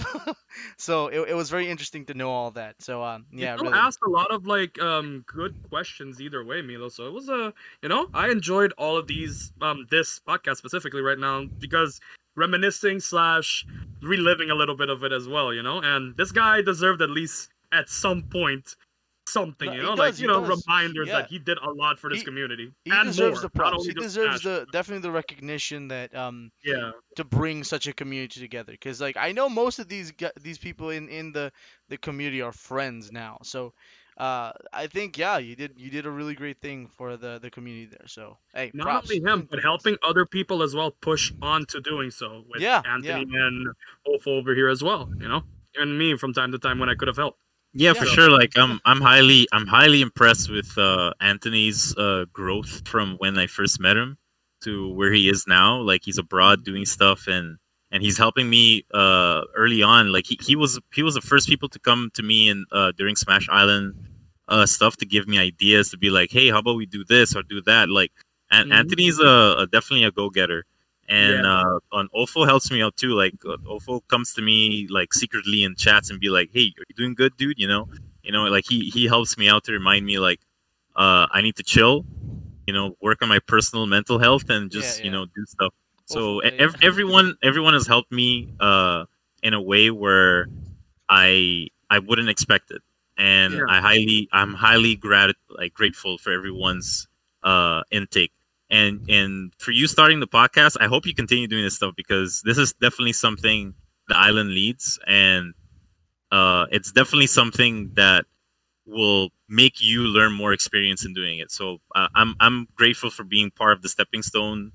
so 0.76 1.08
it, 1.08 1.30
it 1.30 1.34
was 1.34 1.50
very 1.50 1.68
interesting 1.68 2.06
to 2.06 2.14
know 2.14 2.30
all 2.30 2.50
that. 2.52 2.76
So 2.80 3.02
um 3.02 3.26
yeah, 3.32 3.56
you 3.56 3.62
really. 3.62 3.78
asked 3.78 4.00
a 4.06 4.10
lot 4.10 4.30
of 4.30 4.46
like 4.46 4.80
um 4.80 5.24
good 5.26 5.54
questions 5.68 6.20
either 6.20 6.44
way, 6.44 6.62
Milo. 6.62 6.88
So 6.88 7.06
it 7.06 7.12
was 7.12 7.28
a 7.28 7.52
you 7.82 7.88
know 7.88 8.08
I 8.14 8.30
enjoyed 8.30 8.72
all 8.78 8.96
of 8.96 9.06
these 9.06 9.52
um 9.60 9.86
this 9.90 10.20
podcast 10.26 10.56
specifically 10.56 11.02
right 11.02 11.18
now 11.18 11.44
because 11.58 12.00
reminiscing 12.36 13.00
slash 13.00 13.66
reliving 14.02 14.50
a 14.50 14.54
little 14.54 14.76
bit 14.76 14.90
of 14.90 15.02
it 15.04 15.12
as 15.12 15.26
well, 15.26 15.52
you 15.52 15.62
know. 15.62 15.80
And 15.80 16.16
this 16.16 16.32
guy 16.32 16.62
deserved 16.62 17.00
at 17.02 17.10
least 17.10 17.50
at 17.72 17.88
some 17.88 18.22
point 18.22 18.76
something, 19.28 19.72
you 19.72 19.82
know, 19.82 19.90
does, 19.96 19.98
like 19.98 20.18
you 20.20 20.26
know, 20.28 20.44
does. 20.46 20.62
reminders 20.66 21.08
Yeah. 21.08 21.18
that 21.20 21.28
he 21.28 21.38
did 21.38 21.58
a 21.58 21.70
lot 21.70 21.98
for 21.98 22.08
this 22.10 22.20
He- 22.20 22.24
community 22.24 22.72
He 22.84 22.90
and 22.92 23.06
deserves 23.08 23.36
more. 23.36 23.42
the 23.42 23.50
props. 23.50 23.86
He 23.86 23.92
deserves 23.92 24.42
the 24.42 24.66
definitely 24.72 25.02
the 25.02 25.10
recognition 25.12 25.88
that 25.88 26.14
um 26.14 26.50
yeah. 26.64 26.92
to 27.16 27.24
bring 27.24 27.64
such 27.64 27.86
a 27.86 27.92
community 27.92 28.40
together 28.40 28.72
because 28.72 29.00
like 29.00 29.16
i 29.16 29.32
know 29.32 29.48
most 29.48 29.78
of 29.78 29.88
these 29.88 30.12
these 30.40 30.58
people 30.58 30.90
in 30.90 31.08
in 31.08 31.32
the 31.32 31.50
the 31.88 31.96
community 31.96 32.40
are 32.42 32.52
friends 32.52 33.10
now 33.12 33.38
so 33.42 33.72
uh 34.18 34.52
i 34.72 34.86
think 34.86 35.18
yeah 35.18 35.36
you 35.38 35.54
did 35.56 35.72
you 35.76 35.90
did 35.90 36.06
a 36.06 36.10
really 36.10 36.34
great 36.34 36.60
thing 36.60 36.88
for 36.96 37.16
the 37.16 37.38
the 37.40 37.50
community 37.50 37.86
there 37.86 38.06
so 38.06 38.38
hey 38.54 38.70
Not 38.74 38.84
props. 38.86 39.10
only 39.10 39.22
him, 39.28 39.46
but 39.50 39.60
helping 39.62 39.96
other 40.02 40.24
people 40.24 40.62
as 40.62 40.74
well 40.74 40.90
push 40.90 41.32
on 41.42 41.66
to 41.66 41.80
doing 41.80 42.10
so 42.10 42.44
with 42.48 42.62
Yeah, 42.62 42.80
Anthony 42.86 43.26
and 43.44 43.74
Wolf 44.06 44.26
over 44.26 44.54
here 44.54 44.68
as 44.68 44.82
well, 44.82 45.10
you 45.20 45.28
know, 45.28 45.42
and 45.74 45.98
me 45.98 46.16
from 46.16 46.32
time 46.32 46.52
to 46.52 46.58
time 46.58 46.78
when 46.78 46.88
I 46.88 46.94
could 46.94 47.08
have 47.08 47.16
helped. 47.16 47.40
Yeah, 47.78 47.92
Yeah. 47.92 48.00
for 48.00 48.06
sure. 48.06 48.30
Like 48.30 48.52
I'm 48.56 48.80
I'm 48.84 49.00
highly 49.00 49.46
I'm 49.52 49.66
highly 49.66 50.00
impressed 50.00 50.50
with 50.50 50.76
uh, 50.78 51.12
Anthony's 51.20 51.94
uh, 51.96 52.24
growth 52.32 52.86
from 52.88 53.16
when 53.18 53.38
I 53.38 53.46
first 53.46 53.80
met 53.80 53.96
him 53.96 54.16
to 54.62 54.88
where 54.94 55.12
he 55.12 55.28
is 55.28 55.44
now. 55.46 55.80
Like 55.82 56.02
he's 56.04 56.18
abroad 56.18 56.64
doing 56.64 56.86
stuff 56.86 57.26
and 57.26 57.58
and 57.90 58.02
he's 58.02 58.16
helping 58.18 58.48
me 58.48 58.84
uh, 58.94 59.42
early 59.54 59.82
on. 59.82 60.10
Like 60.10 60.26
he, 60.26 60.38
he 60.40 60.56
was 60.56 60.80
he 60.94 61.02
was 61.02 61.14
the 61.14 61.20
first 61.20 61.48
people 61.48 61.68
to 61.68 61.78
come 61.78 62.10
to 62.14 62.22
me 62.22 62.48
and 62.48 62.64
uh, 62.72 62.92
during 62.96 63.14
Smash 63.14 63.46
Island 63.50 63.94
uh, 64.48 64.64
stuff 64.64 64.96
to 64.98 65.06
give 65.06 65.28
me 65.28 65.38
ideas 65.38 65.90
to 65.90 65.98
be 65.98 66.08
like, 66.10 66.30
hey, 66.32 66.48
how 66.50 66.58
about 66.60 66.76
we 66.76 66.86
do 66.86 67.04
this 67.04 67.36
or 67.36 67.42
do 67.42 67.60
that? 67.62 67.90
Like 67.90 68.12
and 68.50 68.70
Mhm. 68.70 68.74
Anthony's 68.74 69.18
a, 69.20 69.56
a 69.58 69.66
definitely 69.70 70.04
a 70.04 70.10
go 70.12 70.30
getter. 70.30 70.64
And 71.08 71.44
Yeah. 71.44 71.46
uh, 71.46 71.78
on 71.92 72.08
Ofo 72.14 72.46
helps 72.46 72.70
me 72.70 72.82
out 72.82 72.96
too. 72.96 73.10
Like 73.14 73.34
uh, 73.46 73.56
Ofo 73.70 74.00
comes 74.08 74.32
to 74.34 74.42
me 74.42 74.86
like 74.90 75.12
secretly 75.14 75.62
in 75.64 75.74
chats 75.76 76.10
and 76.10 76.20
be 76.20 76.28
like, 76.30 76.50
"Hey, 76.52 76.72
are 76.78 76.84
you 76.88 76.94
doing 76.96 77.14
good, 77.14 77.36
dude?" 77.36 77.58
You 77.58 77.68
know, 77.68 77.86
you 78.22 78.32
know, 78.32 78.44
like 78.44 78.64
he 78.68 78.90
he 78.90 79.06
helps 79.06 79.36
me 79.38 79.48
out 79.48 79.64
to 79.64 79.72
remind 79.72 80.04
me 80.06 80.18
like, 80.18 80.40
uh, 80.96 81.26
I 81.32 81.42
need 81.42 81.56
to 81.56 81.62
chill, 81.62 82.06
you 82.66 82.74
know, 82.74 82.96
work 83.00 83.22
on 83.22 83.28
my 83.28 83.38
personal 83.46 83.86
mental 83.86 84.18
health 84.18 84.44
and 84.48 84.70
just 84.70 85.02
Yeah, 85.02 85.02
you 85.02 85.10
know 85.10 85.26
do 85.26 85.44
stuff. 85.46 85.72
So 86.06 86.40
Ofo, 86.40 86.50
ev- 86.58 86.76
everyone 86.82 87.36
everyone 87.42 87.74
has 87.74 87.86
helped 87.86 88.12
me 88.12 88.48
uh 88.60 89.04
in 89.42 89.54
a 89.54 89.60
way 89.60 89.90
where 89.90 90.48
I 91.08 91.68
I 91.90 91.98
wouldn't 92.00 92.28
expect 92.28 92.70
it, 92.70 92.82
and 93.16 93.60
Yeah. 93.60 93.68
I 93.68 93.80
highly 93.80 94.28
I'm 94.32 94.54
highly 94.54 94.96
grat 94.96 95.34
like 95.50 95.74
grateful 95.74 96.18
for 96.18 96.32
everyone's 96.32 97.08
uh 97.42 97.82
intake 97.90 98.32
and 98.70 99.08
and 99.08 99.52
for 99.58 99.70
you 99.70 99.86
starting 99.86 100.20
the 100.20 100.26
podcast 100.26 100.76
i 100.80 100.86
hope 100.86 101.06
you 101.06 101.14
continue 101.14 101.46
doing 101.46 101.64
this 101.64 101.76
stuff 101.76 101.94
because 101.96 102.42
this 102.44 102.58
is 102.58 102.72
definitely 102.74 103.12
something 103.12 103.74
the 104.08 104.16
island 104.16 104.50
leads 104.50 104.98
and 105.06 105.54
uh 106.32 106.66
it's 106.70 106.92
definitely 106.92 107.26
something 107.26 107.92
that 107.94 108.24
will 108.86 109.30
make 109.48 109.74
you 109.80 110.02
learn 110.02 110.32
more 110.32 110.52
experience 110.52 111.04
in 111.04 111.12
doing 111.14 111.38
it. 111.38 111.50
So 111.50 111.78
uh, 111.94 112.08
i'm 112.14 112.34
i'm 112.40 112.68
grateful 112.76 113.10
for 113.10 113.24
being 113.24 113.50
part 113.50 113.72
of 113.72 113.82
the 113.82 113.88
stepping 113.88 114.22
stone 114.22 114.72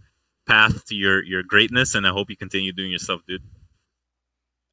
path 0.48 0.86
to 0.86 0.96
your 0.96 1.24
your 1.24 1.44
greatness 1.44 1.96
and 1.96 2.06
i 2.08 2.10
hope 2.12 2.30
you 2.30 2.38
continue 2.38 2.72
doing 2.74 2.92
your 2.92 3.00
stuff 3.00 3.22
dude. 3.28 3.44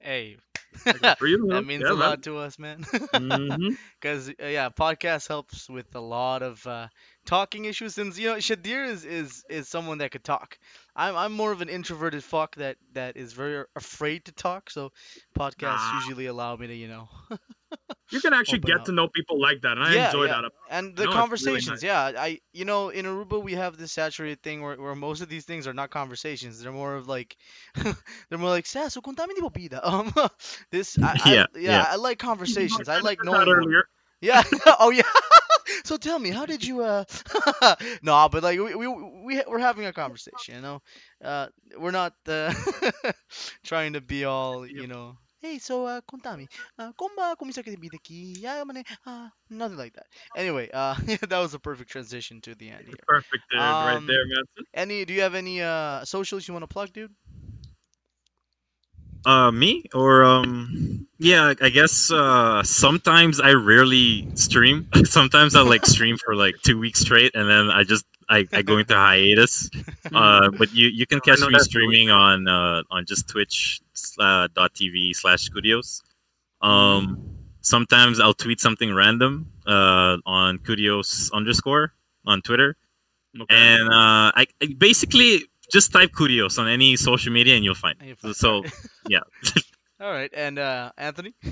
Hey. 0.00 0.36
For 1.18 1.26
you, 1.26 1.46
that 1.48 1.64
means 1.64 1.88
Yeah, 1.88 1.90
a 1.90 1.94
man. 1.94 1.98
lot 1.98 2.22
to 2.24 2.38
us 2.38 2.58
man. 2.58 2.84
Because 4.00 4.28
uh, 4.28 4.46
yeah 4.46 4.68
podcast 4.70 5.28
helps 5.28 5.68
with 5.68 5.94
a 5.94 6.00
lot 6.00 6.42
of 6.42 6.66
uh, 6.66 6.88
talking 7.28 7.66
issues 7.66 7.94
since 7.94 8.18
you 8.18 8.26
know 8.28 8.36
shadir 8.36 8.88
is 8.88 9.04
is 9.04 9.44
is 9.50 9.68
someone 9.68 9.98
that 9.98 10.10
could 10.10 10.24
talk 10.24 10.58
i'm 10.96 11.14
i'm 11.14 11.32
more 11.32 11.52
of 11.52 11.60
an 11.60 11.68
introverted 11.68 12.24
fuck 12.24 12.56
that 12.56 12.76
that 12.94 13.18
is 13.18 13.34
very 13.34 13.64
afraid 13.76 14.24
to 14.24 14.32
talk 14.32 14.70
so 14.70 14.90
podcasts 15.38 15.84
Ah. 15.88 16.00
usually 16.00 16.24
allow 16.26 16.56
me 16.56 16.66
to 16.68 16.74
you 16.74 16.88
know 16.88 17.08
You 18.10 18.20
can 18.22 18.32
actually 18.32 18.60
get 18.60 18.78
up. 18.80 18.84
to 18.86 18.92
know 18.92 19.06
people 19.08 19.38
like 19.38 19.60
that, 19.64 19.76
and 19.76 19.84
I 19.86 19.92
Yeah, 19.94 20.06
enjoy 20.06 20.24
yeah. 20.24 20.40
that. 20.40 20.52
and 20.70 20.96
the 20.96 21.04
No, 21.04 21.10
it's 21.10 21.14
really 21.14 21.20
conversations 21.20 21.82
nice. 21.82 21.90
yeah 21.90 22.12
i 22.28 22.40
you 22.54 22.64
know 22.64 22.88
in 22.88 23.04
aruba 23.04 23.42
we 23.48 23.52
have 23.62 23.76
this 23.76 23.92
saturated 23.92 24.40
thing 24.42 24.62
where, 24.62 24.76
where 24.84 24.94
most 24.94 25.20
of 25.20 25.28
these 25.28 25.44
things 25.50 25.66
are 25.68 25.74
not 25.74 25.90
conversations 25.90 26.52
they're 26.62 26.72
more 26.72 26.94
of 27.00 27.06
like 27.16 27.36
they're 28.28 28.38
more 28.44 28.54
like 28.58 28.64
Sasso, 28.66 29.00
contame 29.02 29.34
di 29.36 29.42
bebida." 29.48 29.80
um 29.92 30.08
this 30.70 30.96
I, 30.98 31.12
I- 31.24 31.34
Yeah, 31.34 31.46
yeah, 31.54 31.70
yeah. 31.76 31.86
i 31.92 31.96
like 31.96 32.18
conversations 32.30 32.88
i 32.88 32.98
like 33.10 33.20
knowing 33.22 33.44
that 33.44 33.60
earlier. 33.60 33.84
Yeah. 34.20 34.42
oh 34.80 34.90
yeah. 34.90 35.12
So 35.84 35.96
tell 35.96 36.18
me, 36.18 36.30
how 36.30 36.46
did 36.46 36.64
you? 36.64 36.82
uh 36.82 37.04
No, 38.02 38.28
but 38.30 38.42
like 38.42 38.58
we 38.58 38.74
we 38.74 38.86
we 38.88 39.42
we're 39.46 39.58
having 39.58 39.86
a 39.86 39.92
conversation. 39.92 40.56
You 40.56 40.60
know, 40.62 40.82
uh, 41.24 41.48
we're 41.78 41.90
not 41.92 42.14
uh, 42.28 42.52
trying 43.64 43.92
to 43.94 44.00
be 44.00 44.24
all 44.24 44.66
you 44.66 44.86
know. 44.86 45.16
Hey, 45.40 45.58
so 45.58 45.86
uh, 45.86 46.00
contame, 46.02 46.48
uh, 46.78 46.92
como 46.96 47.34
kumisa 47.36 47.62
ka 47.64 47.70
vida 47.70 47.96
aqui? 47.96 48.38
Yeah, 48.40 48.62
uh, 49.06 49.28
nothing 49.50 49.76
like 49.78 49.92
that. 49.94 50.06
Anyway, 50.34 50.68
uh, 50.72 50.94
that 51.28 51.38
was 51.38 51.54
a 51.54 51.58
perfect 51.60 51.90
transition 51.90 52.40
to 52.42 52.54
the 52.54 52.70
end 52.70 52.88
here. 52.88 53.06
Perfect, 53.06 53.44
dude, 53.50 53.80
right 53.80 54.00
Um, 54.00 54.06
there, 54.06 54.24
man. 54.26 54.44
Any? 54.74 55.04
Do 55.04 55.12
you 55.14 55.22
have 55.22 55.34
any 55.34 55.60
uh 55.62 56.04
socials 56.04 56.46
you 56.48 56.54
want 56.54 56.62
to 56.64 56.68
plug, 56.72 56.92
dude? 56.92 57.14
Uh, 59.26 59.50
me 59.50 59.84
or 59.94 60.24
um, 60.24 61.06
yeah, 61.18 61.52
I 61.60 61.68
guess 61.68 62.10
uh, 62.10 62.62
sometimes 62.62 63.40
I 63.40 63.50
rarely 63.52 64.28
stream. 64.36 64.88
sometimes 65.04 65.54
I 65.54 65.60
like 65.62 65.84
stream 65.84 66.16
for 66.16 66.34
like 66.34 66.56
two 66.62 66.78
weeks 66.78 67.00
straight, 67.00 67.34
and 67.34 67.48
then 67.48 67.68
I 67.70 67.82
just 67.82 68.06
I, 68.30 68.46
I 68.52 68.62
go 68.62 68.78
into 68.78 68.94
hiatus. 68.94 69.70
Uh, 70.14 70.48
but 70.56 70.72
you 70.72 70.88
you 70.88 71.06
can 71.06 71.20
catch 71.20 71.38
me 71.40 71.48
that 71.52 71.60
streaming 71.60 72.08
on 72.08 72.48
uh 72.48 72.82
on 72.90 73.04
just 73.04 73.28
Twitch 73.28 73.80
uh, 74.18 74.48
dot 74.54 74.72
TV 74.72 75.14
slash 75.14 75.42
Studios. 75.42 76.02
Um, 76.62 77.36
sometimes 77.60 78.18
I'll 78.18 78.32
tweet 78.32 78.58
something 78.58 78.94
random 78.94 79.52
uh 79.66 80.16
on 80.24 80.58
Kudios 80.60 81.30
underscore 81.32 81.92
on 82.24 82.40
Twitter, 82.40 82.76
Okay. 83.38 83.54
and 83.54 83.88
uh, 83.90 84.32
I, 84.34 84.46
I 84.62 84.74
basically 84.78 85.44
just 85.70 85.92
type 85.92 86.12
Curios 86.16 86.58
on 86.58 86.68
any 86.68 86.96
social 86.96 87.32
media 87.32 87.54
and 87.56 87.64
you'll 87.64 87.74
find. 87.74 87.96
And 88.00 88.08
you'll 88.08 88.16
find- 88.16 88.36
So 88.36 88.62
yeah. 89.08 89.20
All 90.00 90.10
right, 90.12 90.30
and 90.34 90.58
uh, 90.58 90.92
Anthony. 90.96 91.34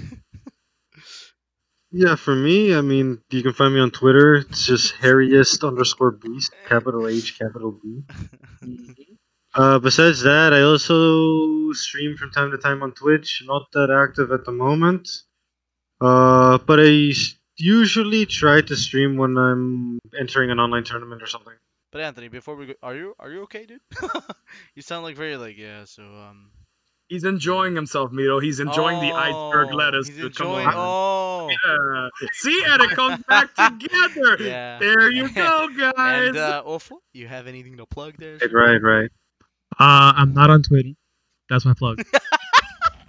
Yeah, 1.92 2.16
for 2.16 2.34
me, 2.34 2.74
I 2.74 2.80
mean, 2.80 3.20
you 3.30 3.42
can 3.42 3.52
find 3.52 3.72
me 3.72 3.80
on 3.80 3.90
Twitter. 3.90 4.34
It's 4.34 4.66
just 4.66 4.94
Harryest 4.96 5.66
underscore 5.66 6.10
Beast, 6.10 6.52
capital 6.68 7.06
H, 7.06 7.38
capital 7.38 7.78
B. 7.80 8.02
Uh, 9.54 9.78
besides 9.78 10.20
that, 10.22 10.52
I 10.52 10.62
also 10.62 11.72
stream 11.72 12.16
from 12.16 12.32
time 12.32 12.50
to 12.50 12.58
time 12.58 12.82
on 12.82 12.92
Twitch. 12.92 13.42
Not 13.46 13.70
that 13.72 13.90
active 13.90 14.30
at 14.32 14.44
the 14.44 14.52
moment. 14.52 15.08
Uh, 16.00 16.58
but 16.58 16.80
I 16.80 17.12
usually 17.56 18.26
try 18.26 18.60
to 18.60 18.76
stream 18.76 19.16
when 19.16 19.38
I'm 19.38 19.98
entering 20.18 20.50
an 20.50 20.58
online 20.60 20.84
tournament 20.84 21.22
or 21.22 21.26
something. 21.26 21.54
But 21.92 22.00
Anthony, 22.00 22.28
before 22.28 22.56
we 22.56 22.66
go, 22.66 22.74
are 22.82 22.94
you 22.94 23.14
are 23.18 23.30
you 23.30 23.42
okay, 23.44 23.64
dude? 23.66 23.80
you 24.74 24.82
sound 24.82 25.04
like 25.04 25.16
very 25.16 25.36
like 25.36 25.56
yeah. 25.56 25.84
So 25.84 26.02
um. 26.02 26.50
He's 27.08 27.22
enjoying 27.22 27.76
himself, 27.76 28.10
Mito. 28.10 28.42
He's 28.42 28.58
enjoying 28.58 28.98
the 28.98 29.14
iceberg 29.14 29.68
Oh, 29.70 29.76
lettuce. 29.76 30.08
He's 30.08 30.16
dude. 30.16 30.34
Come 30.34 30.48
enjoying. 30.48 30.66
on. 30.66 30.74
Oh. 30.76 31.48
Yeah. 31.48 32.08
See, 32.32 32.62
and 32.66 32.82
it 32.82 32.90
comes 32.90 33.22
back 33.28 33.54
together. 33.54 34.36
Yeah. 34.40 34.78
There 34.80 35.12
you 35.12 35.28
go, 35.28 35.68
guys. 35.78 36.28
And 36.30 36.36
uh, 36.36 36.64
Ofo, 36.66 36.96
you 37.12 37.28
have 37.28 37.46
anything 37.46 37.76
to 37.76 37.86
plug 37.86 38.14
there? 38.18 38.38
Right, 38.42 38.52
right, 38.52 38.82
right. 38.82 39.10
Uh, 39.78 40.14
I'm 40.16 40.34
not 40.34 40.50
on 40.50 40.64
Twitter. 40.64 40.88
That's 41.48 41.64
my 41.64 41.74
plug. 41.74 42.02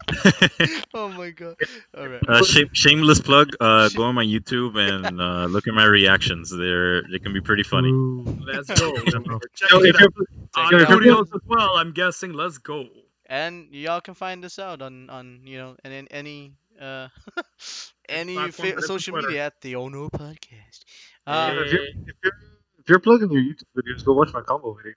oh 0.94 1.10
my 1.10 1.32
god. 1.32 1.56
All 1.98 2.08
right. 2.08 2.22
Uh, 2.28 2.44
shame, 2.44 2.70
shameless 2.74 3.20
plug. 3.20 3.50
Uh, 3.60 3.90
go 3.90 4.04
on 4.04 4.16
my 4.16 4.24
YouTube 4.26 4.78
and 4.78 5.20
uh, 5.20 5.46
look 5.46 5.68
at 5.68 5.74
my 5.74 5.86
reactions. 5.86 6.50
They're 6.50 7.04
they 7.04 7.20
can 7.20 7.34
be 7.34 7.42
pretty 7.42 7.64
funny. 7.64 7.90
Ooh. 7.90 8.24
Let's 8.46 8.68
go. 8.80 8.94
Check 9.54 9.72
Yo, 9.72 9.80
it 9.82 9.96
if 9.96 10.02
out. 10.02 10.12
yo, 10.18 10.62
On 10.62 10.66
if 10.66 10.72
you're- 10.72 10.86
Studios 10.86 11.28
as 11.34 11.42
well, 11.46 11.78
I'm 11.78 11.92
guessing. 11.92 12.34
Let's 12.34 12.58
go. 12.58 12.86
And 13.26 13.68
y'all 13.74 14.00
can 14.02 14.14
find 14.14 14.46
us 14.46 14.58
out 14.60 14.82
on 14.82 15.10
on 15.10 15.42
you 15.44 15.58
know 15.58 15.76
and 15.84 15.94
in 15.94 16.08
any 16.10 16.54
uh 16.80 17.10
any 18.10 18.38
fa- 18.52 18.82
social 18.82 19.12
Twitter. 19.12 19.28
media 19.28 19.46
at 19.48 19.60
the 19.62 19.76
Ono 19.76 20.10
Podcast. 20.10 20.86
Uh, 21.26 21.52
if, 21.58 21.74
you're, 21.74 21.84
if, 21.84 22.16
you're, 22.24 22.34
if 22.80 22.88
you're 22.88 23.00
plugging 23.00 23.30
your 23.30 23.42
YouTube 23.42 23.68
videos, 23.76 24.06
go 24.06 24.14
watch 24.14 24.32
my 24.34 24.40
combo 24.42 24.74
video. 24.74 24.94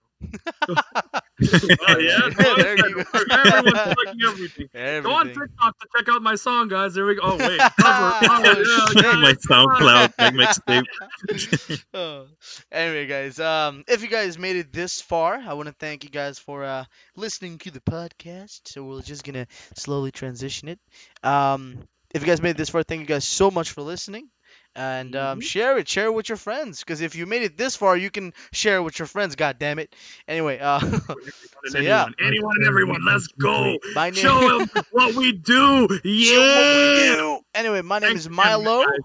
Oh, 1.43 1.99
yeah. 1.99 2.29
There 2.57 2.77
you 2.77 2.95
go. 2.95 3.05
Everyone's 3.31 3.95
plugging 3.95 4.23
everything. 4.27 4.68
Go 5.03 5.11
on. 5.12 5.27
TikTok 5.29 5.79
to 5.79 5.89
check 5.97 6.09
out 6.09 6.23
my 6.23 6.35
song, 6.35 6.68
guys. 6.68 6.95
There 6.95 7.07
we 7.07 7.14
go. 7.14 7.23
Oh, 7.25 7.37
wait. 7.37 7.59
Cover. 7.81 8.12
Oh, 8.23 8.93
yeah, 8.97 9.03
guys. 9.03 9.16
my 9.16 9.35
SoundCloud 9.49 10.12
my 10.18 10.31
mixtape. 10.31 11.85
Oh. 11.95 12.27
Anyway, 12.71 13.07
guys, 13.07 13.41
um, 13.41 13.85
if 13.89 14.03
you 14.03 14.09
guys 14.09 14.39
made 14.39 14.57
it 14.57 14.73
this 14.73 15.01
far, 15.01 15.37
I 15.37 15.55
want 15.55 15.68
to 15.68 15.75
thank 15.79 16.05
you 16.05 16.11
guys 16.11 16.39
for 16.39 16.64
uh, 16.64 16.85
listening 17.16 17.59
to 17.59 17.71
the 17.71 17.81
podcast. 17.81 18.61
So 18.66 18.85
we're 18.85 19.03
just 19.03 19.25
gonna 19.25 19.47
slowly 19.77 20.11
transition 20.11 20.68
it. 20.68 20.79
Um, 21.23 21.79
if 22.14 22.23
you 22.23 22.27
guys 22.27 22.43
made 22.43 22.51
it 22.51 22.57
this 22.57 22.71
far, 22.71 22.83
thank 22.83 23.01
you 23.01 23.07
guys 23.07 23.25
so 23.25 23.51
much 23.51 23.71
for 23.71 23.83
listening. 23.83 24.29
And 24.77 25.16
um, 25.16 25.41
share 25.41 25.79
it, 25.79 25.89
share 25.89 26.07
it 26.07 26.14
with 26.14 26.29
your 26.29 26.37
friends. 26.39 26.79
Because 26.81 27.01
if 27.01 27.16
you 27.16 27.27
made 27.27 27.43
it 27.43 27.57
this 27.57 27.75
far, 27.75 27.97
you 27.97 28.09
can 28.11 28.33
share 28.53 28.77
it 28.77 28.83
with 28.83 28.99
your 29.01 29.07
friends. 29.07 29.35
God 29.35 29.59
damn 29.59 29.79
it! 29.81 29.95
Anyway, 30.29 30.59
uh, 30.61 30.79
So, 31.66 31.79
yeah. 31.79 32.05
Anyone, 32.05 32.14
anyone 32.21 32.55
and 32.59 32.66
everyone, 32.68 33.05
let's 33.05 33.27
go. 33.27 33.77
my 33.95 34.11
name. 34.11 34.14
Show 34.23 34.59
them 34.59 34.71
what 34.93 35.14
we 35.16 35.33
do. 35.33 35.89
Show 35.89 35.89
what 35.89 36.01
we 36.01 36.05
Yeah. 36.31 37.14
do. 37.16 37.41
Anyway, 37.55 37.83
my 37.83 37.99
name 37.99 38.11
Thanks 38.11 38.23
is 38.23 38.31
Milo. 38.31 38.85
guys. 38.85 38.99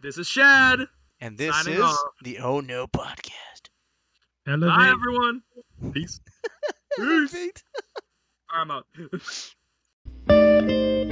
This 0.00 0.18
is 0.18 0.26
Shad. 0.28 0.80
And 1.20 1.36
this 1.36 1.54
Signing 1.56 1.74
is 1.78 1.84
off. 1.84 1.98
the 2.22 2.38
Oh 2.38 2.60
No 2.60 2.86
Podcast. 2.86 3.68
Bye, 4.46 4.52
Elevate. 4.52 4.92
everyone. 4.92 5.42
Peace. 5.92 6.20
Peace. 6.96 7.34
All 8.54 8.64
right, 8.64 8.84
I'm 10.30 10.30
out. 10.30 11.10